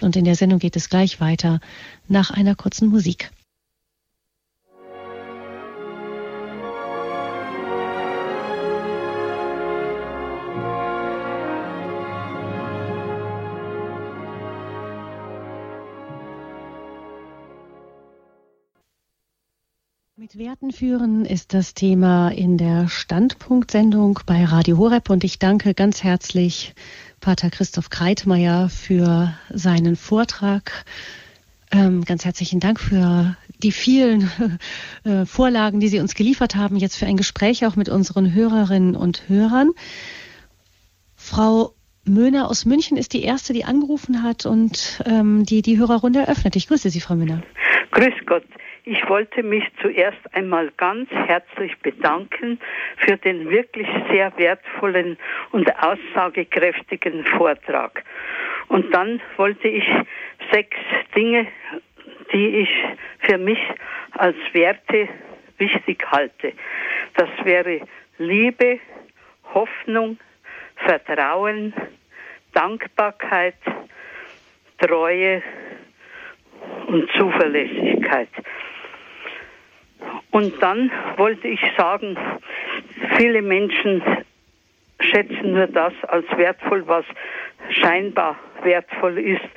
Und 0.00 0.14
in 0.14 0.24
der 0.24 0.36
Sendung 0.36 0.60
geht 0.60 0.76
es 0.76 0.88
gleich 0.88 1.20
weiter 1.20 1.58
nach 2.06 2.30
einer 2.30 2.54
kurzen 2.54 2.88
Musik. 2.90 3.30
Mit 20.32 20.46
Werten 20.46 20.70
führen 20.70 21.24
ist 21.24 21.54
das 21.54 21.74
Thema 21.74 22.28
in 22.28 22.56
der 22.56 22.88
Standpunktsendung 22.88 24.20
bei 24.26 24.44
Radio 24.44 24.78
Horeb 24.78 25.10
und 25.10 25.24
ich 25.24 25.40
danke 25.40 25.74
ganz 25.74 26.04
herzlich 26.04 26.72
Pater 27.20 27.50
Christoph 27.50 27.90
Kreitmeier 27.90 28.68
für 28.68 29.34
seinen 29.48 29.96
Vortrag. 29.96 30.84
Ähm, 31.72 32.04
ganz 32.04 32.24
herzlichen 32.24 32.60
Dank 32.60 32.78
für 32.78 33.36
die 33.58 33.72
vielen 33.72 34.30
äh, 35.04 35.26
Vorlagen, 35.26 35.80
die 35.80 35.88
Sie 35.88 35.98
uns 35.98 36.14
geliefert 36.14 36.54
haben, 36.54 36.76
jetzt 36.76 36.96
für 36.96 37.06
ein 37.06 37.16
Gespräch 37.16 37.66
auch 37.66 37.74
mit 37.74 37.88
unseren 37.88 38.32
Hörerinnen 38.32 38.94
und 38.94 39.28
Hörern. 39.28 39.70
Frau 41.16 41.74
Möhner 42.04 42.48
aus 42.48 42.66
München 42.66 42.96
ist 42.96 43.14
die 43.14 43.24
erste, 43.24 43.52
die 43.52 43.64
angerufen 43.64 44.22
hat 44.22 44.46
und 44.46 45.02
ähm, 45.06 45.44
die 45.44 45.62
die 45.62 45.78
Hörerrunde 45.78 46.20
eröffnet. 46.20 46.54
Ich 46.54 46.68
grüße 46.68 46.88
Sie, 46.88 47.00
Frau 47.00 47.16
Möhner. 47.16 47.42
Grüß 47.90 48.14
Gott. 48.26 48.44
Ich 48.84 49.08
wollte 49.08 49.42
mich 49.42 49.64
zuerst 49.82 50.18
einmal 50.32 50.70
ganz 50.76 51.10
herzlich 51.10 51.76
bedanken 51.78 52.58
für 52.96 53.16
den 53.16 53.50
wirklich 53.50 53.88
sehr 54.10 54.32
wertvollen 54.38 55.18
und 55.52 55.70
aussagekräftigen 55.82 57.24
Vortrag. 57.24 58.02
Und 58.68 58.94
dann 58.94 59.20
wollte 59.36 59.68
ich 59.68 59.84
sechs 60.50 60.78
Dinge, 61.14 61.46
die 62.32 62.60
ich 62.60 62.70
für 63.20 63.36
mich 63.36 63.58
als 64.12 64.36
Werte 64.52 65.08
wichtig 65.58 66.04
halte. 66.10 66.52
Das 67.14 67.28
wäre 67.44 67.80
Liebe, 68.18 68.80
Hoffnung, 69.52 70.18
Vertrauen, 70.76 71.74
Dankbarkeit, 72.52 73.56
Treue 74.78 75.42
und 76.86 77.10
Zuverlässigkeit. 77.12 78.28
Und 80.30 80.62
dann 80.62 80.90
wollte 81.16 81.48
ich 81.48 81.60
sagen, 81.76 82.16
viele 83.16 83.42
Menschen 83.42 84.02
schätzen 85.00 85.52
nur 85.52 85.66
das 85.66 85.92
als 86.06 86.26
wertvoll, 86.36 86.86
was 86.86 87.04
scheinbar 87.70 88.36
wertvoll 88.64 89.18
ist. 89.18 89.48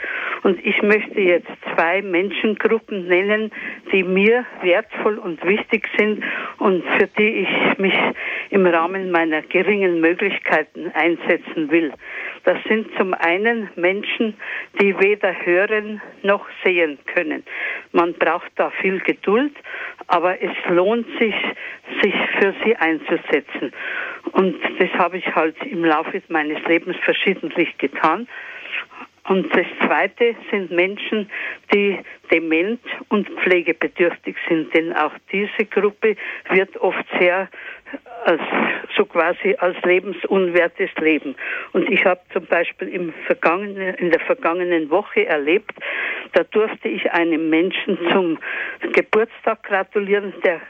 Und 0.44 0.64
ich 0.66 0.82
möchte 0.82 1.22
jetzt 1.22 1.50
zwei 1.74 2.02
Menschengruppen 2.02 3.08
nennen, 3.08 3.52
die 3.92 4.04
mir 4.04 4.46
wertvoll 4.62 5.18
und 5.18 5.44
wichtig 5.46 5.88
sind 5.98 6.24
und 6.60 6.84
für 6.98 7.08
die 7.08 7.48
ich 7.48 7.78
mich 7.78 7.96
im 8.50 8.66
Rahmen 8.66 9.12
meiner 9.12 9.42
geringen 9.42 10.02
Möglichkeiten 10.02 10.92
einsetzen 10.94 11.72
will. 11.72 11.94
Das 12.44 12.58
sind 12.68 12.88
zum 12.98 13.14
einen 13.14 13.70
Menschen, 13.76 14.36
die 14.82 15.00
weder 15.00 15.34
hören 15.46 16.02
noch 16.24 16.46
sehen 16.66 16.98
können. 17.14 17.44
Man 17.94 18.14
braucht 18.14 18.52
da 18.56 18.70
viel 18.82 19.00
Geduld, 19.00 19.54
aber 20.08 20.42
es 20.42 20.52
lohnt 20.68 21.08
sich, 21.20 21.36
sich 22.02 22.14
für 22.40 22.54
sie 22.64 22.76
einzusetzen. 22.76 23.72
Und 24.34 24.58
das 24.80 24.90
habe 25.00 25.18
ich 25.18 25.36
halt 25.36 25.56
im 25.66 25.86
Laufe 25.86 26.22
meines 26.28 26.62
Lebens 26.68 26.98
verschiedentlich 27.04 27.78
getan. 27.78 28.28
Und 29.28 29.56
das 29.56 29.66
Zweite 29.86 30.36
sind 30.52 30.72
Menschen, 30.72 31.30
die 31.74 32.00
dement 32.32 32.82
und 33.10 33.30
pflegebedürftig 33.42 34.36
sind, 34.50 34.74
denn 34.74 34.94
auch 34.94 35.14
diese 35.32 35.66
Gruppe 35.66 36.16
wird 36.50 36.76
oft 36.78 37.06
sehr 37.20 37.48
als, 38.26 38.42
so 38.98 39.06
quasi 39.06 39.56
als 39.60 39.78
lebensunwertes 39.84 40.90
Leben. 41.00 41.36
Und 41.74 41.90
ich 41.90 42.04
habe 42.06 42.22
zum 42.34 42.46
Beispiel 42.46 42.90
im 42.90 43.14
vergangenen, 43.26 43.96
in 43.96 44.12
der 44.12 44.20
vergangenen 44.22 44.90
Woche 44.90 45.26
erlebt, 45.26 45.74
da 46.34 46.44
durfte 46.44 46.90
ich 46.90 47.12
einem 47.12 47.50
Menschen 47.50 47.98
zum 48.12 48.40
Geburtstag 48.92 49.64
gratulieren, 49.64 50.34
der 50.44 50.62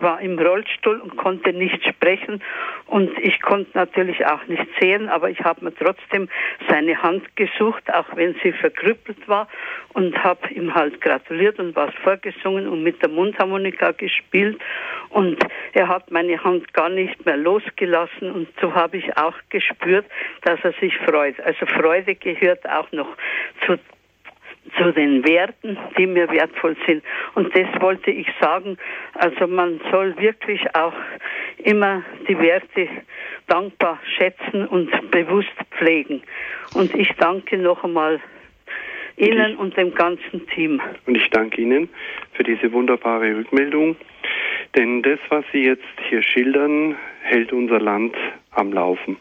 war 0.00 0.20
im 0.20 0.38
Rollstuhl 0.38 1.00
und 1.00 1.16
konnte 1.16 1.52
nicht 1.52 1.84
sprechen. 1.84 2.42
Und 2.86 3.10
ich 3.18 3.40
konnte 3.42 3.70
natürlich 3.74 4.24
auch 4.26 4.46
nicht 4.46 4.66
sehen, 4.80 5.08
aber 5.08 5.30
ich 5.30 5.40
habe 5.40 5.64
mir 5.64 5.74
trotzdem 5.74 6.28
seine 6.68 7.02
Hand 7.02 7.36
gesucht, 7.36 7.82
auch 7.92 8.06
wenn 8.14 8.34
sie 8.42 8.52
verkrüppelt 8.52 9.28
war 9.28 9.48
und 9.92 10.22
habe 10.22 10.48
ihm 10.52 10.74
halt 10.74 11.00
gratuliert 11.00 11.58
und 11.58 11.76
was 11.76 11.94
vorgesungen 12.02 12.68
und 12.68 12.82
mit 12.82 13.02
der 13.02 13.10
Mundharmonika 13.10 13.92
gespielt. 13.92 14.58
Und 15.10 15.38
er 15.72 15.88
hat 15.88 16.10
meine 16.10 16.42
Hand 16.42 16.72
gar 16.74 16.88
nicht 16.88 17.24
mehr 17.24 17.36
losgelassen. 17.36 18.30
Und 18.30 18.48
so 18.60 18.74
habe 18.74 18.98
ich 18.98 19.16
auch 19.16 19.34
gespürt, 19.50 20.06
dass 20.42 20.58
er 20.62 20.72
sich 20.80 20.96
freut. 20.98 21.40
Also 21.40 21.66
Freude 21.66 22.14
gehört 22.14 22.68
auch 22.68 22.90
noch 22.92 23.08
zu 23.66 23.78
zu 24.76 24.92
den 24.92 25.26
Werten, 25.26 25.78
die 25.96 26.06
mir 26.06 26.30
wertvoll 26.30 26.76
sind. 26.86 27.02
Und 27.34 27.54
das 27.56 27.66
wollte 27.80 28.10
ich 28.10 28.26
sagen. 28.40 28.76
Also 29.14 29.46
man 29.46 29.80
soll 29.90 30.16
wirklich 30.18 30.62
auch 30.74 30.94
immer 31.58 32.02
die 32.28 32.38
Werte 32.38 32.88
dankbar 33.46 33.98
schätzen 34.16 34.66
und 34.66 34.90
bewusst 35.10 35.52
pflegen. 35.76 36.22
Und 36.74 36.94
ich 36.94 37.12
danke 37.18 37.58
noch 37.58 37.84
einmal 37.84 38.20
Ihnen 39.16 39.56
und 39.56 39.76
dem 39.76 39.94
ganzen 39.94 40.46
Team. 40.48 40.80
Und 41.06 41.16
ich 41.16 41.28
danke 41.30 41.60
Ihnen 41.60 41.88
für 42.34 42.44
diese 42.44 42.72
wunderbare 42.72 43.36
Rückmeldung. 43.36 43.96
Denn 44.76 45.02
das, 45.02 45.18
was 45.28 45.44
Sie 45.52 45.64
jetzt 45.64 45.82
hier 46.08 46.22
schildern, 46.22 46.96
hält 47.22 47.52
unser 47.52 47.80
Land 47.80 48.14
am 48.52 48.72
Laufen. 48.72 49.16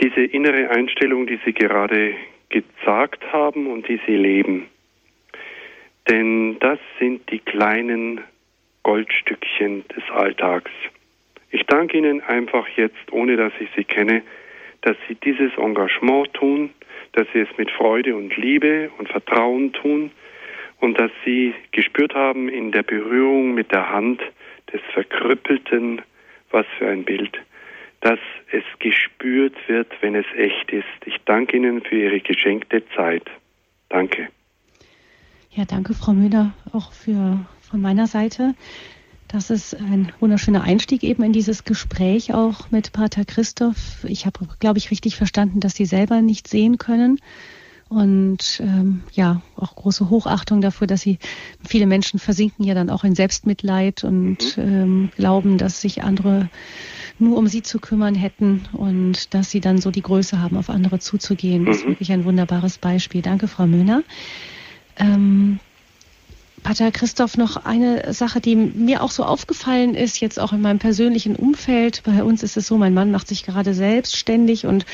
Diese 0.00 0.22
innere 0.22 0.70
Einstellung, 0.70 1.26
die 1.26 1.38
Sie 1.44 1.52
gerade 1.52 2.14
gesagt 2.50 3.32
haben 3.32 3.66
und 3.66 3.88
die 3.88 4.00
sie 4.06 4.16
leben. 4.16 4.66
Denn 6.08 6.58
das 6.58 6.78
sind 6.98 7.30
die 7.30 7.38
kleinen 7.38 8.20
Goldstückchen 8.82 9.84
des 9.88 10.02
Alltags. 10.10 10.70
Ich 11.50 11.64
danke 11.66 11.98
Ihnen 11.98 12.20
einfach 12.22 12.66
jetzt, 12.76 13.12
ohne 13.12 13.36
dass 13.36 13.52
ich 13.60 13.68
Sie 13.76 13.84
kenne, 13.84 14.22
dass 14.82 14.96
Sie 15.08 15.14
dieses 15.16 15.56
Engagement 15.56 16.32
tun, 16.34 16.70
dass 17.12 17.26
Sie 17.32 17.40
es 17.40 17.48
mit 17.56 17.70
Freude 17.70 18.16
und 18.16 18.36
Liebe 18.36 18.90
und 18.98 19.08
Vertrauen 19.08 19.72
tun 19.72 20.10
und 20.80 20.98
dass 20.98 21.10
Sie 21.24 21.54
gespürt 21.72 22.14
haben 22.14 22.48
in 22.48 22.72
der 22.72 22.82
Berührung 22.82 23.54
mit 23.54 23.72
der 23.72 23.90
Hand 23.90 24.22
des 24.72 24.80
Verkrüppelten, 24.92 26.02
was 26.50 26.66
für 26.78 26.88
ein 26.88 27.04
Bild, 27.04 27.38
dass 28.00 28.18
es 28.50 28.64
gespürt 28.78 29.56
wird, 29.68 29.88
wenn 30.00 30.14
es 30.14 30.26
echt 30.36 30.70
ist. 30.70 30.86
Ich 31.06 31.16
danke 31.26 31.56
Ihnen 31.56 31.82
für 31.82 31.96
Ihre 31.96 32.20
geschenkte 32.20 32.82
Zeit. 32.96 33.24
Danke. 33.88 34.28
Ja, 35.50 35.64
danke, 35.64 35.94
Frau 35.94 36.12
Müller, 36.12 36.54
auch 36.72 36.92
für, 36.92 37.44
von 37.60 37.80
meiner 37.80 38.06
Seite. 38.06 38.54
Das 39.28 39.50
ist 39.50 39.74
ein 39.74 40.12
wunderschöner 40.18 40.62
Einstieg 40.62 41.02
eben 41.02 41.22
in 41.22 41.32
dieses 41.32 41.64
Gespräch 41.64 42.34
auch 42.34 42.70
mit 42.70 42.92
Pater 42.92 43.24
Christoph. 43.24 44.04
Ich 44.04 44.26
habe, 44.26 44.40
glaube 44.58 44.78
ich, 44.78 44.90
richtig 44.90 45.16
verstanden, 45.16 45.60
dass 45.60 45.74
Sie 45.74 45.84
selber 45.84 46.20
nicht 46.20 46.48
sehen 46.48 46.78
können. 46.78 47.20
Und 47.90 48.60
ähm, 48.60 49.02
ja, 49.12 49.42
auch 49.56 49.74
große 49.74 50.10
Hochachtung 50.10 50.60
dafür, 50.60 50.86
dass 50.86 51.00
sie, 51.00 51.18
viele 51.68 51.86
Menschen 51.86 52.20
versinken 52.20 52.64
ja 52.64 52.72
dann 52.72 52.88
auch 52.88 53.02
in 53.02 53.16
Selbstmitleid 53.16 54.04
und 54.04 54.56
mhm. 54.56 54.62
ähm, 54.62 55.10
glauben, 55.16 55.58
dass 55.58 55.80
sich 55.80 56.04
andere 56.04 56.48
nur 57.20 57.36
um 57.36 57.46
sie 57.46 57.62
zu 57.62 57.78
kümmern 57.78 58.14
hätten 58.14 58.62
und 58.72 59.34
dass 59.34 59.50
sie 59.50 59.60
dann 59.60 59.78
so 59.78 59.90
die 59.90 60.02
Größe 60.02 60.40
haben, 60.40 60.56
auf 60.56 60.70
andere 60.70 60.98
zuzugehen. 60.98 61.66
Das 61.66 61.78
ist 61.78 61.84
mhm. 61.84 61.90
wirklich 61.90 62.12
ein 62.12 62.24
wunderbares 62.24 62.78
Beispiel. 62.78 63.22
Danke, 63.22 63.48
Frau 63.48 63.66
Möhner. 63.66 64.02
Ähm, 64.98 65.58
Pater 66.62 66.90
Christoph, 66.90 67.36
noch 67.36 67.64
eine 67.64 68.12
Sache, 68.12 68.40
die 68.40 68.54
mir 68.54 69.02
auch 69.02 69.10
so 69.10 69.24
aufgefallen 69.24 69.94
ist, 69.94 70.20
jetzt 70.20 70.38
auch 70.38 70.52
in 70.52 70.60
meinem 70.60 70.78
persönlichen 70.78 71.36
Umfeld. 71.36 72.02
Bei 72.04 72.22
uns 72.22 72.42
ist 72.42 72.56
es 72.56 72.66
so, 72.66 72.76
mein 72.76 72.94
Mann 72.94 73.10
macht 73.10 73.28
sich 73.28 73.44
gerade 73.44 73.74
selbstständig 73.74 74.66
und 74.66 74.84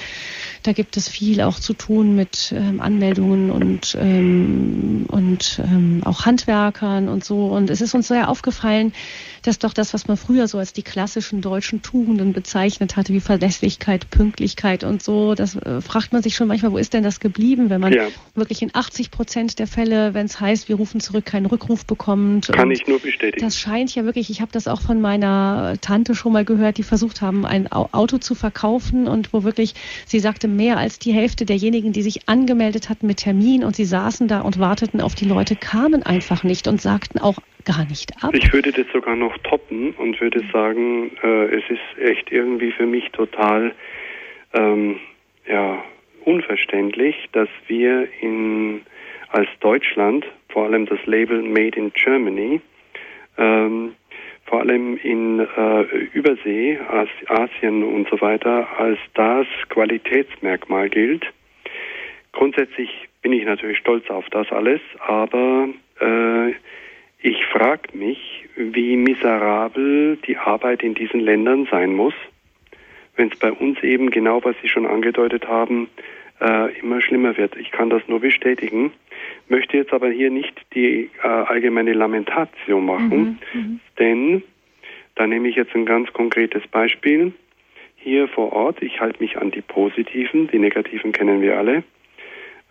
da 0.62 0.72
gibt 0.72 0.96
es 0.96 1.08
viel 1.08 1.40
auch 1.42 1.60
zu 1.60 1.74
tun 1.74 2.16
mit 2.16 2.52
ähm, 2.56 2.80
Anmeldungen 2.80 3.50
und, 3.50 3.96
ähm, 4.00 5.06
und 5.08 5.60
ähm, 5.62 6.02
auch 6.04 6.24
Handwerkern 6.24 7.08
und 7.08 7.24
so. 7.24 7.46
Und 7.46 7.70
es 7.70 7.80
ist 7.80 7.94
uns 7.94 8.08
sehr 8.08 8.28
aufgefallen, 8.28 8.92
dass 9.42 9.58
doch 9.58 9.72
das, 9.72 9.94
was 9.94 10.08
man 10.08 10.16
früher 10.16 10.48
so 10.48 10.58
als 10.58 10.72
die 10.72 10.82
klassischen 10.82 11.40
deutschen 11.40 11.82
Tugenden 11.82 12.32
bezeichnet 12.32 12.96
hatte, 12.96 13.12
wie 13.12 13.20
Verlässlichkeit, 13.20 14.10
Pünktlichkeit 14.10 14.82
und 14.82 15.02
so, 15.02 15.34
das 15.34 15.54
äh, 15.56 15.80
fragt 15.80 16.12
man 16.12 16.22
sich 16.22 16.34
schon 16.34 16.48
manchmal, 16.48 16.72
wo 16.72 16.78
ist 16.78 16.94
denn 16.94 17.04
das 17.04 17.20
geblieben, 17.20 17.70
wenn 17.70 17.80
man 17.80 17.92
ja. 17.92 18.08
wirklich 18.34 18.62
in 18.62 18.74
80 18.74 19.10
Prozent 19.10 19.58
der 19.58 19.66
Fälle, 19.66 20.14
wenn 20.14 20.26
es 20.26 20.40
heißt, 20.40 20.68
wir 20.68 20.76
rufen 20.76 21.00
zurück, 21.00 21.26
keinen 21.26 21.46
Rückruf 21.56 21.86
bekommt. 21.86 22.48
Kann 22.52 22.70
ich 22.70 22.86
nur 22.86 23.00
bestätigen. 23.00 23.42
Das 23.44 23.58
scheint 23.58 23.94
ja 23.94 24.04
wirklich, 24.04 24.28
ich 24.28 24.42
habe 24.42 24.52
das 24.52 24.68
auch 24.68 24.82
von 24.82 25.00
meiner 25.00 25.74
Tante 25.80 26.14
schon 26.14 26.32
mal 26.32 26.44
gehört, 26.44 26.76
die 26.76 26.82
versucht 26.82 27.22
haben, 27.22 27.46
ein 27.46 27.72
Auto 27.72 28.18
zu 28.18 28.34
verkaufen 28.34 29.08
und 29.08 29.32
wo 29.32 29.42
wirklich, 29.42 29.74
sie 30.04 30.18
sagte, 30.18 30.48
mehr 30.48 30.76
als 30.76 30.98
die 30.98 31.12
Hälfte 31.12 31.46
derjenigen, 31.46 31.92
die 31.92 32.02
sich 32.02 32.28
angemeldet 32.28 32.90
hatten 32.90 33.06
mit 33.06 33.18
Termin 33.18 33.64
und 33.64 33.74
sie 33.74 33.86
saßen 33.86 34.28
da 34.28 34.42
und 34.42 34.58
warteten 34.58 35.00
auf 35.00 35.14
die 35.14 35.24
Leute, 35.24 35.56
kamen 35.56 36.02
einfach 36.02 36.44
nicht 36.44 36.68
und 36.68 36.80
sagten 36.80 37.18
auch 37.18 37.38
gar 37.64 37.86
nicht 37.86 38.12
ab. 38.22 38.34
Ich 38.34 38.52
würde 38.52 38.70
das 38.70 38.86
sogar 38.92 39.16
noch 39.16 39.36
toppen 39.38 39.92
und 39.92 40.20
würde 40.20 40.42
sagen, 40.52 41.10
äh, 41.22 41.56
es 41.56 41.64
ist 41.70 41.98
echt 42.02 42.30
irgendwie 42.30 42.70
für 42.70 42.86
mich 42.86 43.10
total 43.12 43.74
ähm, 44.52 45.00
ja, 45.48 45.82
unverständlich, 46.24 47.16
dass 47.32 47.48
wir 47.66 48.08
in, 48.20 48.82
als 49.30 49.48
Deutschland, 49.60 50.26
vor 50.56 50.64
allem 50.64 50.86
das 50.86 51.04
Label 51.04 51.42
Made 51.42 51.78
in 51.78 51.92
Germany, 51.92 52.62
ähm, 53.36 53.94
vor 54.46 54.60
allem 54.60 54.96
in 54.96 55.40
äh, 55.40 55.82
Übersee, 56.14 56.78
As 56.88 57.10
Asien 57.26 57.82
und 57.82 58.08
so 58.08 58.18
weiter, 58.22 58.66
als 58.78 58.98
das 59.12 59.46
Qualitätsmerkmal 59.68 60.88
gilt. 60.88 61.26
Grundsätzlich 62.32 62.88
bin 63.20 63.34
ich 63.34 63.44
natürlich 63.44 63.76
stolz 63.76 64.08
auf 64.08 64.24
das 64.30 64.50
alles, 64.50 64.80
aber 65.06 65.68
äh, 66.00 66.52
ich 67.20 67.44
frage 67.52 67.94
mich, 67.94 68.46
wie 68.56 68.96
miserabel 68.96 70.16
die 70.26 70.38
Arbeit 70.38 70.82
in 70.82 70.94
diesen 70.94 71.20
Ländern 71.20 71.68
sein 71.70 71.92
muss, 71.92 72.14
wenn 73.16 73.30
es 73.30 73.38
bei 73.38 73.52
uns 73.52 73.82
eben 73.82 74.08
genau, 74.08 74.42
was 74.42 74.56
Sie 74.62 74.70
schon 74.70 74.86
angedeutet 74.86 75.46
haben, 75.46 75.90
äh, 76.40 76.78
immer 76.80 77.00
schlimmer 77.00 77.36
wird. 77.36 77.56
Ich 77.56 77.70
kann 77.70 77.90
das 77.90 78.02
nur 78.08 78.20
bestätigen, 78.20 78.92
möchte 79.48 79.76
jetzt 79.76 79.92
aber 79.92 80.10
hier 80.10 80.30
nicht 80.30 80.54
die 80.74 81.10
äh, 81.22 81.26
allgemeine 81.26 81.92
Lamentation 81.92 82.84
machen, 82.84 83.38
mhm, 83.52 83.60
mhm. 83.60 83.80
denn 83.98 84.42
da 85.14 85.26
nehme 85.26 85.48
ich 85.48 85.56
jetzt 85.56 85.74
ein 85.74 85.86
ganz 85.86 86.12
konkretes 86.12 86.66
Beispiel. 86.68 87.32
Hier 87.96 88.28
vor 88.28 88.52
Ort, 88.52 88.82
ich 88.82 89.00
halte 89.00 89.20
mich 89.20 89.38
an 89.38 89.50
die 89.50 89.62
positiven, 89.62 90.48
die 90.48 90.58
negativen 90.58 91.12
kennen 91.12 91.40
wir 91.40 91.56
alle. 91.58 91.82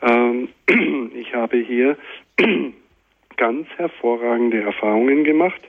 Ähm, 0.01 0.49
ich 1.16 1.34
habe 1.34 1.57
hier 1.57 1.97
ganz 3.38 3.68
hervorragende 3.78 4.61
Erfahrungen 4.61 5.24
gemacht 5.24 5.61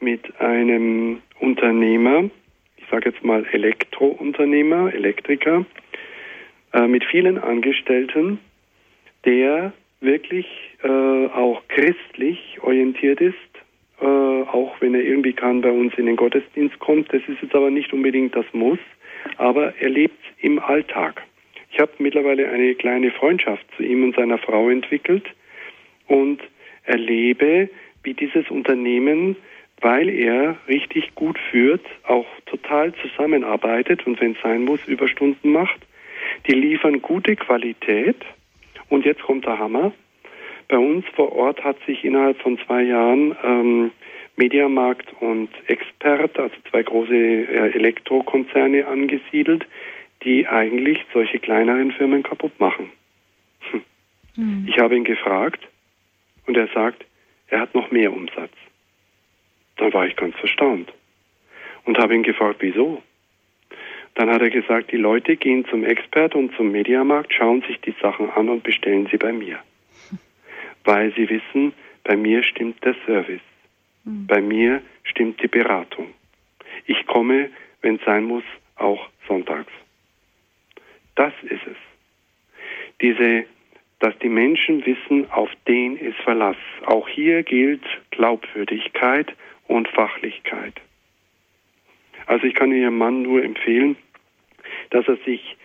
mit 0.00 0.40
einem 0.40 1.20
Unternehmer, 1.38 2.30
ich 2.76 2.84
sage 2.90 3.10
jetzt 3.10 3.24
mal 3.24 3.44
Elektrounternehmer, 3.52 4.92
Elektriker, 4.92 5.64
äh, 6.74 6.88
mit 6.88 7.04
vielen 7.04 7.38
Angestellten, 7.38 8.40
der 9.24 9.72
wirklich 10.00 10.46
äh, 10.82 10.88
auch 10.88 11.62
christlich 11.68 12.58
orientiert 12.60 13.20
ist, 13.20 13.34
äh, 14.00 14.04
auch 14.04 14.74
wenn 14.80 14.94
er 14.94 15.02
irgendwie 15.02 15.32
kann 15.32 15.60
bei 15.60 15.70
uns 15.70 15.94
in 15.96 16.06
den 16.06 16.16
Gottesdienst 16.16 16.78
kommt. 16.80 17.12
Das 17.12 17.22
ist 17.28 17.40
jetzt 17.40 17.54
aber 17.54 17.70
nicht 17.70 17.92
unbedingt 17.92 18.34
das 18.36 18.44
Muss, 18.52 18.80
aber 19.38 19.74
er 19.80 19.88
lebt 19.88 20.20
im 20.40 20.58
Alltag. 20.58 21.22
Ich 21.70 21.78
habe 21.78 21.92
mittlerweile 21.98 22.50
eine 22.50 22.74
kleine 22.74 23.10
Freundschaft 23.12 23.64
zu 23.76 23.82
ihm 23.82 24.04
und 24.04 24.16
seiner 24.16 24.38
Frau 24.38 24.68
entwickelt 24.68 25.24
und 26.06 26.40
erlebe, 26.84 27.70
wie 28.02 28.14
dieses 28.14 28.50
Unternehmen, 28.50 29.36
weil 29.80 30.08
er 30.08 30.56
richtig 30.68 31.14
gut 31.14 31.38
führt, 31.50 31.84
auch 32.04 32.26
total 32.46 32.92
zusammenarbeitet 32.94 34.06
und 34.06 34.20
wenn 34.20 34.32
es 34.32 34.40
sein 34.42 34.64
muss, 34.64 34.84
Überstunden 34.86 35.52
macht. 35.52 35.80
Die 36.46 36.54
liefern 36.54 37.02
gute 37.02 37.36
Qualität. 37.36 38.16
Und 38.88 39.04
jetzt 39.04 39.22
kommt 39.22 39.46
der 39.46 39.58
Hammer. 39.58 39.92
Bei 40.68 40.78
uns 40.78 41.04
vor 41.14 41.32
Ort 41.32 41.62
hat 41.62 41.76
sich 41.86 42.04
innerhalb 42.04 42.40
von 42.40 42.58
zwei 42.66 42.82
Jahren 42.82 43.36
ähm, 43.42 43.90
Mediamarkt 44.36 45.12
und 45.20 45.48
Expert, 45.66 46.38
also 46.38 46.54
zwei 46.70 46.82
große 46.82 47.14
äh, 47.14 47.74
Elektrokonzerne 47.74 48.86
angesiedelt, 48.86 49.66
die 50.22 50.46
eigentlich 50.46 51.04
solche 51.12 51.38
kleineren 51.38 51.92
Firmen 51.92 52.22
kaputt 52.22 52.58
machen. 52.58 52.90
Hm. 53.70 53.82
Mhm. 54.36 54.66
Ich 54.68 54.78
habe 54.78 54.96
ihn 54.96 55.04
gefragt, 55.04 55.68
und 56.46 56.56
er 56.56 56.68
sagt, 56.68 57.04
er 57.48 57.60
hat 57.60 57.74
noch 57.74 57.90
mehr 57.90 58.12
Umsatz. 58.12 58.52
Dann 59.76 59.92
war 59.92 60.06
ich 60.06 60.16
ganz 60.16 60.34
erstaunt 60.40 60.92
und 61.84 61.98
habe 61.98 62.14
ihn 62.14 62.22
gefragt, 62.22 62.56
wieso? 62.60 63.02
Dann 64.14 64.30
hat 64.30 64.42
er 64.42 64.50
gesagt, 64.50 64.92
die 64.92 64.96
Leute 64.96 65.36
gehen 65.36 65.64
zum 65.66 65.84
Expert 65.84 66.34
und 66.34 66.54
zum 66.56 66.70
Mediamarkt, 66.70 67.32
schauen 67.32 67.62
sich 67.62 67.80
die 67.80 67.94
Sachen 68.00 68.30
an 68.30 68.48
und 68.48 68.62
bestellen 68.62 69.08
sie 69.10 69.16
bei 69.16 69.32
mir. 69.32 69.58
Weil 70.84 71.12
sie 71.14 71.28
wissen, 71.28 71.72
bei 72.04 72.16
mir 72.16 72.42
stimmt 72.42 72.84
der 72.84 72.94
Service. 73.06 73.40
Mhm. 74.04 74.26
Bei 74.26 74.40
mir 74.40 74.82
stimmt 75.02 75.42
die 75.42 75.48
Beratung. 75.48 76.08
Ich 76.86 77.06
komme, 77.06 77.50
wenn 77.82 77.96
es 77.96 78.04
sein 78.04 78.24
muss, 78.24 78.44
auch 78.76 79.08
sonntags. 79.26 79.72
Das 81.16 81.32
ist 81.42 81.66
es. 81.66 81.76
Diese 83.00 83.46
dass 84.04 84.18
die 84.18 84.28
Menschen 84.28 84.84
wissen, 84.84 85.30
auf 85.30 85.48
den 85.66 85.96
ist 85.96 86.18
Verlass. 86.18 86.58
Auch 86.84 87.08
hier 87.08 87.42
gilt 87.42 87.82
Glaubwürdigkeit 88.10 89.34
und 89.66 89.88
Fachlichkeit. 89.88 90.74
Also 92.26 92.46
ich 92.46 92.54
kann 92.54 92.72
Ihrem 92.72 92.98
Mann 92.98 93.22
nur 93.22 93.42
empfehlen, 93.42 93.96
dass 94.90 95.06
er 95.08 95.16
sich 95.24 95.56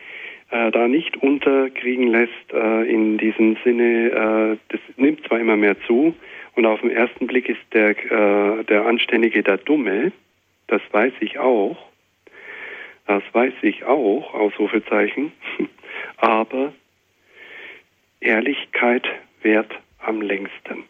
äh, 0.51 0.71
da 0.71 0.87
nicht 0.87 1.17
unterkriegen 1.17 2.07
lässt 2.07 2.53
äh, 2.53 2.83
in 2.83 3.17
diesem 3.17 3.57
Sinne, 3.63 4.09
äh, 4.09 4.57
das 4.69 4.81
nimmt 4.97 5.25
zwar 5.27 5.39
immer 5.39 5.55
mehr 5.55 5.79
zu 5.81 6.15
und 6.55 6.65
auf 6.65 6.81
den 6.81 6.91
ersten 6.91 7.27
Blick 7.27 7.49
ist 7.49 7.61
der, 7.73 7.89
äh, 7.91 8.63
der 8.63 8.85
Anständige 8.85 9.43
der 9.43 9.57
Dumme, 9.57 10.11
das 10.67 10.81
weiß 10.91 11.13
ich 11.19 11.39
auch, 11.39 11.77
das 13.05 13.23
weiß 13.31 13.53
ich 13.61 13.85
auch, 13.85 14.33
Ausrufezeichen, 14.33 15.31
aber 16.17 16.73
Ehrlichkeit 18.19 19.07
währt 19.41 19.71
am 19.99 20.21
längsten. 20.21 20.83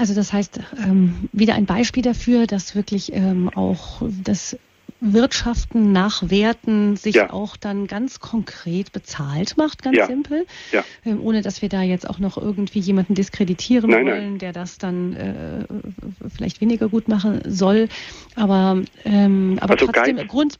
Also 0.00 0.14
das 0.14 0.32
heißt, 0.32 0.60
ähm, 0.82 1.28
wieder 1.34 1.54
ein 1.56 1.66
Beispiel 1.66 2.02
dafür, 2.02 2.46
dass 2.46 2.74
wirklich 2.74 3.12
ähm, 3.12 3.50
auch 3.50 4.00
das 4.24 4.56
Wirtschaften 5.00 5.92
nach 5.92 6.30
Werten 6.30 6.96
sich 6.96 7.16
ja. 7.16 7.30
auch 7.30 7.56
dann 7.56 7.86
ganz 7.86 8.20
konkret 8.20 8.92
bezahlt 8.92 9.56
macht, 9.56 9.82
ganz 9.82 9.96
ja. 9.96 10.06
simpel, 10.06 10.46
ja. 10.72 10.84
Ähm, 11.04 11.20
ohne 11.22 11.42
dass 11.42 11.62
wir 11.62 11.68
da 11.68 11.82
jetzt 11.82 12.08
auch 12.08 12.18
noch 12.18 12.36
irgendwie 12.36 12.80
jemanden 12.80 13.14
diskreditieren 13.14 13.90
nein, 13.90 14.06
wollen, 14.06 14.28
nein. 14.30 14.38
der 14.38 14.52
das 14.52 14.78
dann 14.78 15.14
äh, 15.14 16.28
vielleicht 16.28 16.60
weniger 16.60 16.88
gut 16.88 17.08
machen 17.08 17.40
soll. 17.46 17.88
Aber, 18.36 18.82
ähm, 19.04 19.58
aber 19.60 19.72
also 19.72 19.86
trotzdem 19.86 20.16
Geiz, 20.16 20.28
Grund, 20.28 20.58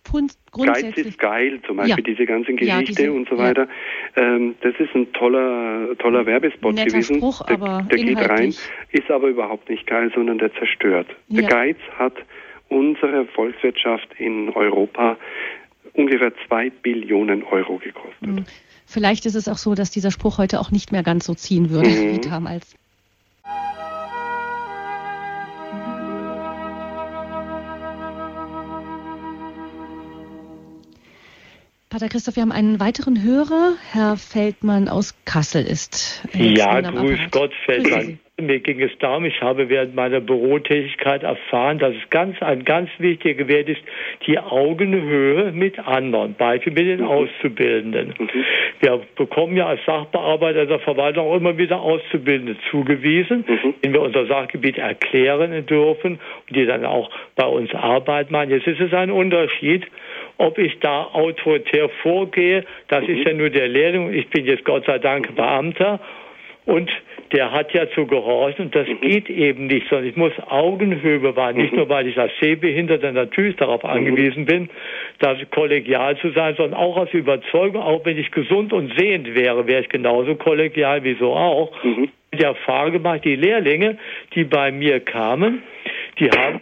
grundsätzlich. 0.51 0.95
Geiz 0.95 1.07
ist 1.07 1.19
geil, 1.19 1.61
zum 1.67 1.77
Beispiel 1.77 2.05
diese 2.05 2.27
ganzen 2.27 2.57
Gerichte 2.57 2.95
diese, 2.95 3.13
und 3.13 3.29
so 3.29 3.37
weiter. 3.37 3.69
Ähm, 4.17 4.55
das 4.63 4.75
ist 4.79 4.95
ein 4.95 5.13
toller, 5.13 5.97
toller 5.99 6.27
Werbespot 6.27 6.75
Netter 6.75 6.91
gewesen. 6.91 7.17
Spruch, 7.17 7.45
der, 7.45 7.55
aber 7.55 7.87
der 7.91 7.99
geht 7.99 8.19
rein, 8.19 8.55
ist 8.93 9.11
aber 9.11 9.29
überhaupt 9.29 9.69
nicht 9.69 9.87
geil, 9.87 10.11
sondern 10.15 10.39
der 10.39 10.53
zerstört. 10.55 11.09
Der 11.29 11.43
Geiz 11.45 11.79
hat 11.99 12.15
unsere 12.71 13.27
Volkswirtschaft 13.27 14.09
in 14.19 14.49
Europa 14.51 15.19
ungefähr 15.93 16.33
zwei 16.47 16.71
Billionen 16.71 17.43
Euro 17.43 17.79
gekostet. 17.79 18.23
Mhm. 18.23 18.45
Vielleicht 18.87 19.27
ist 19.27 19.35
es 19.35 19.49
auch 19.49 19.59
so, 19.59 19.75
dass 19.75 19.91
dieser 19.91 20.11
Spruch 20.11 20.39
heute 20.39 20.61
auch 20.61 20.71
nicht 20.71 20.93
mehr 20.93 21.03
ganz 21.03 21.27
so 21.27 21.35
ziehen 21.35 21.71
würde 21.71 21.91
mhm. 21.91 22.13
wie 22.15 22.21
damals. 22.21 22.75
Pater 31.91 32.09
Christoph, 32.09 32.37
wir 32.37 32.43
haben 32.43 32.53
einen 32.53 32.79
weiteren 32.79 33.21
Hörer. 33.21 33.73
Herr 33.91 34.17
Feldmann 34.17 34.89
aus 34.89 35.17
Kassel 35.25 35.67
ist. 35.67 36.23
Ja, 36.33 36.81
grüß 36.81 37.19
Gott, 37.33 37.51
Feldmann. 37.65 38.21
Mir 38.41 38.61
ging 38.61 38.81
es 38.81 38.91
darum, 38.99 39.25
ich 39.25 39.41
habe 39.41 39.69
während 39.69 39.95
meiner 39.95 40.21
Bürotätigkeit 40.21 41.23
erfahren, 41.23 41.79
dass 41.79 41.95
es 41.95 42.11
ganz, 42.11 42.41
ein 42.43 42.65
ganz 42.65 42.91
wichtiger 42.99 43.49
Wert 43.49 43.69
ist, 43.69 43.81
die 44.27 44.39
Augenhöhe 44.39 45.53
mit 45.53 45.79
anderen, 45.79 46.35
Beispiel 46.35 46.73
mit 46.73 46.87
den 46.87 47.01
mhm. 47.01 47.07
Auszubildenden. 47.07 48.15
Mhm. 48.19 48.29
Wir 48.81 49.01
bekommen 49.17 49.57
ja 49.57 49.67
als 49.67 49.85
Sachbearbeiter 49.85 50.67
der 50.67 50.81
Verwaltung 50.81 51.27
auch 51.27 51.37
immer 51.37 51.57
wieder 51.59 51.81
Auszubildende 51.81 52.57
zugewiesen, 52.71 53.45
mhm. 53.47 53.75
denen 53.83 53.95
wir 53.95 54.03
unser 54.03 54.27
Sachgebiet 54.27 54.79
erklären 54.79 55.67
dürfen 55.67 56.19
und 56.49 56.57
die 56.57 56.67
dann 56.67 56.85
auch 56.85 57.11
bei 57.37 57.47
uns 57.47 57.75
Arbeit 57.75 58.31
machen. 58.31 58.51
Jetzt 58.51 58.67
ist 58.67 58.81
es 58.81 58.93
ein 58.93 59.11
Unterschied, 59.11 59.87
ob 60.39 60.59
ich 60.59 60.79
da 60.81 61.05
autoritär 61.13 61.89
vorgehe. 62.03 62.65
Das 62.89 63.05
ist 63.07 63.27
ja 63.27 63.35
nur 63.35 63.51
der 63.51 63.69
Lehrling. 63.69 64.13
Ich 64.13 64.29
bin 64.29 64.47
jetzt 64.47 64.65
Gott 64.65 64.87
sei 64.87 64.99
Dank 64.99 65.35
Beamter 65.37 66.01
und 66.67 66.91
der 67.33 67.53
hat 67.53 67.73
ja 67.73 67.89
zu 67.91 68.07
gehorchen 68.07 68.67
und 68.67 68.75
das 68.75 68.89
mhm. 68.89 69.01
geht 69.01 69.31
eben 69.31 69.67
nicht, 69.67 69.89
sondern 69.89 70.09
ich 70.09 70.17
muss 70.17 70.33
Augenhöhe 70.49 71.21
bewahren. 71.21 71.57
Nicht 71.57 71.73
mhm. 71.73 71.79
nur, 71.79 71.89
weil 71.89 72.07
ich 72.07 72.19
als 72.19 72.33
Sehbehinderter 72.41 73.13
natürlich 73.13 73.57
darauf 73.57 73.83
mhm. 73.83 73.91
angewiesen 73.91 74.45
bin, 74.47 74.69
da 75.19 75.37
kollegial 75.51 76.17
zu 76.19 76.31
sein, 76.31 76.55
sondern 76.57 76.79
auch 76.79 76.97
aus 76.97 77.13
Überzeugung, 77.13 77.83
auch 77.83 78.05
wenn 78.05 78.19
ich 78.19 78.31
gesund 78.31 78.73
und 78.73 78.93
sehend 78.99 79.35
wäre, 79.35 79.67
wäre 79.67 79.83
ich 79.83 79.89
genauso 79.89 80.35
kollegial 80.35 81.05
wie 81.05 81.15
so 81.15 81.33
auch. 81.33 81.73
Die 82.33 82.45
Erfahrung 82.45 82.93
gemacht, 82.93 83.25
die 83.25 83.35
Lehrlinge, 83.35 83.99
die 84.35 84.45
bei 84.45 84.71
mir 84.71 85.01
kamen, 85.01 85.63
die 86.19 86.31
haben 86.31 86.61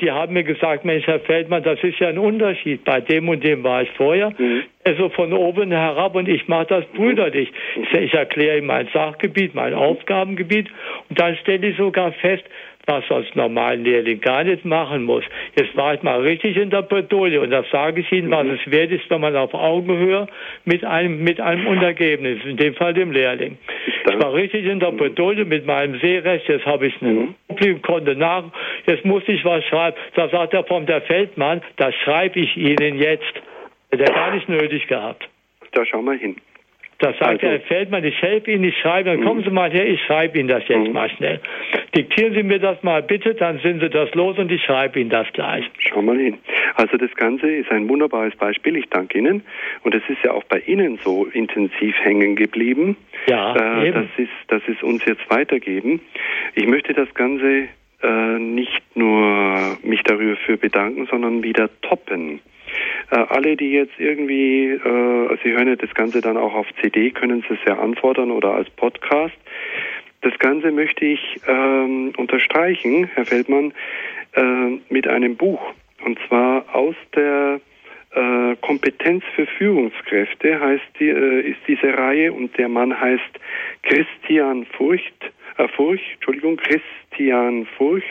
die 0.00 0.10
haben 0.10 0.32
mir 0.32 0.42
gesagt, 0.42 0.84
Mensch, 0.84 1.06
Herr 1.06 1.20
Feldmann, 1.20 1.62
das 1.62 1.82
ist 1.82 1.98
ja 2.00 2.08
ein 2.08 2.18
Unterschied. 2.18 2.84
Bei 2.84 3.00
dem 3.00 3.28
und 3.28 3.44
dem 3.44 3.62
war 3.62 3.82
ich 3.82 3.90
vorher. 3.92 4.30
Mhm. 4.36 4.64
Also 4.84 5.08
von 5.10 5.32
oben 5.32 5.70
herab 5.70 6.16
und 6.16 6.28
ich 6.28 6.48
mache 6.48 6.66
das 6.66 6.84
brüderlich. 6.86 7.52
Ich, 7.76 7.92
ich 7.92 8.14
erkläre 8.14 8.58
ihm 8.58 8.66
mein 8.66 8.88
Sachgebiet, 8.92 9.54
mein 9.54 9.74
Aufgabengebiet 9.74 10.68
und 11.08 11.20
dann 11.20 11.36
stelle 11.36 11.68
ich 11.68 11.76
sogar 11.76 12.12
fest, 12.12 12.42
was 12.86 13.08
als 13.10 13.26
normalen 13.34 13.84
Lehrling 13.84 14.20
gar 14.20 14.44
nicht 14.44 14.64
machen 14.64 15.04
muss. 15.04 15.24
Jetzt 15.56 15.76
war 15.76 15.94
ich 15.94 16.02
mal 16.02 16.20
richtig 16.20 16.56
in 16.56 16.70
der 16.70 16.82
Bredouille 16.82 17.40
und 17.40 17.50
da 17.50 17.64
sage 17.70 18.00
ich 18.00 18.12
Ihnen, 18.12 18.30
was 18.30 18.44
mhm. 18.44 18.50
es 18.52 18.70
wert 18.70 18.90
ist, 18.90 19.08
wenn 19.08 19.20
man 19.20 19.36
auf 19.36 19.54
Augenhöhe 19.54 20.26
mit 20.64 20.84
einem, 20.84 21.22
mit 21.22 21.40
einem 21.40 21.66
Untergebenen 21.66 22.38
ist, 22.38 22.46
in 22.46 22.56
dem 22.56 22.74
Fall 22.74 22.94
dem 22.94 23.12
Lehrling. 23.12 23.58
Ich 23.86 24.18
war 24.18 24.34
richtig 24.34 24.66
in 24.66 24.80
der 24.80 24.92
Bedeutung 24.92 25.48
mit 25.48 25.66
meinem 25.66 25.98
Seerecht, 26.00 26.48
jetzt 26.48 26.66
habe 26.66 26.86
ich 26.86 27.02
einen 27.02 27.34
mhm. 27.48 27.82
konnte 27.82 28.16
nach, 28.16 28.44
jetzt 28.86 29.04
muss 29.04 29.22
ich 29.26 29.44
was 29.44 29.64
schreiben. 29.64 29.96
Da 30.14 30.28
sagt 30.28 30.52
der 30.52 30.64
vom 30.64 30.86
der 30.86 31.02
Feldmann, 31.02 31.62
das 31.76 31.94
schreibe 32.04 32.38
ich 32.40 32.56
Ihnen 32.56 32.98
jetzt. 32.98 33.32
Hätte 33.90 34.04
er 34.04 34.12
gar 34.12 34.34
nicht 34.34 34.48
nötig 34.48 34.86
gehabt. 34.88 35.28
Da 35.72 35.84
schauen 35.84 36.04
wir 36.04 36.14
hin. 36.14 36.36
Da 37.02 37.12
sagt 37.14 37.42
also, 37.42 37.46
Herr 37.48 37.60
Feldmann, 37.62 38.04
ich 38.04 38.22
helfe 38.22 38.52
Ihnen, 38.52 38.62
ich 38.62 38.78
schreibe, 38.78 39.10
dann 39.10 39.24
kommen 39.24 39.42
Sie 39.42 39.50
mal 39.50 39.72
her, 39.72 39.88
ich 39.88 40.00
schreibe 40.02 40.38
Ihnen 40.38 40.46
das 40.46 40.62
jetzt 40.68 40.86
mhm. 40.86 40.92
mal 40.92 41.10
schnell. 41.10 41.40
Diktieren 41.96 42.32
Sie 42.32 42.44
mir 42.44 42.60
das 42.60 42.80
mal 42.84 43.02
bitte, 43.02 43.34
dann 43.34 43.58
sind 43.58 43.80
Sie 43.80 43.88
das 43.88 44.14
los 44.14 44.38
und 44.38 44.52
ich 44.52 44.62
schreibe 44.62 45.00
Ihnen 45.00 45.10
das 45.10 45.26
gleich. 45.32 45.68
Schau 45.78 46.00
mal 46.00 46.16
hin. 46.16 46.38
Also 46.76 46.96
das 46.98 47.12
Ganze 47.16 47.50
ist 47.50 47.72
ein 47.72 47.88
wunderbares 47.88 48.36
Beispiel, 48.36 48.76
ich 48.76 48.88
danke 48.88 49.18
Ihnen. 49.18 49.42
Und 49.82 49.96
es 49.96 50.02
ist 50.08 50.22
ja 50.22 50.30
auch 50.30 50.44
bei 50.44 50.60
Ihnen 50.60 51.00
so 51.02 51.26
intensiv 51.26 51.96
hängen 52.04 52.36
geblieben. 52.36 52.96
Ja, 53.26 53.80
äh, 53.80 53.88
eben. 53.88 54.08
Das, 54.16 54.24
ist, 54.24 54.30
das 54.46 54.62
ist 54.68 54.84
uns 54.84 55.04
jetzt 55.04 55.28
weitergeben. 55.28 56.00
Ich 56.54 56.68
möchte 56.68 56.94
das 56.94 57.12
Ganze 57.14 57.66
äh, 58.00 58.38
nicht 58.38 58.80
nur 58.94 59.76
mich 59.82 60.04
darüber 60.04 60.36
für 60.36 60.56
bedanken, 60.56 61.08
sondern 61.10 61.42
wieder 61.42 61.68
toppen. 61.82 62.38
Äh, 63.12 63.26
alle, 63.28 63.56
die 63.56 63.72
jetzt 63.72 63.92
irgendwie, 63.98 64.70
äh, 64.70 65.36
Sie 65.44 65.52
hören 65.52 65.68
ja 65.68 65.76
das 65.76 65.92
Ganze 65.94 66.22
dann 66.22 66.38
auch 66.38 66.54
auf 66.54 66.66
CD, 66.80 67.10
können 67.10 67.44
Sie 67.46 67.54
es 67.54 67.60
ja 67.66 67.78
anfordern 67.78 68.30
oder 68.30 68.54
als 68.54 68.70
Podcast. 68.70 69.36
Das 70.22 70.38
Ganze 70.38 70.70
möchte 70.72 71.04
ich 71.04 71.20
ähm, 71.46 72.14
unterstreichen, 72.16 73.10
Herr 73.14 73.26
Feldmann, 73.26 73.74
äh, 74.34 74.78
mit 74.88 75.06
einem 75.08 75.36
Buch. 75.36 75.60
Und 76.04 76.18
zwar 76.26 76.74
aus 76.74 76.94
der 77.14 77.60
äh, 78.14 78.56
Kompetenz 78.62 79.24
für 79.34 79.46
Führungskräfte 79.46 80.58
heißt 80.58 80.84
die, 80.98 81.08
äh, 81.10 81.50
ist 81.50 81.60
diese 81.68 81.92
Reihe 81.92 82.32
und 82.32 82.56
der 82.56 82.70
Mann 82.70 82.98
heißt 82.98 83.40
Christian 83.82 84.64
Furcht, 84.64 85.32
äh, 85.58 85.68
Furch, 85.68 86.00
Entschuldigung, 86.14 86.56
Christian 86.56 87.66
Furch, 87.76 88.04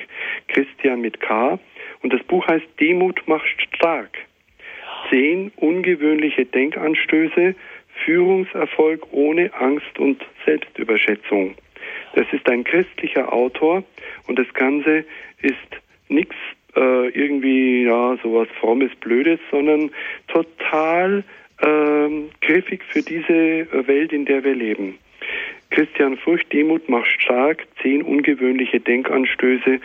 Christian 0.47 1.01
mit 1.01 1.19
K. 1.19 1.57
Und 2.03 2.13
das 2.13 2.21
Buch 2.23 2.45
heißt 2.47 2.67
Demut 2.79 3.27
macht 3.27 3.47
stark 3.75 4.11
zehn 5.09 5.51
ungewöhnliche 5.55 6.45
Denkanstöße, 6.45 7.55
Führungserfolg 8.05 9.07
ohne 9.11 9.53
Angst 9.53 9.99
und 9.99 10.23
Selbstüberschätzung. 10.45 11.55
Das 12.15 12.25
ist 12.31 12.47
ein 12.49 12.63
christlicher 12.63 13.31
Autor 13.31 13.83
und 14.27 14.37
das 14.39 14.51
Ganze 14.53 15.05
ist 15.41 15.57
nichts 16.09 16.35
äh, 16.75 17.09
irgendwie 17.09 17.83
ja 17.83 18.17
sowas 18.21 18.47
frommes 18.59 18.91
Blödes, 18.99 19.39
sondern 19.49 19.91
total 20.27 21.23
äh, 21.59 22.09
griffig 22.41 22.83
für 22.89 23.01
diese 23.01 23.67
Welt, 23.87 24.13
in 24.13 24.25
der 24.25 24.43
wir 24.43 24.55
leben. 24.55 24.97
Christian 25.69 26.17
Furcht, 26.17 26.51
Demut 26.51 26.89
macht 26.89 27.09
stark, 27.09 27.65
zehn 27.81 28.01
ungewöhnliche 28.01 28.79
Denkanstöße, 28.79 29.79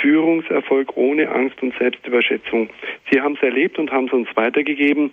Führungserfolg 0.00 0.96
ohne 0.96 1.28
Angst 1.30 1.60
und 1.62 1.74
Selbstüberschätzung. 1.78 2.70
Sie 3.10 3.20
haben 3.20 3.34
es 3.34 3.42
erlebt 3.42 3.78
und 3.78 3.90
haben 3.90 4.06
es 4.06 4.12
uns 4.12 4.28
weitergegeben. 4.36 5.10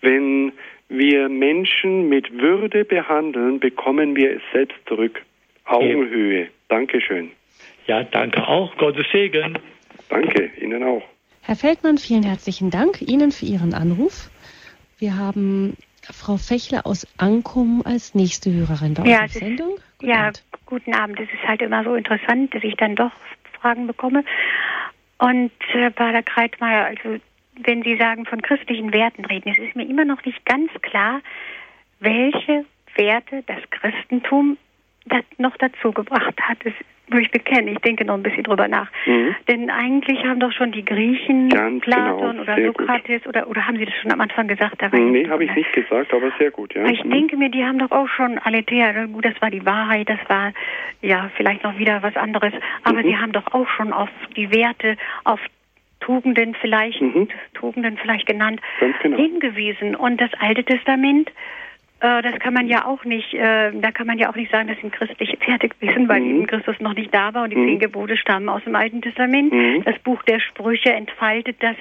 Wenn 0.00 0.52
wir 0.88 1.28
Menschen 1.28 2.08
mit 2.08 2.32
Würde 2.32 2.84
behandeln, 2.84 3.60
bekommen 3.60 4.16
wir 4.16 4.36
es 4.36 4.42
selbst 4.52 4.76
zurück. 4.86 5.22
Augenhöhe. 5.64 6.48
Dankeschön. 6.68 7.30
Ja, 7.86 8.02
danke 8.02 8.46
auch. 8.46 8.76
Gottes 8.76 9.06
Segen. 9.12 9.56
Danke, 10.08 10.50
Ihnen 10.60 10.82
auch. 10.82 11.02
Herr 11.42 11.56
Feldmann, 11.56 11.98
vielen 11.98 12.24
herzlichen 12.24 12.70
Dank 12.70 13.00
Ihnen 13.02 13.30
für 13.30 13.46
Ihren 13.46 13.72
Anruf. 13.72 14.30
Wir 14.98 15.16
haben 15.16 15.76
Frau 16.12 16.36
Fechler 16.36 16.86
aus 16.86 17.06
Ankum 17.18 17.82
als 17.84 18.14
nächste 18.14 18.52
Hörerin 18.52 18.94
bei 18.94 19.04
ja, 19.04 19.22
unserer 19.22 19.40
Sendung. 19.46 19.78
Guten 19.98 20.10
ja, 20.10 20.20
Abend. 20.22 20.44
guten 20.66 20.94
Abend. 20.94 21.20
Es 21.20 21.28
ist 21.32 21.46
halt 21.46 21.62
immer 21.62 21.84
so 21.84 21.94
interessant, 21.94 22.54
dass 22.54 22.62
ich 22.62 22.76
dann 22.76 22.94
doch 22.94 23.12
Fragen 23.60 23.86
bekomme. 23.86 24.24
Und 25.18 25.52
äh, 25.74 25.90
Bader 25.90 26.22
Kreitmeier, 26.22 26.86
also 26.86 27.20
wenn 27.62 27.82
Sie 27.82 27.96
sagen, 27.96 28.24
von 28.24 28.40
christlichen 28.40 28.92
Werten 28.92 29.24
reden, 29.24 29.50
es 29.50 29.58
ist 29.58 29.76
mir 29.76 29.86
immer 29.86 30.04
noch 30.04 30.24
nicht 30.24 30.44
ganz 30.46 30.70
klar, 30.82 31.20
welche 32.00 32.64
Werte 32.94 33.42
das 33.46 33.58
Christentum 33.70 34.56
noch 35.38 35.56
dazu 35.56 35.92
gebracht 35.92 36.34
hat. 36.40 36.58
Das 36.64 36.74
muss 37.10 37.22
ich 37.22 37.30
bekennen. 37.30 37.68
Ich 37.68 37.78
denke 37.78 38.04
noch 38.04 38.14
ein 38.14 38.22
bisschen 38.22 38.44
drüber 38.44 38.68
nach. 38.68 38.88
Mhm. 39.06 39.34
Denn 39.48 39.70
eigentlich 39.70 40.24
haben 40.24 40.40
doch 40.40 40.52
schon 40.52 40.72
die 40.72 40.84
Griechen, 40.84 41.48
Ganz 41.48 41.82
Platon 41.82 42.38
genau, 42.38 42.42
oder 42.42 42.66
Sokrates, 42.66 43.26
oder, 43.26 43.48
oder 43.48 43.66
haben 43.66 43.76
Sie 43.76 43.84
das 43.84 43.94
schon 44.00 44.12
am 44.12 44.20
Anfang 44.20 44.48
gesagt? 44.48 44.80
Da 44.80 44.88
nee, 44.92 45.28
habe 45.28 45.44
ich 45.44 45.54
nicht 45.54 45.72
gesagt, 45.72 46.12
aber 46.14 46.32
sehr 46.38 46.50
gut, 46.50 46.74
ja. 46.74 46.86
Ich 46.86 47.04
mhm. 47.04 47.10
denke 47.10 47.36
mir, 47.36 47.50
die 47.50 47.64
haben 47.64 47.78
doch 47.78 47.90
auch 47.90 48.08
schon 48.08 48.38
Aletheia, 48.38 49.06
gut, 49.06 49.24
das 49.24 49.40
war 49.40 49.50
die 49.50 49.64
Wahrheit, 49.66 50.08
das 50.08 50.20
war 50.28 50.52
ja 51.02 51.30
vielleicht 51.36 51.64
noch 51.64 51.78
wieder 51.78 52.02
was 52.02 52.16
anderes, 52.16 52.52
aber 52.84 53.02
mhm. 53.02 53.06
sie 53.06 53.16
haben 53.16 53.32
doch 53.32 53.52
auch 53.52 53.68
schon 53.68 53.92
auf 53.92 54.08
die 54.36 54.52
Werte, 54.52 54.96
auf 55.24 55.40
Tugenden 56.00 56.54
vielleicht, 56.60 57.00
mhm. 57.00 57.28
Tugenden 57.54 57.98
vielleicht 57.98 58.26
genannt, 58.26 58.60
genau. 59.02 59.16
hingewiesen. 59.16 59.94
Und 59.94 60.20
das 60.20 60.30
Alte 60.40 60.64
Testament 60.64 61.30
das 62.00 62.38
kann 62.38 62.54
man 62.54 62.66
ja 62.66 62.86
auch 62.86 63.04
nicht, 63.04 63.34
äh, 63.34 63.72
da 63.72 63.90
kann 63.92 64.06
man 64.06 64.18
ja 64.18 64.30
auch 64.30 64.34
nicht 64.34 64.50
sagen, 64.50 64.68
dass 64.68 64.78
sie 64.80 64.88
christlich 64.88 65.36
fertig 65.40 65.74
wissen, 65.80 66.08
weil 66.08 66.20
mhm. 66.20 66.46
Christus 66.46 66.80
noch 66.80 66.94
nicht 66.94 67.14
da 67.14 67.34
war 67.34 67.44
und 67.44 67.50
die 67.50 67.56
mhm. 67.56 67.68
zehn 67.68 67.78
Gebote 67.78 68.16
stammen 68.16 68.48
aus 68.48 68.64
dem 68.64 68.74
Alten 68.74 69.02
Testament. 69.02 69.52
Mhm. 69.52 69.84
Das 69.84 69.98
Buch 69.98 70.22
der 70.22 70.40
Sprüche 70.40 70.92
entfaltet 70.92 71.56
das 71.60 71.76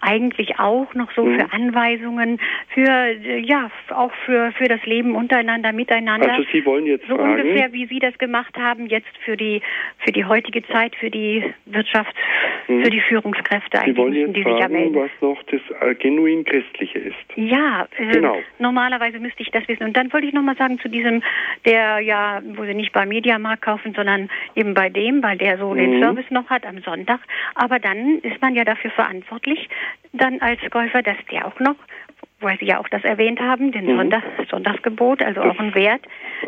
eigentlich 0.00 0.58
auch 0.58 0.92
noch 0.94 1.12
so 1.12 1.24
mhm. 1.24 1.38
für 1.38 1.52
Anweisungen, 1.52 2.40
für 2.74 2.90
äh, 2.90 3.38
ja 3.40 3.70
auch 3.90 4.12
für 4.26 4.52
für 4.52 4.64
das 4.64 4.84
Leben 4.86 5.14
untereinander, 5.14 5.72
miteinander. 5.72 6.32
Also 6.32 6.44
Sie 6.52 6.64
wollen 6.64 6.86
jetzt 6.86 7.06
so 7.06 7.16
fragen, 7.16 7.40
ungefähr 7.40 7.72
wie 7.72 7.86
Sie 7.86 7.98
das 7.98 8.16
gemacht 8.18 8.56
haben 8.58 8.86
jetzt 8.86 9.16
für 9.24 9.36
die 9.36 9.62
für 9.98 10.12
die 10.12 10.24
heutige 10.24 10.66
Zeit, 10.66 10.96
für 10.96 11.10
die 11.10 11.44
Wirtschaft, 11.66 12.14
mhm. 12.68 12.82
für 12.82 12.90
die 12.90 13.00
Führungskräfte. 13.00 13.80
Sie 13.84 13.96
wollen 13.96 14.14
jetzt 14.14 14.36
die 14.36 14.42
fragen, 14.42 14.94
was 14.94 15.10
noch 15.20 15.42
das 15.44 15.60
äh, 15.80 15.94
genuin 15.94 16.44
christliche 16.44 16.98
ist. 16.98 17.16
Ja, 17.36 17.86
äh, 17.96 18.12
genau. 18.12 18.38
Normalerweise 18.58 19.18
müsste 19.18 19.42
ich 19.42 19.50
das 19.50 19.59
das 19.60 19.68
wissen. 19.68 19.84
Und 19.84 19.96
dann 19.96 20.12
wollte 20.12 20.26
ich 20.26 20.32
nochmal 20.32 20.56
sagen 20.56 20.78
zu 20.78 20.88
diesem, 20.88 21.22
der 21.64 22.00
ja, 22.00 22.40
wo 22.56 22.64
sie 22.64 22.74
nicht 22.74 22.92
beim 22.92 23.08
Mediamarkt 23.08 23.62
kaufen, 23.62 23.94
sondern 23.94 24.28
eben 24.54 24.74
bei 24.74 24.88
dem, 24.88 25.22
weil 25.22 25.38
der 25.38 25.58
so 25.58 25.70
mhm. 25.70 25.76
den 25.76 26.02
Service 26.02 26.30
noch 26.30 26.48
hat 26.50 26.66
am 26.66 26.80
Sonntag. 26.82 27.20
Aber 27.54 27.78
dann 27.78 28.18
ist 28.20 28.40
man 28.40 28.54
ja 28.54 28.64
dafür 28.64 28.90
verantwortlich, 28.90 29.68
dann 30.12 30.40
als 30.40 30.60
Käufer, 30.70 31.02
dass 31.02 31.16
der 31.30 31.46
auch 31.46 31.58
noch 31.60 31.76
weil 32.40 32.58
Sie 32.58 32.66
ja 32.66 32.80
auch 32.80 32.88
das 32.88 33.04
erwähnt 33.04 33.40
haben, 33.40 33.72
den 33.72 33.84
mhm. 33.86 33.96
Sonntag, 33.96 34.22
Sonntagsgebot, 34.50 35.22
also 35.22 35.42
das 35.42 35.50
auch 35.50 35.60
ein 35.60 35.74
Wert, 35.74 36.02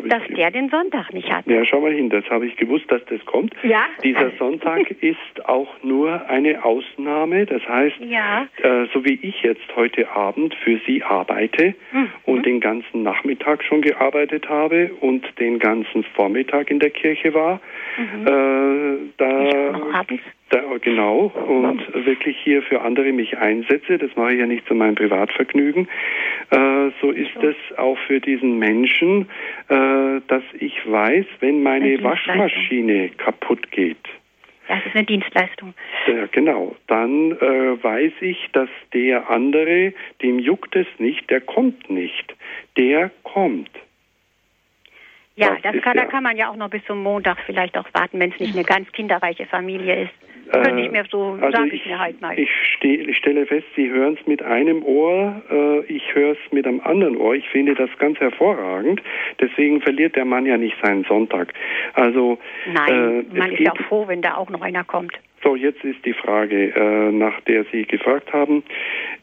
dass 0.05 0.23
der 0.35 0.51
den 0.51 0.69
Sonntag 0.69 1.13
nicht 1.13 1.31
hat. 1.31 1.45
Ja, 1.47 1.63
schau 1.65 1.81
mal 1.81 1.93
hin, 1.93 2.09
das 2.09 2.25
habe 2.29 2.47
ich 2.47 2.55
gewusst, 2.57 2.85
dass 2.89 3.03
das 3.05 3.23
kommt. 3.25 3.53
Ja. 3.63 3.85
Dieser 4.03 4.31
Sonntag 4.37 4.89
ist 5.01 5.45
auch 5.45 5.69
nur 5.83 6.29
eine 6.29 6.63
Ausnahme, 6.63 7.45
das 7.45 7.61
heißt, 7.67 7.97
ja. 8.01 8.47
äh, 8.61 8.87
so 8.93 9.05
wie 9.05 9.19
ich 9.21 9.41
jetzt 9.43 9.75
heute 9.75 10.09
Abend 10.11 10.55
für 10.63 10.79
Sie 10.85 11.03
arbeite 11.03 11.75
mhm. 11.91 12.09
und 12.25 12.45
den 12.45 12.59
ganzen 12.59 13.03
Nachmittag 13.03 13.63
schon 13.63 13.81
gearbeitet 13.81 14.49
habe 14.49 14.91
und 14.99 15.23
den 15.39 15.59
ganzen 15.59 16.03
Vormittag 16.15 16.71
in 16.71 16.79
der 16.79 16.89
Kirche 16.89 17.33
war, 17.33 17.61
mhm. 17.97 18.27
äh, 18.27 18.97
da 19.17 19.91
da, 20.53 20.77
genau, 20.81 21.31
und 21.47 22.05
wirklich 22.05 22.37
hier 22.43 22.61
für 22.61 22.81
andere 22.81 23.11
mich 23.11 23.37
einsetze, 23.37 23.97
das 23.97 24.15
mache 24.15 24.33
ich 24.33 24.39
ja 24.39 24.45
nicht 24.45 24.67
zu 24.67 24.75
meinem 24.75 24.95
Privatvergnügen, 24.95 25.87
äh, 26.51 26.89
so 27.01 27.11
ist 27.11 27.35
es 27.41 27.55
auch 27.77 27.97
für 28.07 28.19
diesen 28.19 28.59
Menschen, 28.59 29.29
äh, 29.69 30.21
dass 30.27 30.43
ich 30.59 30.75
weiß, 30.85 31.25
wenn 31.39 31.63
meine 31.63 32.01
Waschmaschine 32.03 33.09
kaputt 33.17 33.71
geht, 33.71 33.97
das 34.67 34.79
ist 34.85 34.95
eine 34.95 35.03
Dienstleistung. 35.03 35.73
Ja, 36.07 36.25
genau. 36.31 36.75
Dann 36.87 37.33
äh, 37.33 37.83
weiß 37.83 38.13
ich, 38.21 38.49
dass 38.53 38.69
der 38.93 39.29
andere, 39.29 39.93
dem 40.21 40.39
juckt 40.39 40.75
es 40.77 40.87
nicht, 40.99 41.29
der 41.29 41.41
kommt 41.41 41.89
nicht. 41.89 42.33
Der 42.77 43.11
kommt. 43.23 43.69
Ja, 45.35 45.57
das, 45.61 45.73
das 45.73 45.81
kann, 45.81 45.97
da 45.97 46.05
kann 46.05 46.23
man 46.23 46.37
ja 46.37 46.49
auch 46.49 46.55
noch 46.55 46.69
bis 46.69 46.83
zum 46.85 47.01
Montag 47.03 47.39
vielleicht 47.45 47.77
auch 47.77 47.87
warten, 47.93 48.19
wenn 48.19 48.31
es 48.31 48.39
nicht 48.39 48.55
eine 48.55 48.63
ganz 48.63 48.89
kinderreiche 48.91 49.45
Familie 49.47 50.03
ist. 50.03 50.22
Könnte 50.51 50.81
ich 50.81 50.91
mir 50.91 51.03
so, 51.09 51.37
also 51.41 51.57
sage 51.57 51.75
ich, 51.75 51.85
mir 51.85 51.99
halt 51.99 52.21
mal. 52.21 52.37
Ich, 52.37 52.49
steh, 52.75 52.95
ich 52.95 53.17
stelle 53.17 53.45
fest, 53.45 53.65
Sie 53.75 53.89
hören 53.89 54.17
es 54.19 54.27
mit 54.27 54.43
einem 54.43 54.83
Ohr, 54.83 55.41
äh, 55.49 55.79
ich 55.85 56.13
höre 56.13 56.33
es 56.33 56.51
mit 56.51 56.67
einem 56.67 56.81
anderen 56.81 57.17
Ohr. 57.17 57.35
Ich 57.35 57.47
finde 57.49 57.75
das 57.75 57.89
ganz 57.99 58.19
hervorragend. 58.19 59.01
Deswegen 59.39 59.81
verliert 59.81 60.15
der 60.15 60.25
Mann 60.25 60.45
ja 60.45 60.57
nicht 60.57 60.75
seinen 60.81 61.03
Sonntag. 61.05 61.53
Also 61.93 62.37
Nein, 62.71 63.25
äh, 63.31 63.37
man 63.37 63.51
ist 63.51 63.59
ja 63.59 63.71
auch 63.71 63.87
froh, 63.87 64.07
wenn 64.07 64.21
da 64.21 64.35
auch 64.35 64.49
noch 64.49 64.61
einer 64.61 64.83
kommt. 64.83 65.13
So, 65.43 65.55
jetzt 65.55 65.83
ist 65.83 66.05
die 66.05 66.13
Frage, 66.13 66.73
äh, 66.75 67.11
nach 67.11 67.39
der 67.41 67.65
Sie 67.71 67.83
gefragt 67.83 68.31
haben. 68.31 68.63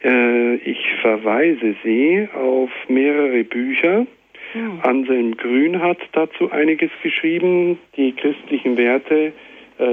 Äh, 0.03 0.57
ich 0.57 0.79
verweise 1.01 1.75
Sie 1.83 2.29
auf 2.35 2.71
mehrere 2.89 3.45
Bücher. 3.45 4.07
Hm. 4.53 4.81
Anselm 4.83 5.37
Grün 5.37 5.81
hat 5.81 5.99
dazu 6.13 6.51
einiges 6.51 6.91
geschrieben, 7.03 7.79
die 7.97 8.13
christlichen 8.13 8.77
Werte 8.77 9.27
äh, 9.27 9.33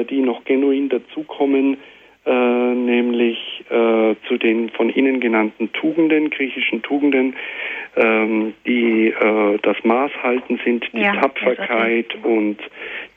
die 0.10 0.22
noch 0.22 0.44
genuin 0.44 0.90
dazukommen, 0.90 1.78
äh, 2.28 2.74
nämlich 2.76 3.64
äh, 3.70 4.16
zu 4.28 4.38
den 4.38 4.70
von 4.72 4.90
Ihnen 4.90 5.22
genannten 5.22 5.72
Tugenden, 5.72 6.30
griechischen 6.30 6.82
Tugenden, 6.82 7.38
ähm, 7.96 8.54
die 8.66 9.08
äh, 9.08 9.58
das 9.62 9.78
Maß 9.86 10.12
halten 10.22 10.60
sind, 10.66 10.86
die 10.92 11.04
Ja, 11.04 11.14
Tapferkeit 11.14 12.14
und 12.24 12.58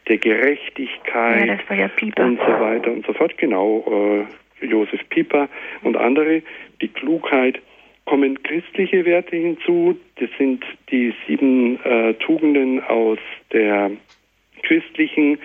der 0.06 0.18
Gerechtigkeit 0.18 1.60
Ja, 1.68 1.74
ja 1.74 2.24
und 2.24 2.38
so 2.38 2.60
weiter 2.60 2.92
und 2.92 3.04
so 3.04 3.12
fort. 3.12 3.36
Genau, 3.36 4.24
äh, 4.62 4.66
Josef 4.66 5.00
Pieper 5.08 5.48
und 5.82 5.96
andere, 5.96 6.42
die 6.80 6.88
Klugheit. 6.88 7.60
Kommen 8.04 8.40
christliche 8.42 9.04
Werte 9.04 9.36
hinzu. 9.36 9.96
Das 10.20 10.30
sind 10.38 10.64
die 10.90 11.12
sieben 11.26 11.78
äh, 11.84 12.14
Tugenden 12.14 12.82
aus 12.84 13.18
der 13.52 13.90
christlichen 14.62 15.38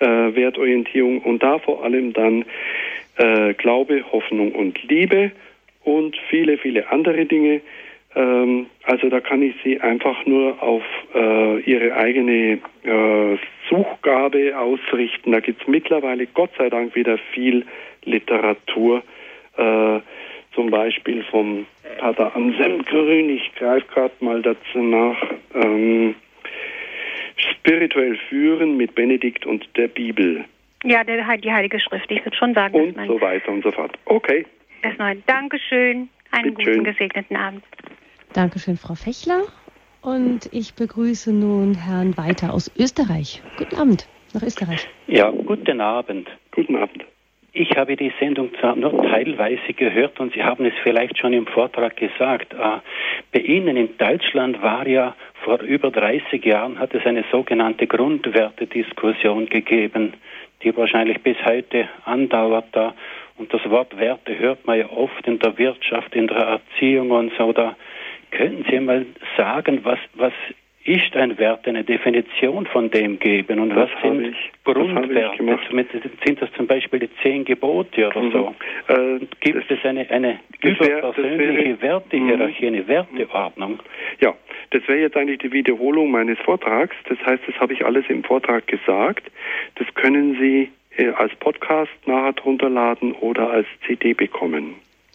äh, 0.00 0.06
Wertorientierung 0.06 1.20
und 1.20 1.42
da 1.42 1.58
vor 1.58 1.84
allem 1.84 2.12
dann 2.12 2.44
äh, 3.16 3.54
Glaube, 3.54 4.04
Hoffnung 4.12 4.52
und 4.52 4.82
Liebe 4.84 5.32
und 5.84 6.16
viele, 6.28 6.58
viele 6.58 6.90
andere 6.90 7.26
Dinge. 7.26 7.60
Ähm, 8.14 8.66
also 8.84 9.08
da 9.08 9.20
kann 9.20 9.42
ich 9.42 9.54
Sie 9.64 9.80
einfach 9.80 10.26
nur 10.26 10.62
auf 10.62 10.82
äh, 11.14 11.60
Ihre 11.60 11.94
eigene 11.96 12.58
äh, 12.84 13.36
Suchgabe 13.68 14.58
ausrichten. 14.58 15.32
Da 15.32 15.40
gibt 15.40 15.62
es 15.62 15.68
mittlerweile 15.68 16.26
Gott 16.26 16.50
sei 16.58 16.68
Dank 16.68 16.94
wieder 16.94 17.18
viel 17.32 17.64
Literatur, 18.04 19.02
äh, 19.56 20.00
zum 20.54 20.70
Beispiel 20.70 21.22
vom 21.30 21.66
Pater 21.98 22.34
Anselm 22.36 22.84
Grün. 22.84 23.30
Ich 23.30 23.54
greife 23.54 23.86
gerade 23.92 24.14
mal 24.20 24.42
dazu 24.42 24.78
nach. 24.78 25.16
Ähm, 25.54 26.14
spirituell 27.42 28.16
führen 28.28 28.76
mit 28.76 28.94
Benedikt 28.94 29.46
und 29.46 29.66
der 29.76 29.88
Bibel 29.88 30.44
Ja, 30.84 31.04
der, 31.04 31.36
die 31.38 31.52
Heilige 31.52 31.78
Schrift. 31.80 32.10
Ich 32.10 32.24
würde 32.24 32.36
schon 32.36 32.54
sagen, 32.54 32.74
und 32.74 33.06
so 33.06 33.20
weiter 33.20 33.50
und 33.50 33.62
so 33.62 33.72
fort. 33.72 33.96
Okay. 34.06 34.46
das 34.82 34.96
neue. 34.98 35.16
Dankeschön. 35.26 36.08
Einen 36.30 36.54
Bitteschön. 36.54 36.78
guten, 36.78 36.92
gesegneten 36.92 37.36
Abend. 37.36 37.64
Dankeschön, 38.32 38.76
Frau 38.76 38.94
Fechler. 38.94 39.42
Und 40.00 40.48
ich 40.52 40.74
begrüße 40.74 41.32
nun 41.32 41.74
Herrn 41.74 42.16
Weiter 42.16 42.52
aus 42.52 42.70
Österreich. 42.78 43.42
Guten 43.58 43.76
Abend 43.76 44.08
nach 44.34 44.42
Österreich. 44.42 44.88
Ja, 45.06 45.30
guten 45.30 45.80
Abend. 45.80 46.28
Guten 46.50 46.76
Abend. 46.76 47.04
Ich 47.54 47.76
habe 47.76 47.96
die 47.96 48.12
Sendung 48.18 48.50
zwar 48.58 48.76
nur 48.76 48.96
teilweise 49.02 49.74
gehört 49.74 50.18
und 50.20 50.32
Sie 50.32 50.42
haben 50.42 50.64
es 50.64 50.72
vielleicht 50.82 51.18
schon 51.18 51.34
im 51.34 51.46
Vortrag 51.46 51.96
gesagt. 51.96 52.54
Äh, 52.54 52.80
bei 53.30 53.40
Ihnen 53.40 53.76
in 53.76 53.98
Deutschland 53.98 54.62
war 54.62 54.86
ja 54.86 55.14
vor 55.44 55.60
über 55.60 55.90
30 55.90 56.42
Jahren 56.46 56.78
hat 56.78 56.94
es 56.94 57.04
eine 57.04 57.24
sogenannte 57.30 57.86
Grundwertediskussion 57.86 59.46
gegeben, 59.46 60.14
die 60.62 60.74
wahrscheinlich 60.74 61.20
bis 61.22 61.36
heute 61.44 61.88
andauert. 62.06 62.66
Da. 62.72 62.94
Und 63.36 63.52
das 63.52 63.68
Wort 63.68 63.98
Werte 63.98 64.38
hört 64.38 64.66
man 64.66 64.78
ja 64.78 64.88
oft 64.88 65.26
in 65.26 65.38
der 65.38 65.58
Wirtschaft, 65.58 66.14
in 66.14 66.28
der 66.28 66.38
Erziehung 66.38 67.10
und 67.10 67.32
so. 67.36 67.52
Da 67.52 67.76
können 68.30 68.64
Sie 68.70 68.80
mal 68.80 69.04
sagen, 69.36 69.80
was, 69.82 69.98
was 70.14 70.32
ist 70.84 71.14
ein 71.16 71.38
Wert, 71.38 71.66
eine 71.68 71.84
Definition 71.84 72.66
von 72.66 72.90
dem 72.90 73.18
geben 73.18 73.60
und 73.60 73.70
Das 73.70 73.88
was 73.92 74.02
sind 74.02 74.34
das 74.64 74.74
Grundwerte? 74.74 75.42
Mit- 75.42 75.88
Sind 76.24 76.42
das 76.42 76.52
zum 76.54 76.66
Beispiel 76.66 76.98
die 77.00 77.10
zehn 77.22 77.44
Gebote 77.44 78.08
oder 78.08 78.20
Mhm. 78.20 78.32
so? 78.32 78.54
Äh, 78.88 79.18
Gibt 79.40 79.70
das- 79.70 79.78
es 79.78 79.84
eine, 79.84 80.08
eine 80.10 80.40
das 80.60 80.80
wär- 80.80 81.00
das 81.02 81.16
überpersönliche 81.16 81.80
Wertehierarchie, 81.82 82.66
eine 82.66 82.88
Werteordnung? 82.88 83.78
Ja, 84.20 84.34
das 84.70 84.86
wäre 84.88 84.98
jetzt 85.00 85.16
eigentlich 85.16 85.38
die 85.38 85.52
Wiederholung 85.52 86.10
meines 86.10 86.38
Vortrags. 86.40 86.96
Das 87.08 87.18
heißt, 87.24 87.42
das 87.46 87.54
habe 87.60 87.72
ich 87.74 87.84
alles 87.84 88.04
im 88.08 88.24
Vortrag 88.24 88.66
gesagt. 88.66 89.30
Das 89.76 89.86
können 89.94 90.36
Sie 90.40 90.70
äh, 90.98 91.08
als 91.12 91.34
Podcast 91.36 91.90
nachher 92.06 92.34
runterladen 92.44 93.12
oder 93.12 93.48
als 93.50 93.66
CD 93.86 94.12
bekommen. 94.14 94.74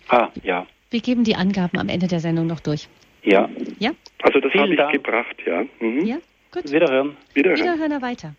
Ah, 0.09 0.29
ja, 0.43 0.65
Wir 0.89 1.01
geben 1.01 1.23
die 1.25 1.35
Angaben 1.35 1.77
am 1.77 1.89
Ende 1.89 2.07
der 2.07 2.19
Sendung 2.19 2.47
noch 2.47 2.61
durch. 2.61 2.87
Ja. 3.27 3.49
Ja? 3.79 3.91
Also 4.23 4.39
das 4.39 4.53
habe 4.53 4.71
ich 4.71 4.77
Dank. 4.77 4.93
gebracht, 4.93 5.35
ja. 5.45 5.63
Mhm. 5.79 6.05
Ja? 6.05 6.17
Gut. 6.51 6.71
Wiederhören. 6.71 7.15
Wiederhören. 7.33 7.59
Wiederhören 7.59 8.01
weiter. 8.01 8.33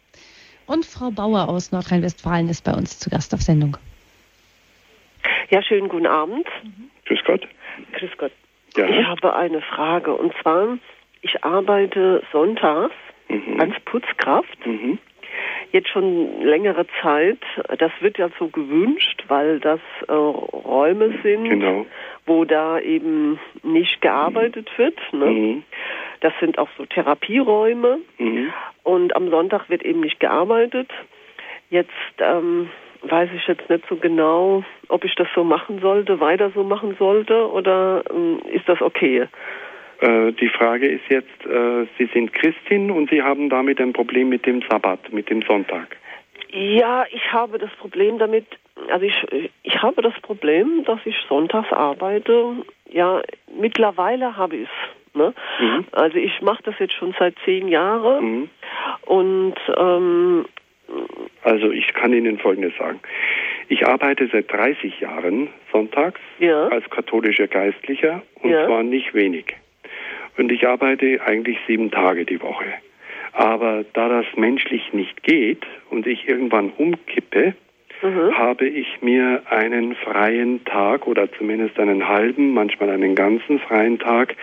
Und 0.66 0.84
Frau 0.84 1.11
Bauer 1.11 1.49
aus 1.49 1.72
Nordrhein-Westfalen 1.72 2.49
ist 2.49 2.64
bei 2.64 2.72
uns 2.74 2.99
zu 2.99 3.09
Gast 3.11 3.32
auf 3.34 3.41
Sendung. 3.41 3.76
Ja, 5.51 5.62
schönen 5.62 5.89
guten 5.89 6.07
Abend. 6.07 6.47
Grüß 7.07 7.20
Gott. 7.24 7.47
Grüß 7.93 8.11
Gott. 8.18 8.32
Ja. 8.76 8.86
Ich 8.89 9.07
habe 9.07 9.34
eine 9.34 9.62
Frage 9.62 10.14
und 10.14 10.32
zwar, 10.43 10.78
ich 11.22 11.43
arbeite 11.45 12.22
sonntags 12.32 12.95
Mhm. 13.30 13.61
als 13.61 13.74
Putzkraft. 13.84 14.66
Mhm. 14.66 14.99
Jetzt 15.73 15.89
schon 15.91 16.43
längere 16.43 16.87
Zeit. 17.03 17.39
Das 17.79 17.93
wird 18.01 18.16
ja 18.19 18.29
so 18.39 18.49
gewünscht, 18.49 19.25
weil 19.29 19.61
das 19.61 19.81
äh, 20.09 20.12
Räume 20.12 21.12
sind, 21.23 21.45
Genau. 21.49 21.87
wo 22.27 22.45
da 22.45 22.79
eben 22.81 23.39
nicht 23.62 24.01
gearbeitet 24.01 24.71
wird. 24.79 24.97
Ne? 25.12 25.27
Mhm. 25.27 25.62
Das 26.21 26.33
sind 26.41 26.59
auch 26.59 26.69
so 26.79 26.87
Therapieräume. 26.87 27.99
Mhm. 28.19 28.53
Und 28.83 29.14
am 29.14 29.29
Sonntag 29.31 29.69
wird 29.69 29.83
eben 29.85 30.01
nicht 30.01 30.21
gearbeitet. 30.21 30.91
Jetzt 31.71 31.91
ähm, 32.19 32.71
weiß 33.03 33.29
ich 33.37 33.47
jetzt 33.47 33.69
nicht 33.69 33.85
so 33.89 33.97
genau, 33.97 34.64
ob 34.89 35.05
ich 35.05 35.14
das 35.14 35.29
so 35.35 35.45
machen 35.45 35.81
sollte, 35.81 36.21
weiter 36.21 36.51
so 36.55 36.64
machen 36.64 36.97
sollte 36.99 37.51
oder 37.51 38.03
ähm, 38.11 38.41
ist 38.53 38.69
das 38.69 38.81
okay? 38.81 39.29
Äh, 40.01 40.33
die 40.33 40.49
Frage 40.49 40.87
ist 40.87 41.03
jetzt, 41.09 41.47
äh, 41.47 41.87
Sie 41.99 42.07
sind 42.13 42.33
Christin 42.33 42.91
und 42.91 43.11
Sie 43.11 43.23
haben 43.23 43.49
damit 43.49 43.81
ein 43.81 43.93
Problem 43.93 44.29
mit 44.29 44.47
dem 44.47 44.63
Sabbat, 44.69 45.13
mit 45.13 45.29
dem 45.31 45.43
Sonntag. 45.43 45.97
Ja, 46.51 47.05
ich 47.11 47.33
habe 47.33 47.59
das 47.59 47.71
Problem 47.73 48.19
damit, 48.19 48.47
also 48.91 49.05
ich, 49.05 49.51
ich 49.65 49.83
habe 49.83 50.01
das 50.03 50.15
Problem, 50.23 50.85
dass 50.85 51.01
ich 51.05 51.17
sonntags 51.29 51.73
arbeite. 51.73 52.57
Ja, 52.91 53.23
mittlerweile 53.59 54.37
habe 54.37 54.57
ich 54.57 54.63
es. 54.69 55.15
Ne? 55.17 55.35
Mhm. 55.61 55.85
Also 55.93 56.17
ich 56.17 56.41
mache 56.43 56.63
das 56.63 56.79
jetzt 56.79 56.95
schon 56.95 57.15
seit 57.19 57.35
zehn 57.45 57.69
Jahren 57.69 58.25
Mhm. 58.25 58.51
und 59.07 59.55
ähm, 59.77 60.47
Also 61.43 61.71
ich 61.71 61.93
kann 61.93 62.13
Ihnen 62.15 62.39
Folgendes 62.39 62.73
sagen. 62.79 63.01
Ich 63.69 63.87
arbeite 63.87 64.29
seit 64.33 64.51
30 64.51 65.01
Jahren 65.01 65.49
sonntags 65.73 66.21
Ja. 66.39 66.69
als 66.69 66.89
katholischer 66.89 67.47
Geistlicher 67.49 68.23
und 68.43 68.51
Ja. 68.51 68.67
zwar 68.67 68.83
nicht 68.83 69.13
wenig. 69.13 69.55
Und 70.39 70.53
ich 70.53 70.66
arbeite 70.66 71.20
eigentlich 71.26 71.59
sieben 71.66 71.91
Tage 71.91 72.24
die 72.24 72.41
Woche. 72.41 72.66
Aber 73.32 73.84
da 73.93 74.09
das 74.09 74.26
menschlich 74.36 74.93
nicht 74.93 75.22
geht 75.22 75.66
und 75.91 76.07
ich 76.07 76.28
irgendwann 76.28 76.72
umkippe, 76.76 77.55
mhm. 78.03 78.39
habe 78.39 78.66
ich 78.66 79.03
mir 79.03 79.43
einen 79.51 79.95
freien 79.97 80.64
Tag 80.64 81.07
oder 81.07 81.30
zumindest 81.32 81.78
einen 81.78 82.09
halben, 82.09 82.55
manchmal 82.55 82.91
einen 82.91 83.14
ganzen 83.14 83.59
freien 83.59 83.99
Tag 83.99 84.36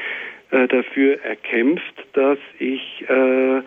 äh, 0.51 0.67
dafür 0.67 1.23
erkämpft, 1.23 2.05
dass 2.13 2.37
ich 2.59 3.03
äh, 3.07 3.61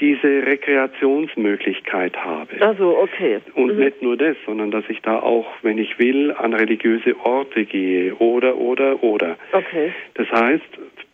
diese 0.00 0.46
Rekreationsmöglichkeit 0.46 2.16
habe. 2.16 2.60
also 2.60 2.98
okay. 2.98 3.40
Und 3.54 3.74
mhm. 3.74 3.84
nicht 3.84 4.02
nur 4.02 4.16
das, 4.16 4.36
sondern 4.44 4.70
dass 4.70 4.84
ich 4.88 5.00
da 5.02 5.20
auch, 5.20 5.46
wenn 5.62 5.78
ich 5.78 5.98
will, 5.98 6.32
an 6.32 6.52
religiöse 6.52 7.14
Orte 7.20 7.64
gehe 7.64 8.14
oder, 8.16 8.56
oder, 8.56 9.02
oder. 9.02 9.36
Okay. 9.52 9.92
Das 10.14 10.30
heißt, 10.30 10.62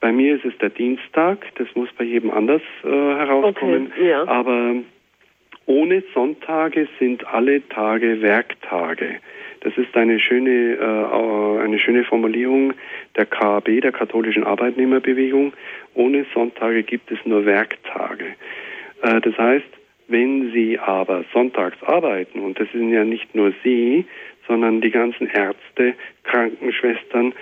bei 0.00 0.12
mir 0.12 0.36
ist 0.36 0.44
es 0.44 0.56
der 0.58 0.70
Dienstag, 0.70 1.46
das 1.56 1.68
muss 1.74 1.88
bei 1.96 2.04
jedem 2.04 2.30
anders 2.30 2.62
äh, 2.82 2.88
herauskommen. 2.88 3.92
Okay, 3.94 4.08
ja. 4.08 4.26
Aber 4.26 4.76
ohne 5.66 6.02
Sonntage 6.14 6.88
sind 6.98 7.26
alle 7.26 7.66
Tage 7.68 8.22
Werktage. 8.22 9.20
Das 9.60 9.76
ist 9.76 9.94
eine 9.94 10.18
schöne, 10.18 10.74
äh, 10.74 11.62
eine 11.62 11.78
schöne 11.78 12.04
Formulierung 12.04 12.72
der 13.16 13.26
KAB, 13.26 13.80
der 13.82 13.92
katholischen 13.92 14.44
Arbeitnehmerbewegung. 14.44 15.52
Ohne 15.94 16.24
Sonntage 16.32 16.82
gibt 16.82 17.10
es 17.12 17.18
nur 17.24 17.44
Werktage. 17.44 18.36
Äh, 19.02 19.20
das 19.20 19.36
heißt, 19.36 19.68
wenn 20.08 20.50
Sie 20.52 20.78
aber 20.78 21.24
sonntags 21.32 21.80
arbeiten, 21.82 22.40
und 22.40 22.58
das 22.58 22.68
sind 22.72 22.90
ja 22.90 23.04
nicht 23.04 23.34
nur 23.34 23.52
Sie, 23.62 24.06
sondern 24.48 24.80
die 24.80 24.90
ganzen 24.90 25.28
Ärzte, 25.28 25.94
Krankenschwestern, 26.24 27.32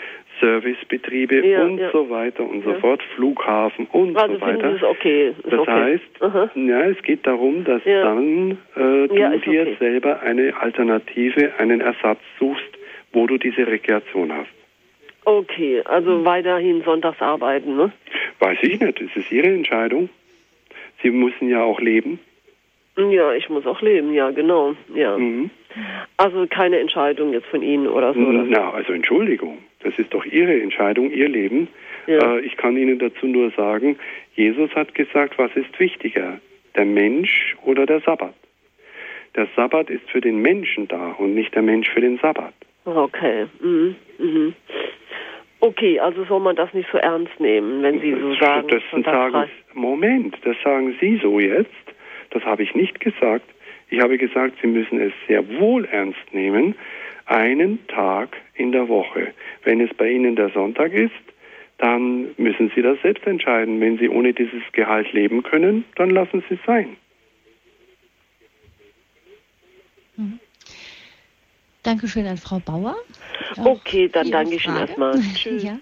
Servicebetriebe 0.40 1.46
Ja, 1.46 1.64
und 1.64 1.78
ja. 1.78 1.90
so 1.92 2.08
weiter 2.10 2.42
und 2.48 2.64
so 2.64 2.70
Ja. 2.70 2.78
fort, 2.78 3.02
Flughafen 3.14 3.86
und 3.92 4.16
Also 4.16 4.34
so 4.34 4.40
weiter. 4.40 4.74
Es 4.74 4.82
okay? 4.82 5.34
Das 5.44 5.58
okay. 5.60 5.70
heißt, 5.70 6.22
Aha. 6.22 6.50
ja, 6.54 6.80
es 6.84 7.02
geht 7.02 7.26
darum, 7.26 7.64
dass 7.64 7.82
dann 7.84 8.52
äh, 8.76 9.08
du 9.08 9.08
dir 9.14 9.32
okay. 9.36 9.76
selber 9.78 10.20
eine 10.22 10.54
Alternative, 10.60 11.52
einen 11.58 11.80
Ersatz 11.80 12.20
suchst, 12.38 12.64
wo 13.12 13.26
du 13.26 13.38
diese 13.38 13.66
Rekreation 13.66 14.32
hast. 14.32 14.48
Okay, 15.24 15.82
also 15.84 16.24
weiterhin 16.24 16.82
sonntags 16.82 17.20
arbeiten, 17.20 17.76
ne? 17.76 17.92
Weiß 18.38 18.58
ich 18.62 18.80
nicht, 18.80 19.00
es 19.00 19.14
ist 19.16 19.30
ihre 19.30 19.48
Entscheidung. 19.48 20.08
Sie 21.02 21.10
müssen 21.10 21.48
ja 21.48 21.62
auch 21.62 21.80
leben. 21.80 22.18
Ja, 22.96 23.32
ich 23.34 23.48
muss 23.48 23.66
auch 23.66 23.80
leben, 23.82 24.12
ja, 24.12 24.30
genau. 24.30 24.74
Ja. 24.94 25.16
Mhm. 25.16 25.50
Also 26.16 26.46
keine 26.48 26.78
Entscheidung 26.78 27.32
jetzt 27.32 27.46
von 27.46 27.62
Ihnen 27.62 27.86
oder 27.86 28.12
so. 28.14 28.20
oder? 28.20 28.44
Na, 28.48 28.70
also 28.72 28.92
Entschuldigung, 28.92 29.58
das 29.80 29.98
ist 29.98 30.12
doch 30.12 30.24
Ihre 30.24 30.60
Entscheidung, 30.60 31.10
Ihr 31.10 31.28
Leben. 31.28 31.68
Ja. 32.06 32.36
Äh, 32.36 32.40
ich 32.40 32.56
kann 32.56 32.76
Ihnen 32.76 32.98
dazu 32.98 33.26
nur 33.26 33.50
sagen, 33.52 33.98
Jesus 34.34 34.74
hat 34.74 34.94
gesagt, 34.94 35.38
was 35.38 35.54
ist 35.54 35.78
wichtiger, 35.78 36.40
der 36.76 36.84
Mensch 36.84 37.56
oder 37.64 37.86
der 37.86 38.00
Sabbat? 38.00 38.34
Der 39.36 39.46
Sabbat 39.54 39.90
ist 39.90 40.08
für 40.10 40.20
den 40.20 40.40
Menschen 40.40 40.88
da 40.88 41.12
und 41.12 41.34
nicht 41.34 41.54
der 41.54 41.62
Mensch 41.62 41.88
für 41.88 42.00
den 42.00 42.18
Sabbat. 42.18 42.54
Okay. 42.84 43.46
Mhm. 43.60 43.94
Mhm. 44.18 44.54
Okay, 45.60 45.98
also 45.98 46.24
soll 46.24 46.40
man 46.40 46.56
das 46.56 46.72
nicht 46.72 46.88
so 46.92 46.98
ernst 46.98 47.38
nehmen, 47.40 47.82
wenn 47.82 48.00
Sie 48.00 48.12
so 48.12 48.34
sagen. 48.34 48.68
Das 48.68 49.04
sagen, 49.04 49.50
Moment, 49.74 50.36
das 50.44 50.56
sagen 50.62 50.96
Sie 51.00 51.18
so 51.20 51.40
jetzt. 51.40 51.70
Das 52.30 52.44
habe 52.44 52.62
ich 52.62 52.74
nicht 52.74 53.00
gesagt. 53.00 53.44
Ich 53.90 54.00
habe 54.00 54.18
gesagt, 54.18 54.56
Sie 54.60 54.68
müssen 54.68 55.00
es 55.00 55.12
sehr 55.26 55.48
wohl 55.58 55.84
ernst 55.86 56.32
nehmen. 56.32 56.74
Einen 57.28 57.86
Tag 57.88 58.36
in 58.54 58.72
der 58.72 58.88
Woche. 58.88 59.34
Wenn 59.62 59.82
es 59.82 59.94
bei 59.94 60.10
Ihnen 60.10 60.34
der 60.34 60.48
Sonntag 60.48 60.92
ist, 60.92 61.12
dann 61.76 62.28
müssen 62.38 62.72
Sie 62.74 62.80
das 62.80 62.98
selbst 63.02 63.26
entscheiden. 63.26 63.80
Wenn 63.80 63.98
Sie 63.98 64.08
ohne 64.08 64.32
dieses 64.32 64.62
Gehalt 64.72 65.12
leben 65.12 65.42
können, 65.42 65.84
dann 65.96 66.10
lassen 66.10 66.42
Sie 66.48 66.54
es 66.54 66.60
sein. 66.66 66.96
Mhm. 70.16 70.40
Dankeschön 71.82 72.26
an 72.26 72.38
Frau 72.38 72.60
Bauer. 72.60 72.96
Okay, 73.56 74.08
dann 74.08 74.30
danke 74.30 74.56
ich 74.56 74.66
Ihnen 74.66 74.76
erstmal. 74.76 75.20
Tschüss. 75.34 75.62
Ja, 75.62 75.78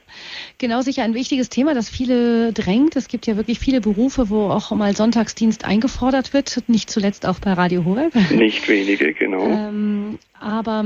genau, 0.58 0.80
sicher 0.82 1.04
ein 1.04 1.14
wichtiges 1.14 1.48
Thema, 1.48 1.74
das 1.74 1.88
viele 1.88 2.52
drängt. 2.52 2.96
Es 2.96 3.08
gibt 3.08 3.26
ja 3.26 3.36
wirklich 3.36 3.58
viele 3.58 3.80
Berufe, 3.80 4.30
wo 4.30 4.50
auch 4.50 4.70
mal 4.72 4.94
Sonntagsdienst 4.94 5.64
eingefordert 5.64 6.34
wird, 6.34 6.64
nicht 6.68 6.90
zuletzt 6.90 7.24
auch 7.24 7.38
bei 7.38 7.52
Radio 7.52 7.84
Horeb. 7.84 8.14
Nicht 8.30 8.68
wenige, 8.68 9.14
genau. 9.14 9.46
Ähm, 9.56 10.18
aber 10.38 10.84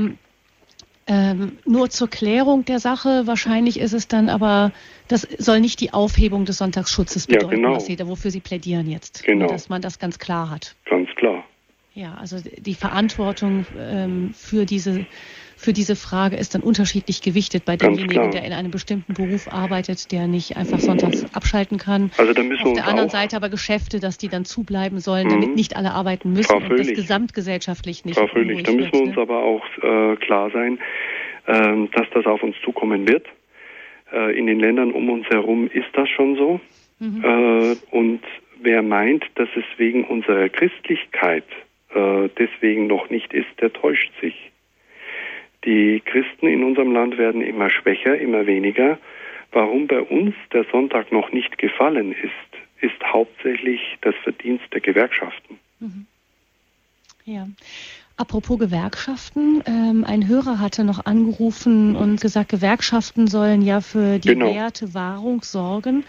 ähm, 1.11 1.57
nur 1.65 1.89
zur 1.89 2.09
Klärung 2.09 2.63
der 2.63 2.79
Sache, 2.79 3.27
wahrscheinlich 3.27 3.77
ist 3.81 3.91
es 3.91 4.07
dann 4.07 4.29
aber, 4.29 4.71
das 5.09 5.23
soll 5.23 5.59
nicht 5.59 5.81
die 5.81 5.91
Aufhebung 5.91 6.45
des 6.45 6.59
Sonntagsschutzes 6.59 7.27
bedeuten, 7.27 7.49
ja, 7.49 7.55
genau. 7.57 7.75
was 7.75 7.85
Sie, 7.85 7.99
wofür 7.99 8.31
Sie 8.31 8.39
plädieren 8.39 8.89
jetzt. 8.89 9.23
Genau. 9.23 9.47
Dass 9.47 9.67
man 9.67 9.81
das 9.81 9.99
ganz 9.99 10.19
klar 10.19 10.49
hat. 10.49 10.77
Ganz 10.85 11.09
klar. 11.17 11.43
Ja, 11.93 12.13
also 12.13 12.37
die 12.39 12.75
Verantwortung 12.75 13.65
ähm, 13.77 14.31
für 14.33 14.65
diese 14.65 15.05
für 15.61 15.73
diese 15.73 15.95
Frage 15.95 16.37
ist 16.37 16.55
dann 16.55 16.61
unterschiedlich 16.61 17.21
gewichtet 17.21 17.65
bei 17.65 17.77
demjenigen, 17.77 18.31
der 18.31 18.43
in 18.43 18.51
einem 18.51 18.71
bestimmten 18.71 19.13
Beruf 19.13 19.47
arbeitet, 19.47 20.11
der 20.11 20.25
nicht 20.25 20.57
einfach 20.57 20.79
sonntags 20.79 21.23
abschalten 21.35 21.77
kann. 21.77 22.09
Also 22.17 22.33
da 22.33 22.41
müssen 22.41 22.63
Auf 22.63 22.67
wir 22.69 22.73
der 22.75 22.87
anderen 22.87 23.09
Seite 23.09 23.35
aber 23.35 23.49
Geschäfte, 23.49 23.99
dass 23.99 24.17
die 24.17 24.27
dann 24.27 24.43
zubleiben 24.43 24.99
sollen, 24.99 25.27
mhm. 25.27 25.31
damit 25.31 25.55
nicht 25.55 25.75
alle 25.75 25.91
arbeiten 25.91 26.33
müssen 26.33 26.47
Frau 26.47 26.57
und 26.57 26.79
das 26.79 26.87
gesamtgesellschaftlich 26.87 28.05
nicht. 28.05 28.17
Frau 28.17 28.25
Fröhlich, 28.25 28.63
da 28.63 28.71
müssen 28.71 28.91
wir 28.91 29.01
uns 29.01 29.15
ne? 29.15 29.21
aber 29.21 29.43
auch 29.43 29.63
äh, 29.83 30.15
klar 30.15 30.49
sein, 30.49 30.79
äh, 31.45 31.87
dass 31.93 32.07
das 32.13 32.25
auf 32.25 32.41
uns 32.41 32.55
zukommen 32.65 33.07
wird. 33.07 33.27
Äh, 34.11 34.37
in 34.37 34.47
den 34.47 34.59
Ländern 34.59 34.91
um 34.91 35.09
uns 35.11 35.27
herum 35.27 35.69
ist 35.71 35.89
das 35.93 36.09
schon 36.09 36.37
so. 36.37 36.59
Mhm. 36.97 37.23
Äh, 37.23 37.75
und 37.91 38.21
wer 38.59 38.81
meint, 38.81 39.25
dass 39.35 39.49
es 39.55 39.63
wegen 39.77 40.05
unserer 40.05 40.49
Christlichkeit 40.49 41.45
äh, 41.93 42.29
deswegen 42.37 42.87
noch 42.87 43.11
nicht 43.11 43.31
ist, 43.31 43.49
der 43.59 43.71
täuscht 43.71 44.11
sich. 44.21 44.50
Die 45.65 46.01
Christen 46.03 46.47
in 46.47 46.63
unserem 46.63 46.91
Land 46.91 47.17
werden 47.17 47.41
immer 47.41 47.69
schwächer, 47.69 48.17
immer 48.17 48.45
weniger. 48.47 48.97
Warum 49.51 49.87
bei 49.87 50.01
uns 50.01 50.33
der 50.53 50.65
Sonntag 50.71 51.11
noch 51.11 51.31
nicht 51.31 51.57
gefallen 51.57 52.13
ist, 52.13 52.81
ist 52.81 53.03
hauptsächlich 53.03 53.79
das 54.01 54.15
Verdienst 54.23 54.65
der 54.73 54.81
Gewerkschaften. 54.81 55.59
Mhm. 55.79 56.07
Ja. 57.25 57.47
Apropos 58.17 58.59
Gewerkschaften, 58.59 59.63
ähm, 59.65 60.03
ein 60.05 60.27
Hörer 60.27 60.59
hatte 60.59 60.83
noch 60.83 61.05
angerufen 61.05 61.95
und 61.95 62.21
gesagt, 62.21 62.49
Gewerkschaften 62.49 63.27
sollen 63.27 63.61
ja 63.61 63.81
für 63.81 64.19
die 64.19 64.29
genau. 64.29 64.53
Wertewahrung 64.53 65.41
sorgen. 65.41 66.03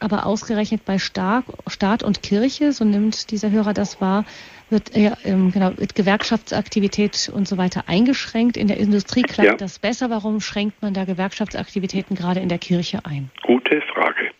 Aber 0.00 0.26
ausgerechnet 0.26 0.84
bei 0.84 0.98
Staat, 0.98 1.44
Staat 1.66 2.02
und 2.02 2.22
Kirche, 2.22 2.72
so 2.72 2.84
nimmt 2.84 3.30
dieser 3.30 3.50
Hörer 3.50 3.74
das 3.74 4.00
wahr, 4.00 4.24
wird, 4.70 4.96
äh, 4.96 5.12
genau, 5.24 5.76
wird 5.76 5.94
Gewerkschaftsaktivität 5.94 7.30
und 7.32 7.46
so 7.46 7.58
weiter 7.58 7.84
eingeschränkt. 7.86 8.56
In 8.56 8.66
der 8.66 8.78
Industrie 8.78 9.22
klappt 9.22 9.50
ja. 9.50 9.56
das 9.56 9.78
besser. 9.78 10.10
Warum 10.10 10.40
schränkt 10.40 10.80
man 10.82 10.94
da 10.94 11.04
Gewerkschaftsaktivitäten 11.04 12.16
gerade 12.16 12.40
in 12.40 12.48
der 12.48 12.58
Kirche 12.58 13.04
ein? 13.04 13.30
Gute 13.42 13.82
Frage. 13.92 14.30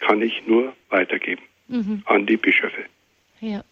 Kann 0.00 0.22
ich 0.22 0.42
nur 0.46 0.72
weitergeben 0.88 1.42
mhm. 1.68 2.02
an 2.06 2.26
die 2.26 2.36
Bischöfe. 2.36 2.84
Ja. 3.40 3.62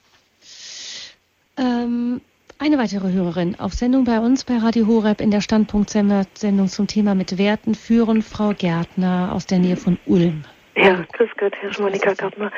Ähm, 1.57 2.21
eine 2.59 2.79
weitere 2.79 3.13
Hörerin 3.13 3.59
auf 3.59 3.75
Sendung 3.75 4.05
bei 4.05 4.19
uns 4.21 4.45
bei 4.45 4.59
Radio 4.59 4.87
Horeb 4.87 5.21
in 5.21 5.31
der 5.31 5.41
Standpunkt-Sendung 5.41 6.69
zum 6.69 6.87
Thema 6.87 7.15
mit 7.15 7.39
Werten 7.39 7.75
führen 7.75 8.23
Frau 8.23 8.53
Gärtner 8.53 9.33
aus 9.33 9.47
der 9.47 9.59
Nähe 9.59 9.77
von 9.77 9.99
Ulm. 10.07 10.45
Ja, 10.77 11.05
grüß 11.13 11.31
Gott, 11.39 11.55
Herr 11.59 11.71
Monika 11.81 12.13
Gärtner. 12.13 12.53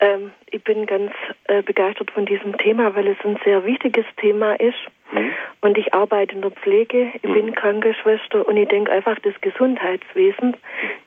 Ähm, 0.00 0.32
ich 0.50 0.62
bin 0.64 0.86
ganz 0.86 1.12
äh, 1.44 1.62
begeistert 1.62 2.10
von 2.10 2.26
diesem 2.26 2.58
Thema, 2.58 2.94
weil 2.96 3.06
es 3.06 3.16
ein 3.24 3.38
sehr 3.44 3.64
wichtiges 3.64 4.04
Thema 4.16 4.54
ist. 4.54 4.78
Mhm. 5.12 5.30
Und 5.60 5.78
ich 5.78 5.94
arbeite 5.94 6.34
in 6.34 6.42
der 6.42 6.50
Pflege, 6.50 7.12
ich 7.14 7.22
mhm. 7.22 7.34
bin 7.34 7.54
Krankenschwester 7.54 8.46
und 8.46 8.56
ich 8.56 8.68
denke 8.68 8.90
einfach 8.90 9.18
das 9.20 9.34
Gesundheitswesen, 9.40 10.56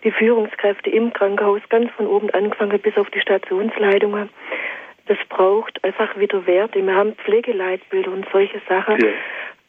die 0.05 0.11
Führungskräfte 0.11 0.89
im 0.89 1.11
Krankenhaus, 1.11 1.61
ganz 1.67 1.91
von 1.91 2.07
oben 2.07 2.29
angefangen 2.29 2.79
bis 2.79 2.97
auf 2.97 3.09
die 3.09 3.19
Stationsleitungen, 3.19 4.29
das 5.07 5.17
braucht 5.29 5.83
einfach 5.83 6.17
wieder 6.17 6.45
Werte. 6.47 6.85
Wir 6.85 6.95
haben 6.95 7.13
Pflegeleitbilder 7.15 8.11
und 8.11 8.25
solche 8.31 8.61
Sachen. 8.69 8.99
Ja. 9.01 9.09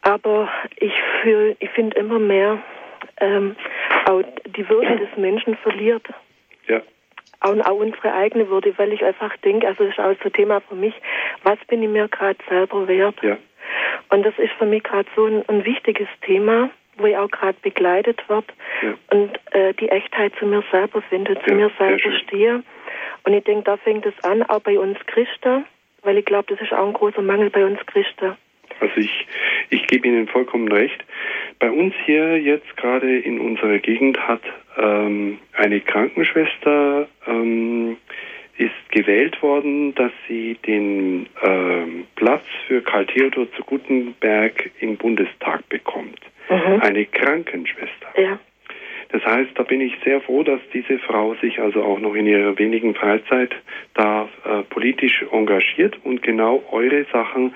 Aber 0.03 0.49
ich 0.76 0.92
fühle, 1.22 1.57
ich 1.59 1.70
finde 1.70 1.99
immer 1.99 2.18
mehr, 2.18 2.62
ähm, 3.20 3.57
auch 4.07 4.22
die 4.47 4.68
Würde 4.68 4.97
des 4.97 5.09
Menschen 5.16 5.57
verliert. 5.57 6.07
Ja. 6.68 6.82
Und 7.48 7.60
auch 7.62 7.76
unsere 7.76 8.14
eigene 8.14 8.48
Würde, 8.48 8.72
weil 8.78 8.92
ich 8.92 9.04
einfach 9.04 9.36
denke, 9.38 9.66
also 9.66 9.84
das 9.84 9.92
ist 9.92 9.98
auch 9.98 10.14
so 10.22 10.28
ein 10.28 10.32
Thema 10.32 10.60
für 10.60 10.74
mich, 10.74 10.94
was 11.42 11.58
bin 11.66 11.82
ich 11.82 11.88
mir 11.88 12.08
gerade 12.08 12.38
selber 12.48 12.88
wert? 12.88 13.16
Ja. 13.22 13.36
Und 14.10 14.24
das 14.24 14.34
ist 14.38 14.52
für 14.52 14.66
mich 14.66 14.82
gerade 14.82 15.08
so 15.14 15.26
ein, 15.26 15.46
ein, 15.48 15.64
wichtiges 15.64 16.08
Thema, 16.22 16.70
wo 16.96 17.06
ich 17.06 17.16
auch 17.16 17.30
gerade 17.30 17.58
begleitet 17.60 18.22
wird 18.28 18.44
ja. 18.82 18.94
und 19.10 19.30
äh, 19.52 19.74
die 19.74 19.88
Echtheit 19.88 20.32
zu 20.38 20.46
mir 20.46 20.62
selber 20.70 21.02
finde, 21.02 21.34
zu 21.40 21.50
ja, 21.50 21.54
mir 21.54 21.70
selber 21.78 22.12
stehe. 22.18 22.62
Und 23.24 23.32
ich 23.32 23.44
denke, 23.44 23.64
da 23.64 23.76
fängt 23.76 24.06
es 24.06 24.14
an, 24.22 24.42
auch 24.44 24.60
bei 24.60 24.78
uns 24.78 24.98
Christen, 25.06 25.64
weil 26.02 26.18
ich 26.18 26.24
glaube, 26.24 26.54
das 26.54 26.60
ist 26.60 26.72
auch 26.72 26.86
ein 26.86 26.92
großer 26.92 27.22
Mangel 27.22 27.50
bei 27.50 27.64
uns 27.64 27.84
Christen. 27.86 28.36
Also 28.85 29.01
ich, 29.01 29.26
ich 29.70 29.87
gebe 29.87 30.07
Ihnen 30.07 30.28
vollkommen 30.28 30.70
recht. 30.70 31.05
Bei 31.59 31.70
uns 31.70 31.95
hier 32.05 32.39
jetzt 32.39 32.76
gerade 32.76 33.18
in 33.18 33.41
unserer 33.41 33.78
Gegend 33.78 34.18
hat 34.28 34.43
ähm, 34.76 35.39
eine 35.55 35.80
Krankenschwester 35.80 37.09
ähm, 37.26 37.97
ist 38.57 38.91
gewählt 38.91 39.43
worden, 39.43 39.95
dass 39.95 40.12
sie 40.28 40.57
den 40.66 41.26
ähm, 41.43 42.07
Platz 42.14 42.45
für 42.68 42.82
Karl 42.82 43.07
Theodor 43.07 43.51
zu 43.53 43.62
Gutenberg 43.64 44.70
im 44.80 44.97
Bundestag 44.97 45.68
bekommt. 45.68 46.20
Mhm. 46.49 46.80
Eine 46.80 47.07
Krankenschwester. 47.07 48.09
Ja. 48.16 48.39
Das 49.09 49.24
heißt, 49.24 49.51
da 49.55 49.62
bin 49.62 49.80
ich 49.80 49.95
sehr 50.05 50.20
froh, 50.20 50.43
dass 50.43 50.61
diese 50.72 50.99
Frau 50.99 51.35
sich 51.37 51.61
also 51.61 51.82
auch 51.82 52.01
noch 52.01 52.14
in 52.14 52.26
ihrer 52.26 52.59
wenigen 52.59 52.95
Freizeit 52.95 53.55
da 53.95 54.28
äh, 54.44 54.62
politisch 54.70 55.24
engagiert 55.31 55.98
und 56.05 56.23
genau 56.23 56.62
eure 56.70 57.05
Sachen 57.12 57.55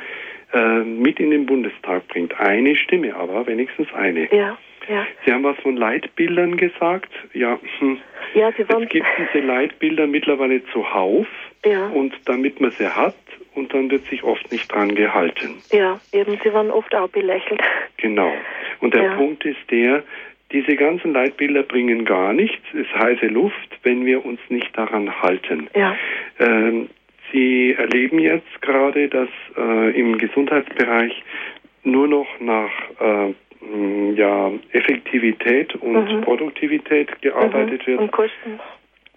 äh, 0.53 0.81
mit 0.81 1.21
in 1.21 1.31
den 1.31 1.47
Bundestag 1.47 2.07
bringt. 2.09 2.39
Eine 2.39 2.77
Stimme 2.77 3.15
aber, 3.15 3.47
wenigstens 3.47 3.93
eine. 3.95 4.33
Ja. 4.35 4.59
Ja. 4.89 5.07
Sie 5.25 5.33
haben 5.33 5.45
was 5.45 5.59
von 5.59 5.77
Leitbildern 5.77 6.57
gesagt. 6.57 7.11
Ja, 7.35 7.59
hm. 7.79 7.99
ja 8.35 8.51
Sie 8.57 8.67
waren 8.71 8.85
es 8.85 8.89
gibt 8.89 9.07
diese 9.19 9.45
Leitbilder 9.45 10.07
mittlerweile 10.07 10.65
zuhauf. 10.73 11.27
Ja. 11.65 11.89
Und 11.89 12.15
damit 12.25 12.61
man 12.61 12.71
sie 12.71 12.89
hat, 12.89 13.15
und 13.55 13.75
dann 13.75 13.91
wird 13.91 14.07
sich 14.07 14.23
oft 14.23 14.51
nicht 14.53 14.73
dran 14.73 14.95
gehalten. 14.95 15.57
Ja, 15.71 16.01
eben, 16.13 16.39
sie 16.43 16.53
waren 16.55 16.71
oft 16.71 16.95
auch 16.95 17.09
belächelt. 17.09 17.61
Genau. 17.97 18.33
Und 18.81 18.95
der 18.95 19.03
ja. 19.03 19.17
Punkt 19.17 19.45
ist 19.45 19.59
der, 19.71 20.05
diese 20.53 20.77
ganzen 20.77 21.13
Leitbilder 21.13 21.65
bringen 21.65 22.05
gar 22.05 22.33
nichts, 22.33 22.65
es 22.73 22.87
ist 22.87 22.95
heiße 22.95 23.27
Luft, 23.27 23.69
wenn 23.83 24.07
wir 24.07 24.25
uns 24.25 24.41
nicht 24.49 24.77
daran 24.79 25.21
halten. 25.21 25.69
Ja. 25.75 25.97
Ähm, 26.39 26.89
Sie 27.33 27.75
erleben 27.77 28.19
jetzt 28.19 28.63
gerade, 28.63 29.09
dass 29.09 29.29
äh, 29.57 29.99
im 29.99 30.19
Gesundheitsbereich 30.19 31.23
nur 31.85 32.09
noch 32.09 32.29
nach 32.41 32.71
äh, 33.01 33.35
ja, 34.15 34.53
Effektivität 34.73 35.75
und 35.77 36.13
mhm. 36.13 36.21
Produktivität 36.23 37.21
gearbeitet 37.23 37.83
mhm. 37.83 37.87
wird. 37.87 38.01
Und 38.01 38.13
Kosten. 38.13 38.61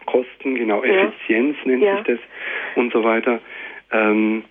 Kosten, 0.06 0.56
genau, 0.56 0.84
ja. 0.84 1.06
Effizienz 1.06 1.58
nennt 1.66 1.84
ja. 1.84 1.98
sich 1.98 2.06
das 2.06 2.20
und 2.76 2.92
so 2.92 3.04
weiter. 3.04 3.40
Ähm, 3.92 4.44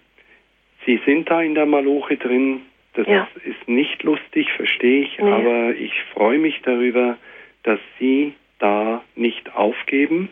Sie 0.86 1.00
sind 1.04 1.30
da 1.30 1.42
in 1.42 1.54
der 1.54 1.66
Maloche 1.66 2.16
drin. 2.16 2.62
Das 2.94 3.06
ja. 3.06 3.28
ist 3.44 3.68
nicht 3.68 4.02
lustig, 4.02 4.50
verstehe 4.52 5.02
ich, 5.02 5.18
nee. 5.18 5.30
aber 5.30 5.74
ich 5.74 5.92
freue 6.14 6.38
mich 6.38 6.60
darüber, 6.62 7.18
dass 7.62 7.78
Sie 7.98 8.34
da 8.58 9.02
nicht 9.14 9.54
aufgeben 9.54 10.30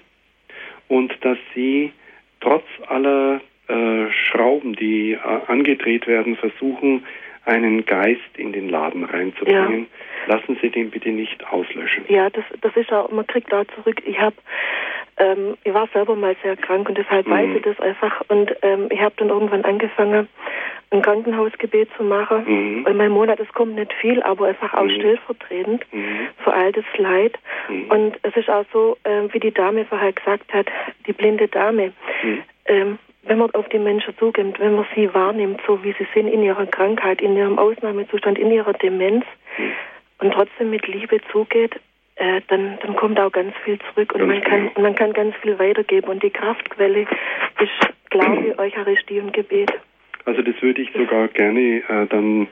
und 0.89 1.13
dass 1.25 1.39
Sie 1.55 1.93
trotz 2.41 2.65
aller 2.87 3.41
äh, 3.69 4.11
Schrauben, 4.11 4.75
die 4.75 5.13
äh, 5.13 5.19
angedreht 5.47 6.07
werden, 6.07 6.37
versuchen, 6.37 7.05
einen 7.45 7.87
Geist 7.87 8.21
in 8.37 8.53
den 8.53 8.69
Laden 8.69 9.05
reinzubringen. 9.05 9.87
Ja. 10.27 10.37
Lassen 10.37 10.59
Sie 10.61 10.69
den 10.69 10.91
bitte 10.91 11.09
nicht 11.09 11.47
auslöschen. 11.47 12.05
Ja, 12.09 12.29
das, 12.29 12.45
das 12.61 12.77
ist 12.77 12.93
auch, 12.93 13.11
man 13.11 13.27
kriegt 13.27 13.51
da 13.51 13.67
zurück. 13.75 14.03
Ich 14.05 14.19
habe, 14.19 14.37
ähm, 15.19 15.57
ich 15.65 15.75
war 15.75 15.89
selber 15.93 16.15
mal 16.17 16.37
sehr 16.43 16.57
krank 16.57 16.89
und 16.89 16.97
deshalb 16.97 17.27
mhm. 17.27 17.33
weiß 17.33 17.49
ich 17.57 17.63
das 17.63 17.81
einfach. 17.81 18.23
Und 18.29 18.55
ähm, 18.63 18.89
ich 18.91 19.01
habe 19.01 19.15
dann 19.17 19.29
irgendwann 19.29 19.65
angefangen, 19.65 20.29
ein 20.91 21.03
Krankenhausgebet 21.03 21.89
zu 21.97 22.05
machen. 22.05 22.45
Mhm. 22.47 22.87
Und 22.87 22.97
mein 22.97 23.11
Monat, 23.11 23.41
es 23.41 23.53
kommt 23.53 23.75
nicht 23.75 23.93
viel, 23.95 24.23
aber 24.23 24.47
einfach 24.47 24.73
auch 24.75 24.85
mhm. 24.85 24.91
stellvertretend 24.91 25.85
mhm. 25.93 26.29
für 26.43 26.53
all 26.53 26.73
das 26.73 26.85
Leid. 26.97 27.39
Mhm. 27.69 27.91
Und 27.91 28.19
es 28.23 28.37
ist 28.37 28.49
auch 28.49 28.65
so, 28.73 28.97
äh, 29.05 29.33
wie 29.33 29.41
die 29.41 29.53
Dame 29.53 29.85
vorher 29.85 30.13
gesagt 30.13 30.53
hat, 30.53 30.67
die 31.07 31.13
blinde 31.13 31.49
Dame. 31.49 31.93
Mhm. 32.23 32.43
Ähm, 32.67 32.99
wenn 33.25 33.39
man 33.39 33.51
auf 33.51 33.69
die 33.69 33.79
Menschen 33.79 34.17
zugeht, 34.17 34.59
wenn 34.59 34.77
man 34.77 34.87
sie 34.95 35.13
wahrnimmt, 35.13 35.61
so 35.67 35.83
wie 35.83 35.93
sie 35.99 36.07
sind 36.15 36.29
in 36.29 36.43
ihrer 36.43 36.67
Krankheit, 36.67 37.21
in 37.21 37.37
ihrem 37.37 37.59
Ausnahmezustand, 37.59 38.39
in 38.39 38.51
ihrer 38.51 38.73
Demenz 38.73 39.25
und 40.21 40.33
trotzdem 40.33 40.71
mit 40.71 40.87
Liebe 40.87 41.21
zugeht, 41.31 41.79
äh, 42.19 42.41
dann, 42.49 42.79
dann 42.83 42.97
kommt 42.97 43.19
auch 43.21 43.33
ganz 43.33 43.55
viel 43.65 43.79
zurück 43.79 44.15
und 44.15 44.27
man 44.27 44.43
kann, 44.43 44.71
man 44.81 44.95
kann 44.95 45.13
ganz 45.13 45.35
viel 45.37 45.59
weitergeben. 45.59 46.09
Und 46.09 46.23
die 46.23 46.31
Kraftquelle 46.31 47.03
ist 47.03 47.89
Glaube, 48.11 48.55
Eucharistie 48.59 49.21
und 49.21 49.33
Gebet. 49.33 49.73
Also 50.25 50.43
das 50.43 50.61
würde 50.61 50.83
ich 50.83 50.93
sogar 50.93 51.29
gerne 51.29 51.83
äh, 51.89 52.07
dann 52.09 52.49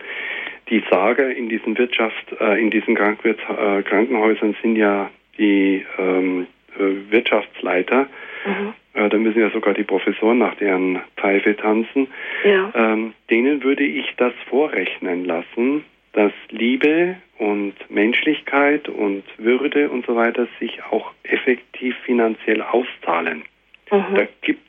die 0.71 0.83
Sage 0.91 1.33
in 1.33 1.49
diesen 1.49 1.77
Wirtschaft, 1.79 2.33
äh, 2.41 2.61
in 2.61 2.71
diesen 2.71 2.95
Krankenwirt, 2.95 3.39
äh, 3.49 3.83
Krankenhäusern 3.83 4.57
sind 4.63 4.77
ja 4.77 5.11
die 5.39 5.85
ähm, 5.99 6.47
äh, 6.79 7.11
Wirtschaftsleiter. 7.11 8.09
Mhm. 8.45 8.73
Äh, 8.95 9.09
da 9.09 9.19
müssen 9.19 9.41
ja 9.41 9.51
sogar 9.51 9.75
die 9.75 9.85
Professoren 9.85 10.39
nach 10.39 10.55
deren 10.57 11.01
Pfeife 11.17 11.57
tanzen. 11.57 12.09
Ja. 12.45 12.73
Ähm, 12.75 13.15
denen 13.31 13.63
würde 13.63 13.85
ich 13.85 14.15
das 14.17 14.33
vorrechnen 14.49 15.25
lassen, 15.25 15.85
dass 16.13 16.33
Liebe 16.51 17.17
und 17.39 17.75
Menschlichkeit 17.89 18.89
und 18.89 19.25
Würde 19.39 19.91
und 19.91 20.07
so 20.07 20.17
weiter 20.17 20.49
sich 20.59 20.83
auch 20.91 21.13
effektiv 21.25 21.97
finanziell 22.05 22.63
auszahlen. 22.63 23.43
Mhm. 23.91 24.15
Da 24.15 24.27
gibt 24.43 24.63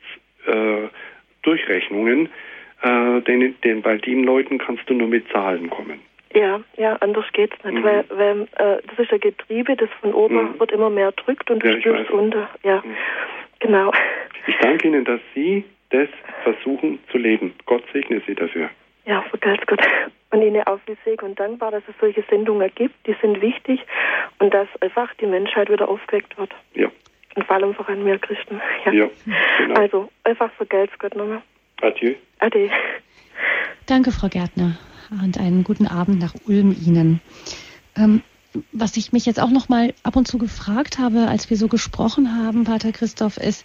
es 0.46 0.54
äh, 0.54 0.88
Durchrechnungen, 1.42 2.28
äh, 2.82 3.20
denn, 3.22 3.54
denn 3.64 3.82
bei 3.82 3.96
den 3.96 4.24
Leuten 4.24 4.58
kannst 4.58 4.88
du 4.88 4.94
nur 4.94 5.08
mit 5.08 5.28
Zahlen 5.30 5.70
kommen. 5.70 6.00
Ja, 6.34 6.60
ja, 6.76 6.94
anders 6.96 7.24
geht's 7.32 7.56
nicht, 7.64 7.78
mhm. 7.78 7.84
weil, 7.84 8.04
weil 8.10 8.42
äh, 8.56 8.82
das 8.86 8.98
ist 8.98 9.12
ein 9.12 9.20
Getriebe, 9.20 9.76
das 9.76 9.88
von 10.00 10.12
oben 10.12 10.34
mhm. 10.34 10.60
wird 10.60 10.72
immer 10.72 10.90
mehr 10.90 11.12
drückt 11.12 11.50
und 11.50 11.62
du 11.62 11.68
ja, 11.68 11.80
spürst 11.80 12.10
unter. 12.10 12.50
Ja, 12.62 12.82
mhm. 12.84 12.96
genau. 13.60 13.92
Ich 14.46 14.56
danke 14.58 14.88
Ihnen, 14.88 15.04
dass 15.04 15.20
Sie 15.34 15.64
das 15.90 16.08
versuchen 16.42 16.98
zu 17.10 17.18
leben. 17.18 17.54
Gott 17.64 17.82
segne 17.92 18.20
Sie 18.26 18.34
dafür. 18.34 18.68
Ja, 19.08 19.22
vergelt's 19.22 19.66
Gott. 19.66 19.80
Und 20.30 20.42
Ihnen 20.42 20.62
auch 20.66 20.78
viel 20.84 20.98
Segen 21.02 21.24
und 21.24 21.40
dankbar, 21.40 21.70
dass 21.70 21.82
es 21.88 21.94
solche 21.98 22.22
Sendungen 22.28 22.70
gibt, 22.74 22.94
die 23.06 23.16
sind 23.22 23.40
wichtig 23.40 23.80
und 24.38 24.52
dass 24.52 24.68
einfach 24.80 25.14
die 25.14 25.26
Menschheit 25.26 25.70
wieder 25.70 25.88
aufgeweckt 25.88 26.36
wird. 26.36 26.50
Ja. 26.74 26.88
Und 27.34 27.46
vor 27.46 27.56
allem 27.56 27.74
voran 27.74 28.04
wir 28.04 28.18
Christen. 28.18 28.60
Ja, 28.84 28.92
ja 28.92 29.08
genau. 29.56 29.80
Also 29.80 30.08
einfach 30.24 30.52
vergelt's 30.52 30.92
Gott 30.98 31.16
nochmal. 31.16 31.40
Adieu. 31.80 32.14
Ade. 32.40 32.68
Danke, 33.86 34.12
Frau 34.12 34.28
Gärtner. 34.28 34.76
Und 35.10 35.40
einen 35.40 35.64
guten 35.64 35.86
Abend 35.86 36.18
nach 36.18 36.34
Ulm 36.46 36.76
Ihnen. 36.86 37.22
Ähm, 37.96 38.22
was 38.72 38.96
ich 38.96 39.12
mich 39.12 39.26
jetzt 39.26 39.40
auch 39.40 39.50
noch 39.50 39.68
mal 39.68 39.94
ab 40.02 40.16
und 40.16 40.26
zu 40.26 40.38
gefragt 40.38 40.98
habe, 40.98 41.28
als 41.28 41.50
wir 41.50 41.56
so 41.56 41.68
gesprochen 41.68 42.34
haben, 42.36 42.64
Pater 42.64 42.92
Christoph, 42.92 43.36
ist, 43.36 43.64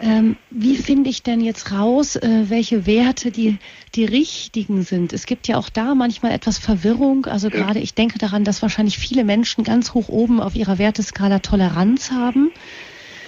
ähm, 0.00 0.36
wie 0.50 0.76
finde 0.76 1.10
ich 1.10 1.22
denn 1.22 1.40
jetzt 1.40 1.72
raus, 1.72 2.16
äh, 2.16 2.44
welche 2.48 2.86
Werte 2.86 3.30
die, 3.30 3.58
die 3.94 4.04
richtigen 4.04 4.82
sind? 4.82 5.12
Es 5.12 5.26
gibt 5.26 5.46
ja 5.46 5.56
auch 5.56 5.68
da 5.68 5.94
manchmal 5.94 6.32
etwas 6.32 6.58
Verwirrung. 6.58 7.26
Also 7.26 7.48
ja. 7.48 7.56
gerade 7.56 7.80
ich 7.80 7.94
denke 7.94 8.18
daran, 8.18 8.44
dass 8.44 8.62
wahrscheinlich 8.62 8.98
viele 8.98 9.24
Menschen 9.24 9.62
ganz 9.62 9.94
hoch 9.94 10.08
oben 10.08 10.40
auf 10.40 10.54
ihrer 10.54 10.78
Werteskala 10.78 11.40
Toleranz 11.40 12.10
haben. 12.10 12.50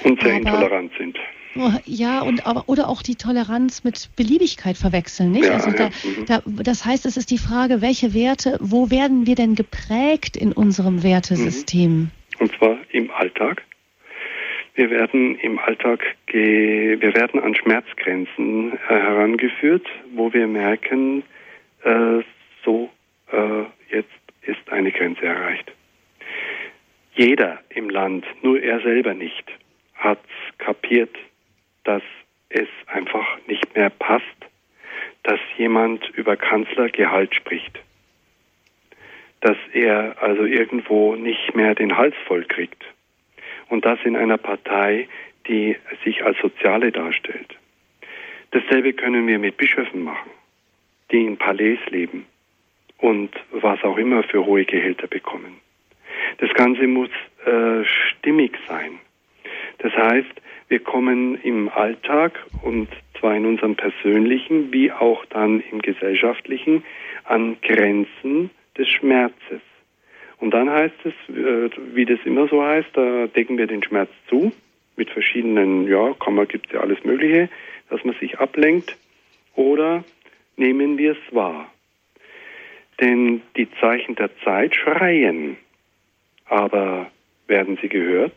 Und 0.02 0.22
sehr 0.22 0.34
intolerant 0.34 0.92
sind. 0.98 1.16
Ja, 1.84 2.22
und 2.22 2.46
aber, 2.46 2.64
oder 2.66 2.88
auch 2.88 3.02
die 3.02 3.16
Toleranz 3.16 3.84
mit 3.84 4.10
Beliebigkeit 4.16 4.76
verwechseln, 4.76 5.32
nicht? 5.32 5.46
Ja, 5.46 5.54
also 5.54 5.70
da, 5.70 5.84
ja. 5.84 5.90
Mhm. 6.04 6.26
da, 6.26 6.42
das 6.62 6.84
heißt, 6.84 7.06
es 7.06 7.16
ist 7.16 7.30
die 7.30 7.38
Frage, 7.38 7.80
welche 7.80 8.14
Werte, 8.14 8.58
wo 8.60 8.90
werden 8.90 9.26
wir 9.26 9.34
denn 9.34 9.54
geprägt 9.54 10.36
in 10.36 10.52
unserem 10.52 11.02
Wertesystem? 11.02 11.92
Mhm. 11.92 12.10
Und 12.38 12.52
zwar 12.56 12.78
im 12.92 13.10
Alltag. 13.10 13.62
Wir 14.74 14.90
werden 14.90 15.38
im 15.38 15.58
Alltag, 15.58 16.04
wir 16.30 17.14
werden 17.14 17.40
an 17.40 17.54
Schmerzgrenzen 17.54 18.72
äh, 18.72 18.78
herangeführt, 18.88 19.86
wo 20.14 20.32
wir 20.34 20.46
merken, 20.46 21.22
äh, 21.82 22.22
so 22.62 22.90
äh, 23.32 23.62
jetzt 23.90 24.10
ist 24.42 24.70
eine 24.70 24.92
Grenze 24.92 25.24
erreicht. 25.24 25.72
Jeder 27.14 27.60
im 27.70 27.88
Land, 27.88 28.26
nur 28.42 28.60
er 28.60 28.80
selber 28.80 29.14
nicht, 29.14 29.44
hat 29.94 30.20
kapiert, 30.58 31.16
dass 31.86 32.02
es 32.48 32.68
einfach 32.86 33.38
nicht 33.46 33.74
mehr 33.74 33.90
passt, 33.90 34.24
dass 35.22 35.40
jemand 35.56 36.08
über 36.10 36.36
Kanzlergehalt 36.36 37.34
spricht. 37.34 37.80
Dass 39.40 39.56
er 39.72 40.16
also 40.20 40.44
irgendwo 40.44 41.14
nicht 41.14 41.54
mehr 41.54 41.74
den 41.74 41.96
Hals 41.96 42.14
voll 42.26 42.44
kriegt. 42.44 42.84
Und 43.68 43.84
das 43.84 43.98
in 44.04 44.16
einer 44.16 44.38
Partei, 44.38 45.08
die 45.48 45.76
sich 46.04 46.24
als 46.24 46.38
Soziale 46.38 46.92
darstellt. 46.92 47.56
Dasselbe 48.52 48.92
können 48.92 49.26
wir 49.26 49.38
mit 49.38 49.56
Bischöfen 49.56 50.02
machen, 50.02 50.30
die 51.10 51.24
in 51.24 51.36
Palais 51.36 51.78
leben 51.90 52.26
und 52.98 53.30
was 53.50 53.82
auch 53.82 53.98
immer 53.98 54.22
für 54.22 54.44
hohe 54.44 54.64
Gehälter 54.64 55.06
bekommen. 55.06 55.60
Das 56.38 56.52
Ganze 56.54 56.86
muss 56.86 57.10
äh, 57.44 57.84
stimmig 57.84 58.56
sein. 58.68 58.98
Das 59.78 59.92
heißt, 59.92 60.40
wir 60.68 60.80
kommen 60.80 61.40
im 61.42 61.68
Alltag 61.68 62.44
und 62.62 62.88
zwar 63.18 63.36
in 63.36 63.46
unserem 63.46 63.76
persönlichen 63.76 64.72
wie 64.72 64.90
auch 64.92 65.24
dann 65.26 65.60
im 65.70 65.80
gesellschaftlichen 65.80 66.84
an 67.24 67.56
Grenzen 67.62 68.50
des 68.76 68.88
Schmerzes. 68.88 69.60
Und 70.38 70.52
dann 70.52 70.68
heißt 70.68 70.94
es, 71.04 71.34
äh, 71.34 71.70
wie 71.94 72.04
das 72.04 72.18
immer 72.24 72.48
so 72.48 72.62
heißt, 72.62 72.90
da 72.92 73.26
decken 73.28 73.58
wir 73.58 73.66
den 73.66 73.82
Schmerz 73.82 74.10
zu 74.28 74.52
mit 74.96 75.10
verschiedenen, 75.10 75.86
ja, 75.88 76.14
Kammer 76.14 76.46
gibt 76.46 76.66
es 76.66 76.72
ja 76.72 76.80
alles 76.80 77.02
Mögliche, 77.04 77.48
dass 77.88 78.04
man 78.04 78.14
sich 78.16 78.38
ablenkt 78.38 78.96
oder 79.54 80.04
nehmen 80.56 80.98
wir 80.98 81.12
es 81.12 81.34
wahr. 81.34 81.70
Denn 83.00 83.42
die 83.56 83.68
Zeichen 83.80 84.14
der 84.14 84.30
Zeit 84.42 84.74
schreien, 84.74 85.56
aber 86.46 87.10
werden 87.46 87.78
sie 87.80 87.88
gehört, 87.88 88.32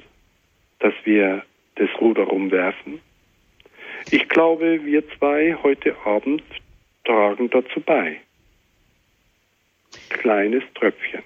dass 0.80 0.94
wir 1.06 1.44
das 1.80 1.90
Ruder 2.00 2.32
umwerfen. 2.32 3.00
Ich 4.12 4.28
glaube, 4.30 4.86
wir 4.86 5.04
zwei 5.18 5.56
heute 5.64 5.96
Abend 6.06 6.44
tragen 7.06 7.50
dazu 7.50 7.80
bei. 7.82 8.20
Kleines 10.10 10.64
Tröpfchen. 10.76 11.24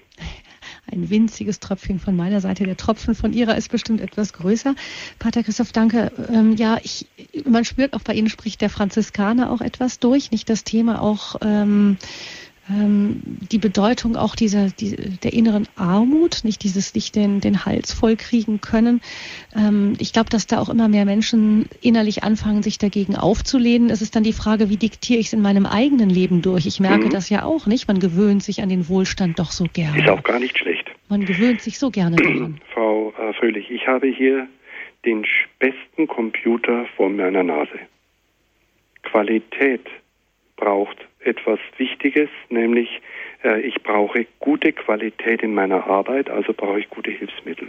Ein 0.92 1.10
winziges 1.10 1.60
Tröpfchen 1.60 1.98
von 1.98 2.14
meiner 2.14 2.40
Seite. 2.40 2.64
Der 2.64 2.76
Tropfen 2.76 3.14
von 3.14 3.32
Ihrer 3.32 3.56
ist 3.56 3.70
bestimmt 3.70 4.00
etwas 4.00 4.32
größer. 4.32 4.74
Pater 5.18 5.42
Christoph, 5.42 5.72
danke. 5.72 6.12
Ähm, 6.32 6.56
ja, 6.56 6.78
ich, 6.82 7.06
man 7.46 7.64
spürt 7.64 7.94
auch 7.94 8.02
bei 8.02 8.12
Ihnen 8.12 8.28
spricht 8.28 8.60
der 8.60 8.70
Franziskaner 8.70 9.50
auch 9.50 9.60
etwas 9.60 9.98
durch. 9.98 10.30
Nicht 10.30 10.48
das 10.50 10.62
Thema 10.62 11.00
auch 11.00 11.36
ähm, 11.42 11.96
die 12.66 13.58
Bedeutung 13.58 14.16
auch 14.16 14.34
dieser 14.34 14.68
die, 14.70 14.96
der 14.96 15.34
inneren 15.34 15.68
Armut, 15.76 16.40
nicht 16.44 16.64
dieses 16.64 16.94
nicht 16.94 17.14
den, 17.14 17.40
den 17.40 17.66
Hals 17.66 17.92
voll 17.92 18.16
kriegen 18.16 18.60
können. 18.62 19.02
Ähm, 19.54 19.94
ich 19.98 20.14
glaube, 20.14 20.30
dass 20.30 20.46
da 20.46 20.60
auch 20.60 20.70
immer 20.70 20.88
mehr 20.88 21.04
Menschen 21.04 21.68
innerlich 21.82 22.24
anfangen, 22.24 22.62
sich 22.62 22.78
dagegen 22.78 23.16
aufzulehnen. 23.16 23.90
Es 23.90 24.00
ist 24.00 24.16
dann 24.16 24.22
die 24.22 24.32
Frage, 24.32 24.70
wie 24.70 24.78
diktiere 24.78 25.20
ich 25.20 25.26
es 25.26 25.32
in 25.34 25.42
meinem 25.42 25.66
eigenen 25.66 26.08
Leben 26.08 26.40
durch? 26.40 26.64
Ich 26.66 26.80
merke 26.80 27.06
mhm. 27.06 27.10
das 27.10 27.28
ja 27.28 27.42
auch 27.42 27.66
nicht. 27.66 27.86
Man 27.86 28.00
gewöhnt 28.00 28.42
sich 28.42 28.62
an 28.62 28.70
den 28.70 28.88
Wohlstand 28.88 29.38
doch 29.38 29.50
so 29.50 29.66
gerne. 29.70 29.98
Ist 29.98 30.08
auch 30.08 30.22
gar 30.22 30.40
nicht 30.40 30.58
schlecht. 30.58 30.90
Man 31.10 31.26
gewöhnt 31.26 31.60
sich 31.60 31.78
so 31.78 31.90
gerne 31.90 32.16
daran. 32.16 32.60
Frau 32.72 33.12
äh, 33.18 33.34
Fröhlich, 33.34 33.70
ich 33.70 33.86
habe 33.86 34.06
hier 34.06 34.48
den 35.04 35.26
besten 35.58 36.06
Computer 36.06 36.86
vor 36.96 37.10
meiner 37.10 37.42
Nase. 37.42 37.78
Qualität 39.02 39.86
braucht 40.56 40.96
etwas 41.24 41.58
Wichtiges, 41.78 42.28
nämlich 42.48 43.00
äh, 43.42 43.60
ich 43.60 43.82
brauche 43.82 44.26
gute 44.40 44.72
Qualität 44.72 45.42
in 45.42 45.54
meiner 45.54 45.86
Arbeit, 45.86 46.30
also 46.30 46.52
brauche 46.52 46.80
ich 46.80 46.90
gute 46.90 47.10
Hilfsmittel. 47.10 47.68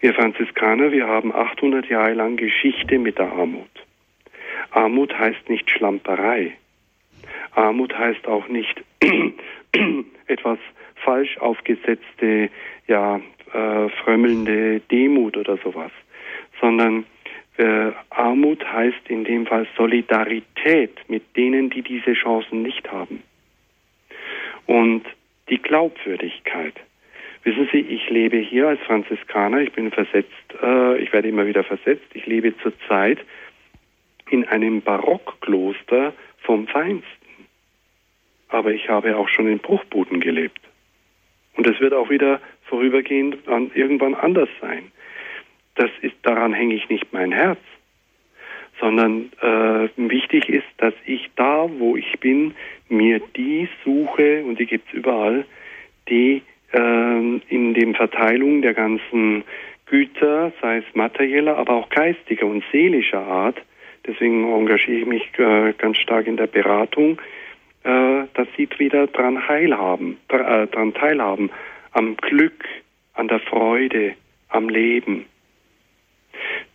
Wir 0.00 0.14
Franziskaner, 0.14 0.90
wir 0.90 1.06
haben 1.06 1.32
800 1.32 1.86
Jahre 1.86 2.14
lang 2.14 2.36
Geschichte 2.36 2.98
mit 2.98 3.18
der 3.18 3.30
Armut. 3.32 3.70
Armut 4.70 5.16
heißt 5.16 5.48
nicht 5.48 5.70
Schlamperei. 5.70 6.56
Armut 7.52 7.96
heißt 7.96 8.26
auch 8.26 8.48
nicht 8.48 8.82
etwas 10.26 10.58
falsch 10.96 11.36
aufgesetzte, 11.38 12.50
ja, 12.88 13.20
äh, 13.52 13.88
frömmelnde 14.02 14.80
Demut 14.90 15.36
oder 15.36 15.56
sowas, 15.58 15.92
sondern 16.60 17.04
äh, 17.58 17.92
Armut 18.10 18.64
heißt 18.64 19.08
in 19.08 19.24
dem 19.24 19.46
Fall 19.46 19.66
Solidarität 19.76 20.98
mit 21.08 21.36
denen, 21.36 21.70
die 21.70 21.82
diese 21.82 22.14
Chancen 22.14 22.62
nicht 22.62 22.90
haben. 22.90 23.22
Und 24.66 25.04
die 25.48 25.58
Glaubwürdigkeit. 25.58 26.74
Wissen 27.44 27.68
Sie, 27.72 27.80
ich 27.80 28.08
lebe 28.08 28.38
hier 28.38 28.68
als 28.68 28.80
Franziskaner, 28.82 29.58
ich 29.58 29.72
bin 29.72 29.90
versetzt, 29.90 30.30
äh, 30.62 30.98
ich 30.98 31.12
werde 31.12 31.28
immer 31.28 31.46
wieder 31.46 31.64
versetzt, 31.64 32.06
ich 32.14 32.24
lebe 32.26 32.56
zurzeit 32.58 33.18
in 34.30 34.46
einem 34.46 34.80
Barockkloster 34.80 36.14
vom 36.38 36.66
Feinsten. 36.68 37.06
aber 38.48 38.72
ich 38.72 38.88
habe 38.88 39.16
auch 39.16 39.28
schon 39.28 39.48
in 39.48 39.58
Bruchbuden 39.58 40.20
gelebt. 40.20 40.60
Und 41.56 41.66
es 41.66 41.80
wird 41.80 41.94
auch 41.94 42.10
wieder 42.10 42.40
vorübergehend 42.64 43.48
an, 43.48 43.70
irgendwann 43.74 44.14
anders 44.14 44.48
sein. 44.60 44.92
Das 45.74 45.90
ist, 46.02 46.16
daran 46.22 46.52
hänge 46.52 46.74
ich 46.74 46.88
nicht 46.88 47.12
mein 47.12 47.32
Herz, 47.32 47.60
sondern 48.80 49.30
äh, 49.40 49.88
wichtig 49.96 50.48
ist, 50.48 50.66
dass 50.78 50.94
ich 51.06 51.30
da, 51.36 51.68
wo 51.78 51.96
ich 51.96 52.18
bin, 52.20 52.54
mir 52.88 53.20
die 53.36 53.68
suche, 53.84 54.44
und 54.44 54.58
die 54.58 54.66
gibt 54.66 54.88
es 54.88 54.94
überall, 54.94 55.44
die 56.08 56.42
äh, 56.72 57.40
in 57.48 57.74
dem 57.74 57.94
Verteilung 57.94 58.62
der 58.62 58.74
ganzen 58.74 59.44
Güter, 59.86 60.52
sei 60.60 60.78
es 60.78 60.94
materieller, 60.94 61.56
aber 61.56 61.74
auch 61.74 61.88
geistiger 61.90 62.46
und 62.46 62.64
seelischer 62.72 63.20
Art, 63.26 63.60
deswegen 64.06 64.50
engagiere 64.50 65.00
ich 65.00 65.06
mich 65.06 65.38
äh, 65.38 65.74
ganz 65.76 65.98
stark 65.98 66.26
in 66.26 66.36
der 66.36 66.46
Beratung, 66.46 67.20
äh, 67.84 68.24
dass 68.34 68.48
sie 68.56 68.68
wieder 68.78 69.06
daran 69.06 69.46
heilhaben, 69.48 70.18
äh, 70.28 70.66
daran 70.66 70.94
teilhaben, 70.94 71.50
am 71.92 72.16
Glück, 72.16 72.64
an 73.14 73.28
der 73.28 73.40
Freude, 73.40 74.14
am 74.48 74.68
Leben. 74.68 75.26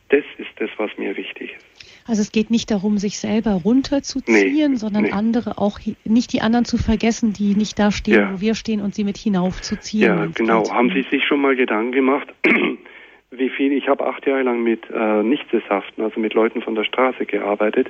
Das 0.09 0.23
ist 0.37 0.49
das, 0.57 0.69
was 0.77 0.91
mir 0.97 1.15
wichtig 1.17 1.53
ist. 1.55 1.65
Also 2.07 2.21
es 2.21 2.31
geht 2.31 2.49
nicht 2.49 2.71
darum, 2.71 2.97
sich 2.97 3.19
selber 3.19 3.51
runterzuziehen, 3.51 4.71
nee, 4.71 4.77
sondern 4.77 5.03
nee. 5.03 5.11
andere 5.11 5.57
auch 5.57 5.79
nicht 6.05 6.31
die 6.31 6.41
anderen 6.41 6.63
zu 6.63 6.77
vergessen, 6.77 7.33
die 7.33 7.53
nicht 7.53 7.77
da 7.77 7.91
stehen, 7.91 8.13
ja. 8.13 8.33
wo 8.33 8.39
wir 8.39 8.55
stehen 8.55 8.79
und 8.79 8.95
sie 8.95 9.03
mit 9.03 9.17
hinaufzuziehen. 9.17 10.03
Ja, 10.03 10.25
genau. 10.33 10.71
Haben 10.71 10.89
Sie 10.91 11.05
sich 11.11 11.25
schon 11.25 11.41
mal 11.41 11.57
Gedanken 11.57 11.91
gemacht, 11.91 12.33
wie 13.31 13.49
viel? 13.49 13.73
Ich 13.73 13.89
habe 13.89 14.05
acht 14.05 14.25
Jahre 14.25 14.43
lang 14.43 14.63
mit 14.63 14.89
äh, 14.89 15.23
Nichtsesshaften, 15.23 16.01
also 16.01 16.21
mit 16.21 16.33
Leuten 16.33 16.61
von 16.61 16.75
der 16.75 16.85
Straße 16.85 17.25
gearbeitet 17.25 17.87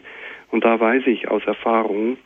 und 0.50 0.66
da 0.66 0.80
weiß 0.80 1.04
ich 1.06 1.28
aus 1.28 1.44
Erfahrung, 1.46 2.18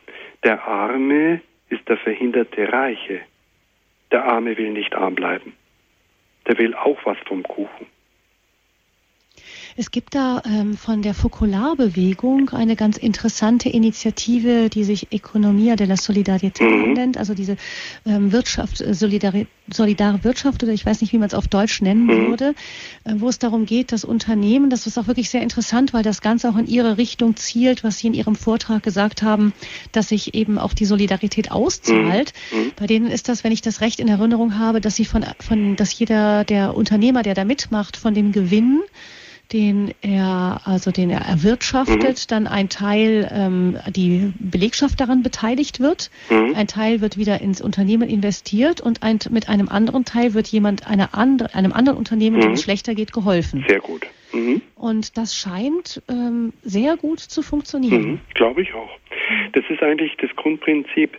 der 0.44 0.66
Arme 0.66 1.42
ist 1.68 1.88
der 1.88 1.98
verhinderte 1.98 2.72
Reiche. 2.72 3.20
Der 4.10 4.24
Arme 4.24 4.56
will 4.56 4.70
nicht 4.70 4.94
arm 4.94 5.14
bleiben. 5.14 5.54
Der 6.46 6.58
will 6.58 6.74
auch 6.74 6.98
was 7.04 7.16
vom 7.26 7.42
Kuchen. 7.42 7.86
Es 9.76 9.90
gibt 9.90 10.14
da 10.14 10.42
ähm, 10.44 10.76
von 10.76 11.02
der 11.02 11.14
Fokularbewegung 11.14 12.50
eine 12.50 12.76
ganz 12.76 12.96
interessante 12.96 13.68
Initiative, 13.68 14.68
die 14.68 14.84
sich 14.84 15.12
Economia 15.12 15.76
della 15.76 15.96
Solidarität 15.96 16.60
mhm. 16.60 16.92
nennt, 16.92 17.16
also 17.16 17.34
diese 17.34 17.56
ähm, 18.04 18.32
Wirtschaft, 18.32 18.80
äh, 18.80 18.94
Solidari 18.94 19.46
solidare 19.70 20.24
Wirtschaft 20.24 20.62
oder 20.64 20.72
ich 20.72 20.84
weiß 20.84 21.00
nicht, 21.00 21.12
wie 21.12 21.18
man 21.18 21.28
es 21.28 21.34
auf 21.34 21.48
Deutsch 21.48 21.80
nennen 21.80 22.06
mhm. 22.06 22.28
würde, 22.28 22.54
äh, 23.04 23.14
wo 23.16 23.28
es 23.28 23.38
darum 23.38 23.64
geht, 23.64 23.92
dass 23.92 24.04
Unternehmen, 24.04 24.70
das 24.70 24.86
ist 24.86 24.98
auch 24.98 25.06
wirklich 25.06 25.30
sehr 25.30 25.42
interessant, 25.42 25.92
weil 25.94 26.02
das 26.02 26.20
Ganze 26.20 26.48
auch 26.50 26.56
in 26.56 26.66
ihre 26.66 26.98
Richtung 26.98 27.36
zielt, 27.36 27.84
was 27.84 27.98
Sie 27.98 28.08
in 28.08 28.14
Ihrem 28.14 28.34
Vortrag 28.34 28.82
gesagt 28.82 29.22
haben, 29.22 29.52
dass 29.92 30.08
sich 30.08 30.34
eben 30.34 30.58
auch 30.58 30.74
die 30.74 30.84
Solidarität 30.84 31.50
auszahlt. 31.50 32.32
Mhm. 32.50 32.58
mhm. 32.58 32.72
Bei 32.76 32.86
denen 32.86 33.06
ist 33.06 33.28
das, 33.28 33.44
wenn 33.44 33.52
ich 33.52 33.62
das 33.62 33.80
recht 33.80 34.00
in 34.00 34.08
Erinnerung 34.08 34.58
habe, 34.58 34.80
dass 34.80 34.96
sie 34.96 35.04
von, 35.04 35.24
von 35.38 35.76
dass 35.76 35.96
jeder 35.98 36.44
der 36.44 36.74
Unternehmer, 36.76 37.22
der 37.22 37.34
da 37.34 37.44
mitmacht, 37.44 37.96
von 37.96 38.14
dem 38.14 38.32
Gewinn 38.32 38.82
den 39.52 39.94
er, 40.02 40.60
also 40.64 40.90
den 40.90 41.10
er 41.10 41.20
erwirtschaftet, 41.20 42.02
mhm. 42.02 42.28
dann 42.28 42.46
ein 42.46 42.68
Teil 42.68 43.28
ähm, 43.30 43.78
die 43.88 44.32
Belegschaft 44.38 45.00
daran 45.00 45.22
beteiligt 45.22 45.80
wird, 45.80 46.10
mhm. 46.30 46.54
ein 46.56 46.66
Teil 46.66 47.00
wird 47.00 47.16
wieder 47.16 47.40
ins 47.40 47.60
Unternehmen 47.60 48.08
investiert 48.08 48.80
und 48.80 49.02
ein, 49.02 49.18
mit 49.30 49.48
einem 49.48 49.68
anderen 49.68 50.04
Teil 50.04 50.34
wird 50.34 50.48
jemand 50.48 50.86
einer 50.86 51.14
andre, 51.14 51.54
einem 51.54 51.72
anderen 51.72 51.98
Unternehmen, 51.98 52.36
mhm. 52.36 52.42
dem 52.42 52.52
es 52.52 52.62
schlechter 52.62 52.94
geht, 52.94 53.12
geholfen. 53.12 53.64
Sehr 53.68 53.80
gut. 53.80 54.06
Mhm. 54.32 54.62
Und 54.76 55.16
das 55.18 55.36
scheint 55.36 56.02
ähm, 56.08 56.52
sehr 56.62 56.96
gut 56.96 57.20
zu 57.20 57.42
funktionieren. 57.42 58.12
Mhm. 58.12 58.20
Glaube 58.34 58.62
ich 58.62 58.72
auch. 58.74 58.90
Das 59.52 59.64
ist 59.68 59.82
eigentlich 59.82 60.16
das 60.20 60.34
Grundprinzip. 60.36 61.18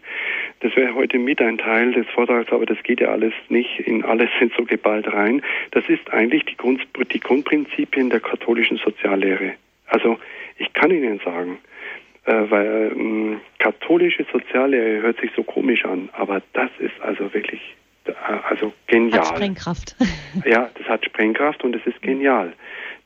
Das 0.63 0.73
wäre 0.77 0.95
heute 0.95 1.19
mit 1.19 1.41
ein 1.41 1.57
Teil 1.57 1.91
des 1.91 2.07
Vortrags, 2.07 2.49
aber 2.53 2.65
das 2.65 2.81
geht 2.83 3.01
ja 3.01 3.09
alles 3.09 3.33
nicht 3.49 3.81
in 3.81 4.05
alles 4.05 4.29
so 4.57 4.63
geballt 4.63 5.11
rein. 5.11 5.41
Das 5.71 5.83
ist 5.89 6.09
eigentlich 6.11 6.45
die, 6.45 6.55
Grund, 6.55 6.81
die 7.11 7.19
Grundprinzipien 7.19 8.09
der 8.09 8.21
katholischen 8.21 8.77
Soziallehre. 8.77 9.55
Also 9.87 10.17
ich 10.57 10.71
kann 10.71 10.89
Ihnen 10.91 11.19
sagen, 11.19 11.59
äh, 12.23 12.33
weil 12.49 12.93
ähm, 12.95 13.41
katholische 13.59 14.25
Soziallehre 14.31 15.01
hört 15.01 15.19
sich 15.19 15.31
so 15.35 15.43
komisch 15.43 15.83
an, 15.83 16.07
aber 16.13 16.41
das 16.53 16.69
ist 16.79 16.97
also 17.01 17.33
wirklich 17.33 17.75
äh, 18.05 18.13
also 18.47 18.71
genial. 18.87 19.19
Hat 19.19 19.27
Sprengkraft. 19.27 19.97
ja, 20.45 20.69
das 20.75 20.87
hat 20.87 21.03
Sprengkraft 21.03 21.65
und 21.65 21.75
es 21.75 21.85
ist 21.85 22.01
genial. 22.01 22.53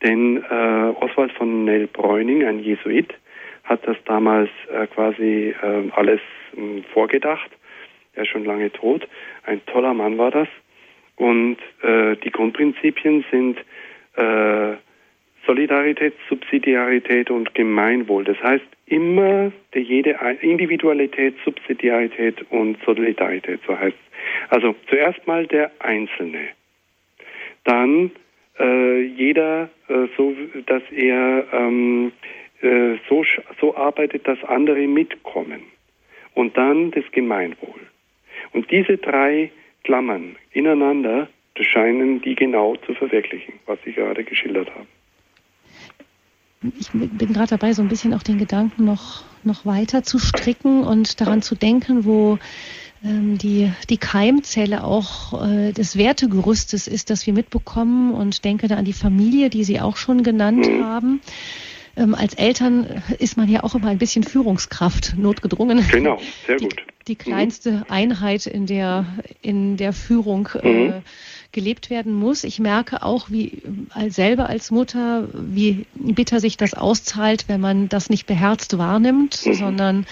Denn 0.03 0.43
äh, 0.43 0.93
Oswald 1.01 1.31
von 1.31 1.65
Nell 1.65 1.87
Bräuning, 1.87 2.45
ein 2.45 2.59
Jesuit, 2.59 3.11
hat 3.67 3.85
das 3.85 3.97
damals 4.05 4.49
äh, 4.71 4.87
quasi 4.87 5.53
äh, 5.61 5.91
alles 5.91 6.21
äh, 6.55 6.81
vorgedacht. 6.93 7.51
Er 8.13 8.23
ist 8.23 8.29
schon 8.29 8.45
lange 8.45 8.71
tot. 8.71 9.07
Ein 9.43 9.63
toller 9.65 9.93
Mann 9.93 10.17
war 10.17 10.31
das. 10.31 10.47
Und 11.17 11.57
äh, 11.81 12.15
die 12.17 12.31
Grundprinzipien 12.31 13.25
sind 13.29 13.57
äh, 14.15 14.77
Solidarität, 15.45 16.13
Subsidiarität 16.29 17.29
und 17.29 17.53
Gemeinwohl. 17.53 18.23
Das 18.23 18.41
heißt 18.41 18.65
immer 18.85 19.51
der 19.73 19.81
jede 19.81 20.17
Individualität, 20.41 21.35
Subsidiarität 21.43 22.45
und 22.49 22.77
Solidarität, 22.85 23.59
so 23.67 23.77
heißt 23.77 23.95
es. 23.95 24.51
Also 24.51 24.75
zuerst 24.89 25.25
mal 25.27 25.45
der 25.45 25.71
Einzelne. 25.79 26.49
Dann 27.63 28.11
äh, 28.59 29.01
jeder 29.01 29.69
so, 30.17 30.35
dass 30.65 30.83
er 30.91 31.45
ähm, 31.53 32.11
äh, 32.61 32.95
so, 33.09 33.23
so 33.59 33.75
arbeitet, 33.75 34.27
dass 34.27 34.43
andere 34.43 34.87
mitkommen. 34.87 35.61
Und 36.33 36.57
dann 36.57 36.91
das 36.91 37.03
Gemeinwohl. 37.11 37.81
Und 38.53 38.69
diese 38.71 38.97
drei 38.97 39.51
Klammern 39.83 40.35
ineinander, 40.51 41.27
das 41.55 41.65
scheinen 41.65 42.21
die 42.21 42.35
genau 42.35 42.75
zu 42.85 42.93
verwirklichen, 42.93 43.55
was 43.65 43.79
Sie 43.83 43.93
gerade 43.93 44.23
geschildert 44.23 44.69
haben. 44.75 44.87
Ich 46.79 46.89
bin 46.91 47.33
gerade 47.33 47.49
dabei, 47.49 47.73
so 47.73 47.81
ein 47.81 47.87
bisschen 47.87 48.13
auch 48.13 48.23
den 48.23 48.39
Gedanken 48.39 48.85
noch, 48.85 49.23
noch 49.43 49.65
weiter 49.65 50.03
zu 50.03 50.17
stricken 50.17 50.83
und 50.83 51.21
daran 51.21 51.41
zu 51.41 51.55
denken, 51.55 52.05
wo 52.05 52.39
ähm, 53.03 53.37
die, 53.37 53.71
die 53.89 53.97
Keimzelle 53.97 54.83
auch 54.83 55.45
äh, 55.45 55.71
des 55.71 55.97
Wertegerüstes 55.97 56.87
ist, 56.87 57.09
das 57.11 57.27
wir 57.27 57.33
mitbekommen 57.33 58.13
und 58.13 58.43
denke 58.43 58.67
da 58.67 58.75
an 58.75 58.85
die 58.85 58.93
Familie, 58.93 59.49
die 59.49 59.63
Sie 59.63 59.79
auch 59.79 59.97
schon 59.97 60.23
genannt 60.23 60.67
mhm. 60.67 60.83
haben. 60.83 61.21
Ähm, 61.97 62.13
als 62.13 62.35
Eltern 62.35 63.01
ist 63.17 63.37
man 63.37 63.49
ja 63.49 63.63
auch 63.63 63.73
immer 63.73 63.87
ein 63.87 63.97
bisschen 63.97 64.23
Führungskraft, 64.23 65.15
notgedrungen. 65.17 65.85
Genau, 65.91 66.19
sehr 66.45 66.57
gut. 66.57 66.75
Die, 66.77 67.07
die 67.07 67.15
kleinste 67.15 67.71
mhm. 67.71 67.85
Einheit 67.89 68.45
in 68.45 68.67
der, 68.67 69.05
in 69.41 69.77
der 69.77 69.93
Führung 69.93 70.47
äh, 70.61 70.67
mhm. 70.67 70.89
äh, 70.89 71.01
gelebt 71.51 71.89
werden 71.89 72.13
muss. 72.13 72.43
Ich 72.43 72.59
merke 72.59 73.01
auch, 73.01 73.31
wie 73.31 73.63
als 73.89 74.15
selber 74.15 74.47
als 74.47 74.69
Mutter, 74.69 75.27
wie 75.33 75.87
bitter 75.95 76.39
sich 76.39 76.55
das 76.55 76.75
auszahlt, 76.75 77.45
wenn 77.47 77.61
man 77.61 77.89
das 77.89 78.11
nicht 78.11 78.27
beherzt 78.27 78.77
wahrnimmt, 78.77 79.43
mhm. 79.43 79.53
sondern 79.53 80.05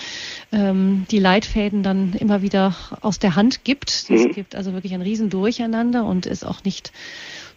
ähm, 0.52 1.06
die 1.12 1.20
Leitfäden 1.20 1.84
dann 1.84 2.14
immer 2.14 2.42
wieder 2.42 2.76
aus 3.02 3.20
der 3.20 3.36
Hand 3.36 3.64
gibt. 3.64 3.90
Es 3.92 4.10
mhm. 4.10 4.32
gibt 4.32 4.56
also 4.56 4.74
wirklich 4.74 4.96
ein 4.96 5.04
Riesendurcheinander 5.04 6.04
und 6.06 6.26
ist 6.26 6.46
auch 6.46 6.64
nicht 6.64 6.92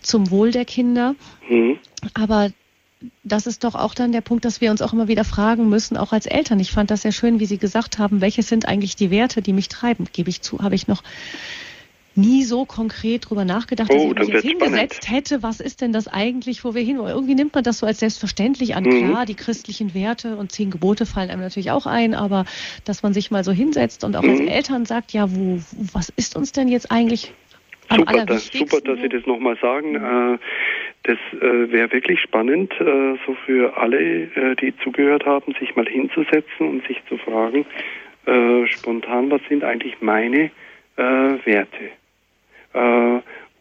zum 0.02 0.30
Wohl 0.30 0.50
der 0.50 0.66
Kinder. 0.66 1.14
Mhm. 1.48 1.78
Aber 2.12 2.50
das 3.22 3.46
ist 3.46 3.64
doch 3.64 3.74
auch 3.74 3.94
dann 3.94 4.12
der 4.12 4.20
Punkt, 4.20 4.44
dass 4.44 4.60
wir 4.60 4.70
uns 4.70 4.82
auch 4.82 4.92
immer 4.92 5.08
wieder 5.08 5.24
fragen 5.24 5.68
müssen, 5.68 5.96
auch 5.96 6.12
als 6.12 6.26
Eltern. 6.26 6.58
Ich 6.58 6.72
fand 6.72 6.90
das 6.90 7.02
sehr 7.02 7.12
schön, 7.12 7.38
wie 7.38 7.46
Sie 7.46 7.58
gesagt 7.58 7.98
haben, 7.98 8.20
welche 8.20 8.42
sind 8.42 8.66
eigentlich 8.66 8.96
die 8.96 9.10
Werte, 9.10 9.42
die 9.42 9.52
mich 9.52 9.68
treiben? 9.68 10.06
Gebe 10.12 10.30
ich 10.30 10.42
zu, 10.42 10.60
habe 10.60 10.74
ich 10.74 10.88
noch 10.88 11.02
nie 12.18 12.42
so 12.42 12.64
konkret 12.64 13.30
drüber 13.30 13.44
nachgedacht, 13.44 13.90
dass 13.90 14.02
oh, 14.02 14.10
ich 14.12 14.18
mich 14.18 14.28
jetzt 14.28 14.42
hingesetzt 14.42 15.04
spannend. 15.04 15.16
hätte, 15.16 15.42
was 15.42 15.60
ist 15.60 15.80
denn 15.80 15.92
das 15.92 16.08
eigentlich, 16.08 16.64
wo 16.64 16.74
wir 16.74 16.82
hin 16.82 16.98
wollen. 16.98 17.14
Irgendwie 17.14 17.36
nimmt 17.36 17.54
man 17.54 17.62
das 17.62 17.78
so 17.78 17.86
als 17.86 18.00
selbstverständlich 18.00 18.74
an. 18.74 18.82
Mhm. 18.82 19.10
Klar, 19.10 19.24
die 19.24 19.34
christlichen 19.34 19.94
Werte 19.94 20.36
und 20.36 20.50
zehn 20.50 20.70
Gebote 20.70 21.06
fallen 21.06 21.30
einem 21.30 21.40
natürlich 21.40 21.70
auch 21.70 21.86
ein, 21.86 22.14
aber 22.14 22.44
dass 22.84 23.02
man 23.02 23.14
sich 23.14 23.30
mal 23.30 23.44
so 23.44 23.52
hinsetzt 23.52 24.02
und 24.02 24.16
auch 24.16 24.22
mhm. 24.22 24.30
als 24.30 24.40
Eltern 24.40 24.84
sagt, 24.84 25.12
ja, 25.12 25.32
wo, 25.32 25.60
was 25.92 26.12
ist 26.16 26.36
uns 26.36 26.52
denn 26.52 26.68
jetzt 26.68 26.90
eigentlich 26.90 27.32
am 27.88 27.98
super, 27.98 28.26
das, 28.26 28.46
super, 28.48 28.80
dass 28.80 29.00
Sie 29.00 29.08
das 29.08 29.26
nochmal 29.26 29.56
sagen. 29.60 29.92
Mhm. 29.92 30.34
Äh, 30.34 30.38
das 31.04 31.18
äh, 31.40 31.72
wäre 31.72 31.92
wirklich 31.92 32.20
spannend, 32.20 32.72
äh, 32.80 33.16
so 33.26 33.34
für 33.46 33.76
alle, 33.76 34.54
die 34.56 34.76
zugehört 34.78 35.24
haben, 35.24 35.54
sich 35.58 35.74
mal 35.76 35.86
hinzusetzen 35.86 36.68
und 36.68 36.86
sich 36.86 37.00
zu 37.08 37.16
fragen, 37.18 37.64
spontan, 38.66 39.30
was 39.30 39.40
sind 39.48 39.64
eigentlich 39.64 40.02
meine 40.02 40.50
Werte? 40.96 41.90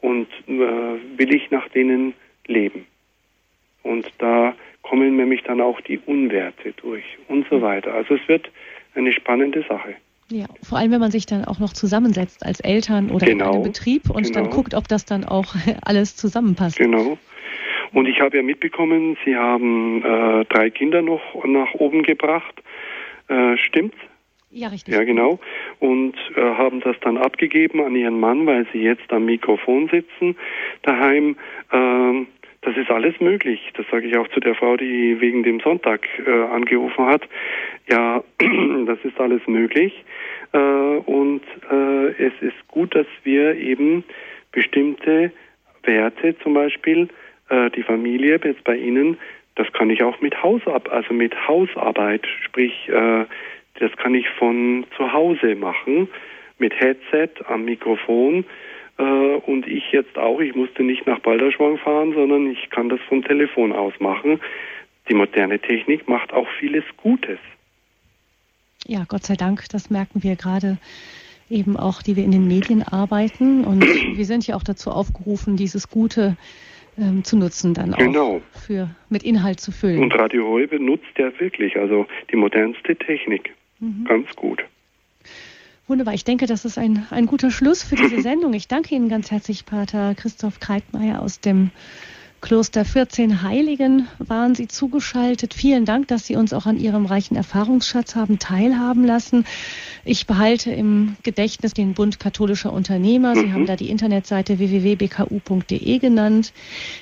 und 0.01 0.27
will 0.47 1.33
ich 1.33 1.49
nach 1.51 1.69
denen 1.69 2.13
leben. 2.47 2.85
Und 3.83 4.11
da 4.17 4.53
kommen 4.81 5.15
nämlich 5.15 5.43
dann 5.43 5.61
auch 5.61 5.79
die 5.81 5.99
Unwerte 5.99 6.73
durch 6.73 7.05
und 7.29 7.47
so 7.49 7.61
weiter. 7.61 7.93
Also 7.93 8.15
es 8.15 8.27
wird 8.27 8.51
eine 8.95 9.13
spannende 9.13 9.63
Sache. 9.63 9.95
Ja, 10.29 10.45
vor 10.61 10.77
allem 10.77 10.91
wenn 10.91 10.99
man 10.99 11.11
sich 11.11 11.25
dann 11.25 11.45
auch 11.45 11.59
noch 11.59 11.71
zusammensetzt 11.71 12.45
als 12.45 12.59
Eltern 12.59 13.11
oder 13.11 13.25
genau, 13.25 13.49
in 13.49 13.55
einem 13.55 13.63
Betrieb 13.63 14.09
und 14.09 14.23
genau. 14.23 14.41
dann 14.41 14.49
guckt, 14.49 14.73
ob 14.73 14.87
das 14.87 15.05
dann 15.05 15.23
auch 15.23 15.55
alles 15.85 16.15
zusammenpasst. 16.15 16.77
Genau. 16.77 17.17
Und 17.93 18.05
ich 18.07 18.19
habe 18.19 18.35
ja 18.35 18.43
mitbekommen, 18.43 19.17
Sie 19.23 19.35
haben 19.35 20.03
äh, 20.03 20.45
drei 20.45 20.69
Kinder 20.69 21.01
noch 21.01 21.21
nach 21.45 21.73
oben 21.75 22.03
gebracht. 22.03 22.61
Äh, 23.29 23.57
stimmt's? 23.57 23.97
Ja, 24.49 24.69
richtig. 24.69 24.93
Ja, 24.93 25.03
genau. 25.03 25.39
Und 25.79 26.15
äh, 26.35 26.41
haben 26.41 26.79
das 26.81 26.95
dann 27.01 27.17
abgegeben 27.17 27.81
an 27.81 27.95
ihren 27.95 28.19
Mann, 28.19 28.45
weil 28.45 28.65
sie 28.71 28.79
jetzt 28.79 29.11
am 29.11 29.25
Mikrofon 29.25 29.89
sitzen 29.89 30.35
daheim. 30.83 31.37
Ähm, 31.71 32.27
das 32.61 32.75
ist 32.75 32.89
alles 32.89 33.19
möglich. 33.19 33.71
Das 33.75 33.85
sage 33.91 34.07
ich 34.07 34.17
auch 34.17 34.27
zu 34.29 34.39
der 34.39 34.55
Frau, 34.55 34.75
die 34.77 35.21
wegen 35.21 35.43
dem 35.43 35.59
Sonntag 35.59 36.07
äh, 36.25 36.31
angerufen 36.31 37.05
hat. 37.05 37.21
Ja, 37.89 38.23
das 38.85 38.99
ist 39.03 39.19
alles 39.19 39.41
möglich. 39.47 40.03
Äh, 40.53 40.57
und 40.57 41.41
äh, 41.71 42.07
es 42.23 42.33
ist 42.41 42.67
gut, 42.67 42.95
dass 42.95 43.07
wir 43.23 43.55
eben 43.55 44.03
bestimmte 44.51 45.31
Werte, 45.83 46.35
zum 46.39 46.53
Beispiel 46.53 47.07
äh, 47.49 47.69
die 47.71 47.83
Familie, 47.83 48.39
jetzt 48.43 48.63
bei 48.63 48.75
Ihnen, 48.75 49.17
das 49.55 49.71
kann 49.73 49.89
ich 49.89 50.03
auch 50.03 50.21
mit 50.21 50.41
Hausab 50.43 50.91
also 50.91 51.13
mit 51.13 51.35
Hausarbeit, 51.47 52.25
sprich 52.45 52.89
äh, 52.89 53.25
das 53.79 53.95
kann 53.97 54.15
ich 54.15 54.27
von 54.29 54.85
zu 54.95 55.11
Hause 55.13 55.55
machen, 55.55 56.07
mit 56.57 56.73
Headset 56.79 57.29
am 57.47 57.65
Mikrofon. 57.65 58.45
Äh, 58.97 59.03
und 59.03 59.67
ich 59.67 59.91
jetzt 59.91 60.17
auch, 60.17 60.39
ich 60.39 60.55
musste 60.55 60.83
nicht 60.83 61.05
nach 61.05 61.19
Balderschwang 61.19 61.77
fahren, 61.77 62.13
sondern 62.13 62.51
ich 62.51 62.69
kann 62.69 62.89
das 62.89 62.99
vom 63.07 63.23
Telefon 63.23 63.71
aus 63.71 63.93
machen. 63.99 64.39
Die 65.09 65.13
moderne 65.13 65.59
Technik 65.59 66.07
macht 66.07 66.33
auch 66.33 66.47
vieles 66.59 66.83
Gutes. 66.97 67.39
Ja, 68.87 69.03
Gott 69.07 69.25
sei 69.25 69.35
Dank, 69.35 69.65
das 69.69 69.89
merken 69.89 70.23
wir 70.23 70.37
gerade 70.37 70.77
eben 71.49 71.77
auch, 71.77 72.01
die 72.01 72.15
wir 72.15 72.23
in 72.23 72.31
den 72.31 72.47
Medien 72.47 72.83
arbeiten. 72.83 73.65
Und 73.65 73.83
wir 73.83 74.25
sind 74.25 74.47
ja 74.47 74.55
auch 74.55 74.63
dazu 74.63 74.91
aufgerufen, 74.91 75.57
dieses 75.57 75.89
Gute 75.89 76.37
ähm, 76.97 77.23
zu 77.23 77.37
nutzen, 77.37 77.73
dann 77.73 77.93
auch 77.93 77.97
genau. 77.97 78.41
für, 78.65 78.89
mit 79.09 79.23
Inhalt 79.23 79.59
zu 79.59 79.71
füllen. 79.71 80.01
Und 80.01 80.13
Radio 80.13 80.47
Heu 80.47 80.67
benutzt 80.67 81.05
ja 81.17 81.37
wirklich, 81.39 81.77
also 81.77 82.07
die 82.31 82.37
modernste 82.37 82.95
Technik. 82.95 83.53
Mhm. 83.79 84.05
Ganz 84.05 84.33
gut. 84.35 84.63
Wunderbar. 85.87 86.13
Ich 86.13 86.23
denke, 86.23 86.47
das 86.47 86.65
ist 86.65 86.77
ein, 86.77 87.05
ein 87.11 87.27
guter 87.27 87.51
Schluss 87.51 87.83
für 87.83 87.95
diese 87.95 88.21
Sendung. 88.23 88.53
Ich 88.53 88.67
danke 88.67 88.95
Ihnen 88.95 89.09
ganz 89.09 89.31
herzlich, 89.31 89.65
Pater 89.65 90.15
Christoph 90.15 90.59
Kreitmeier 90.59 91.21
aus 91.21 91.39
dem 91.39 91.71
Kloster 92.39 92.85
14 92.85 93.41
Heiligen 93.41 94.07
waren 94.19 94.53
Sie 94.53 94.67
zugeschaltet. 94.67 95.55
Vielen 95.55 95.85
Dank, 95.85 96.07
dass 96.07 96.27
Sie 96.27 96.35
uns 96.35 96.53
auch 96.53 96.67
an 96.67 96.79
Ihrem 96.79 97.07
reichen 97.07 97.35
Erfahrungsschatz 97.35 98.15
haben 98.15 98.37
teilhaben 98.37 99.05
lassen. 99.05 99.45
Ich 100.05 100.27
behalte 100.27 100.71
im 100.71 101.17
Gedächtnis 101.23 101.73
den 101.73 101.95
Bund 101.95 102.19
katholischer 102.19 102.71
Unternehmer. 102.71 103.35
Sie 103.35 103.47
mhm. 103.47 103.53
haben 103.53 103.65
da 103.65 103.75
die 103.75 103.89
Internetseite 103.89 104.59
www.bku.de 104.59 105.97
genannt. 105.97 106.53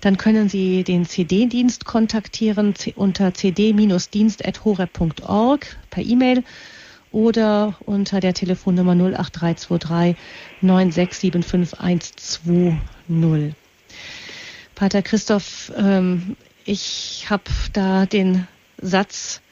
dann 0.00 0.16
können 0.16 0.48
Sie 0.48 0.82
den 0.82 1.04
CD-Dienst 1.04 1.84
kontaktieren 1.84 2.72
unter 2.94 3.34
cd-dienst.horeb.org 3.34 5.76
per 5.90 6.02
E-Mail 6.02 6.42
oder 7.12 7.76
unter 7.84 8.20
der 8.20 8.32
Telefonnummer 8.34 8.92
08323 8.92 10.16
9675120. 10.62 13.52
Pater 14.74 15.02
Christoph, 15.02 15.70
ähm, 15.76 16.36
ich 16.64 17.26
habe 17.28 17.44
da 17.72 18.06
den 18.06 18.48
Satz 18.80 19.42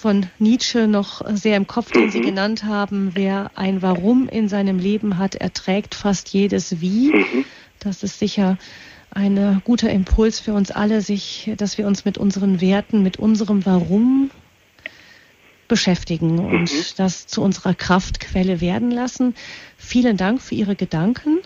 von 0.00 0.26
Nietzsche 0.38 0.88
noch 0.88 1.22
sehr 1.34 1.56
im 1.58 1.66
Kopf, 1.66 1.92
den 1.92 2.10
Sie 2.10 2.20
mhm. 2.20 2.24
genannt 2.24 2.64
haben. 2.64 3.10
Wer 3.14 3.50
ein 3.54 3.82
Warum 3.82 4.28
in 4.28 4.48
seinem 4.48 4.78
Leben 4.78 5.18
hat, 5.18 5.34
erträgt 5.34 5.94
fast 5.94 6.30
jedes 6.30 6.80
Wie. 6.80 7.12
Mhm. 7.12 7.44
Das 7.78 8.02
ist 8.02 8.18
sicher 8.18 8.56
ein 9.10 9.60
guter 9.64 9.90
Impuls 9.90 10.40
für 10.40 10.54
uns 10.54 10.70
alle, 10.70 11.02
sich, 11.02 11.50
dass 11.56 11.76
wir 11.76 11.86
uns 11.86 12.04
mit 12.04 12.16
unseren 12.16 12.60
Werten, 12.60 13.02
mit 13.02 13.18
unserem 13.18 13.66
Warum 13.66 14.30
beschäftigen 15.68 16.38
und 16.38 16.72
mhm. 16.72 16.84
das 16.96 17.26
zu 17.26 17.42
unserer 17.42 17.74
Kraftquelle 17.74 18.60
werden 18.60 18.90
lassen. 18.90 19.34
Vielen 19.76 20.16
Dank 20.16 20.40
für 20.40 20.54
Ihre 20.54 20.76
Gedanken 20.76 21.38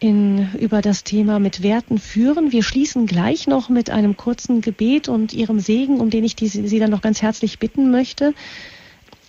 in, 0.00 0.48
über 0.58 0.80
das 0.80 1.04
Thema 1.04 1.38
mit 1.38 1.62
Werten 1.62 1.98
führen. 1.98 2.52
Wir 2.52 2.62
schließen 2.62 3.06
gleich 3.06 3.46
noch 3.46 3.68
mit 3.68 3.90
einem 3.90 4.16
kurzen 4.16 4.60
Gebet 4.60 5.08
und 5.08 5.32
Ihrem 5.32 5.60
Segen, 5.60 6.00
um 6.00 6.10
den 6.10 6.24
ich 6.24 6.36
die, 6.36 6.48
Sie 6.48 6.78
dann 6.78 6.90
noch 6.90 7.02
ganz 7.02 7.22
herzlich 7.22 7.58
bitten 7.58 7.90
möchte. 7.90 8.34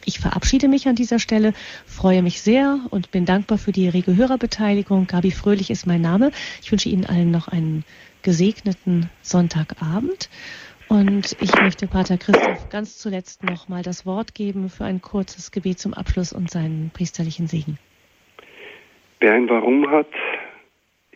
Ich 0.05 0.19
verabschiede 0.19 0.67
mich 0.67 0.87
an 0.87 0.95
dieser 0.95 1.19
Stelle, 1.19 1.53
freue 1.85 2.23
mich 2.23 2.41
sehr 2.41 2.79
und 2.89 3.11
bin 3.11 3.25
dankbar 3.25 3.57
für 3.57 3.71
die 3.71 3.89
rege 3.89 4.15
Hörerbeteiligung. 4.15 5.07
Gabi 5.07 5.31
Fröhlich 5.31 5.69
ist 5.69 5.85
mein 5.85 6.01
Name. 6.01 6.31
Ich 6.61 6.71
wünsche 6.71 6.89
Ihnen 6.89 7.05
allen 7.05 7.31
noch 7.31 7.47
einen 7.47 7.83
gesegneten 8.21 9.09
Sonntagabend. 9.21 10.29
Und 10.87 11.37
ich 11.39 11.53
möchte 11.61 11.85
Pater 11.85 12.17
Christoph 12.17 12.69
ganz 12.69 12.97
zuletzt 12.97 13.43
noch 13.43 13.69
mal 13.69 13.83
das 13.83 14.07
Wort 14.07 14.33
geben 14.33 14.69
für 14.69 14.85
ein 14.85 15.01
kurzes 15.01 15.51
Gebet 15.51 15.79
zum 15.79 15.93
Abschluss 15.93 16.33
und 16.33 16.49
seinen 16.49 16.89
priesterlichen 16.91 17.47
Segen. 17.47 17.77
Wer 19.19 19.33
ein 19.33 19.49
Warum 19.49 19.89
hat, 19.91 20.07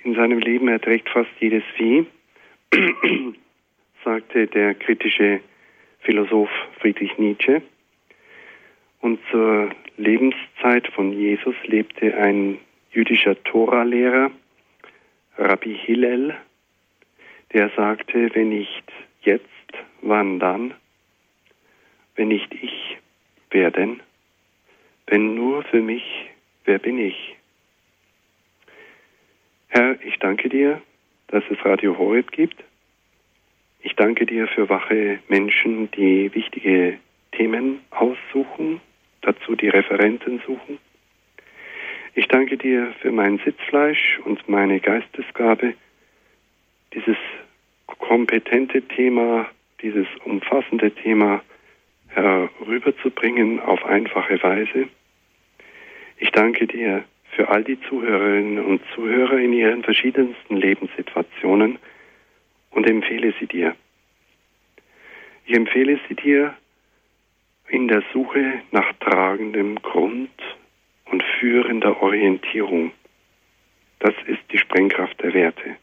in 0.03 0.15
seinem 0.15 0.39
Leben 0.39 0.67
erträgt 0.67 1.09
fast 1.09 1.31
jedes 1.39 1.63
Vieh, 1.75 2.05
sagte 4.03 4.47
der 4.47 4.75
kritische 4.75 5.39
Philosoph 6.01 6.49
Friedrich 6.79 7.17
Nietzsche. 7.17 7.61
Und 8.99 9.19
zur 9.31 9.69
Lebenszeit 9.97 10.87
von 10.89 11.11
Jesus 11.11 11.55
lebte 11.65 12.15
ein 12.17 12.59
jüdischer 12.91 13.41
Toralehrer, 13.43 14.31
Rabbi 15.37 15.75
Hillel, 15.75 16.35
der 17.53 17.69
sagte, 17.75 18.29
wenn 18.33 18.49
nicht 18.49 18.83
jetzt, 19.21 19.47
wann 20.01 20.39
dann? 20.39 20.73
Wenn 22.15 22.27
nicht 22.27 22.53
ich, 22.53 22.97
wer 23.49 23.71
denn? 23.71 24.01
Wenn 25.07 25.35
nur 25.35 25.63
für 25.63 25.81
mich, 25.81 26.03
wer 26.65 26.79
bin 26.79 26.99
ich? 26.99 27.35
Herr, 29.75 29.97
ich 30.03 30.19
danke 30.19 30.49
dir, 30.49 30.83
dass 31.29 31.43
es 31.49 31.57
Radio 31.65 31.97
Horeb 31.97 32.31
gibt. 32.31 32.63
Ich 33.81 33.95
danke 33.95 34.27
dir 34.27 34.47
für 34.47 34.69
wache 34.69 35.17
Menschen, 35.29 35.89
die 35.89 36.31
wichtige 36.35 36.99
Themen 37.31 37.79
aussuchen, 37.89 38.81
dazu 39.21 39.55
die 39.55 39.69
Referenten 39.69 40.43
suchen. 40.45 40.77
Ich 42.13 42.27
danke 42.27 42.55
dir 42.55 42.93
für 43.01 43.11
mein 43.11 43.39
Sitzfleisch 43.39 44.19
und 44.25 44.47
meine 44.47 44.79
Geistesgabe, 44.79 45.73
dieses 46.93 47.17
kompetente 47.87 48.83
Thema, 48.83 49.49
dieses 49.81 50.05
umfassende 50.23 50.91
Thema 50.91 51.41
herüberzubringen 52.09 53.59
auf 53.59 53.83
einfache 53.85 54.39
Weise. 54.43 54.87
Ich 56.19 56.31
danke 56.31 56.67
dir 56.67 57.05
für 57.35 57.49
all 57.49 57.63
die 57.63 57.79
Zuhörerinnen 57.81 58.63
und 58.63 58.81
Zuhörer 58.93 59.37
in 59.37 59.53
ihren 59.53 59.83
verschiedensten 59.83 60.57
Lebenssituationen 60.57 61.79
und 62.71 62.89
empfehle 62.89 63.33
sie 63.39 63.47
dir. 63.47 63.75
Ich 65.45 65.55
empfehle 65.55 65.99
sie 66.07 66.15
dir 66.15 66.55
in 67.67 67.87
der 67.87 68.03
Suche 68.13 68.61
nach 68.71 68.93
tragendem 68.99 69.81
Grund 69.81 70.31
und 71.05 71.23
führender 71.39 72.01
Orientierung. 72.01 72.91
Das 73.99 74.13
ist 74.27 74.41
die 74.51 74.57
Sprengkraft 74.57 75.21
der 75.21 75.33
Werte. 75.33 75.77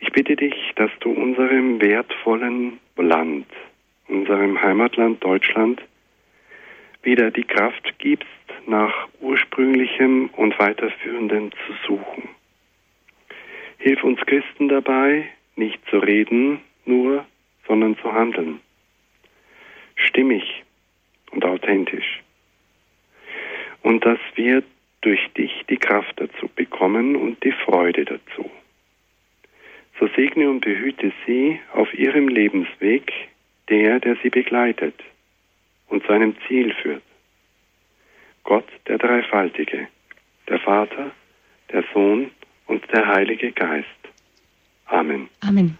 Ich 0.00 0.12
bitte 0.12 0.36
dich, 0.36 0.54
dass 0.76 0.90
du 1.00 1.10
unserem 1.10 1.80
wertvollen 1.80 2.78
Land, 2.96 3.46
unserem 4.06 4.60
Heimatland 4.60 5.22
Deutschland, 5.24 5.82
wieder 7.08 7.30
die 7.30 7.44
Kraft 7.44 7.98
gibst, 7.98 8.28
nach 8.66 9.08
ursprünglichem 9.20 10.28
und 10.36 10.58
weiterführenden 10.58 11.52
zu 11.52 11.72
suchen. 11.86 12.28
Hilf 13.78 14.04
uns 14.04 14.20
Christen 14.26 14.68
dabei, 14.68 15.26
nicht 15.56 15.80
zu 15.88 16.00
reden 16.00 16.60
nur, 16.84 17.24
sondern 17.66 17.96
zu 17.96 18.12
handeln. 18.12 18.60
Stimmig 19.96 20.44
und 21.30 21.44
authentisch. 21.46 22.20
und 23.82 24.04
dass 24.04 24.18
wir 24.34 24.62
durch 25.00 25.24
dich 25.38 25.64
die 25.70 25.78
Kraft 25.78 26.14
dazu 26.16 26.50
bekommen 26.54 27.16
und 27.16 27.42
die 27.42 27.52
Freude 27.52 28.04
dazu. 28.04 28.50
So 29.98 30.08
segne 30.08 30.50
und 30.50 30.60
behüte 30.60 31.12
sie 31.24 31.58
auf 31.72 31.94
ihrem 31.94 32.28
Lebensweg, 32.28 33.10
der, 33.70 34.00
der 34.00 34.16
sie 34.22 34.28
begleitet 34.28 34.94
und 35.88 36.04
zu 36.04 36.12
einem 36.12 36.34
Ziel 36.46 36.74
führt. 36.82 37.02
Gott, 38.44 38.66
der 38.86 38.98
Dreifaltige, 38.98 39.88
der 40.48 40.60
Vater, 40.60 41.10
der 41.72 41.84
Sohn 41.92 42.30
und 42.66 42.82
der 42.92 43.06
Heilige 43.06 43.52
Geist. 43.52 43.86
Amen. 44.86 45.28
Amen. 45.40 45.76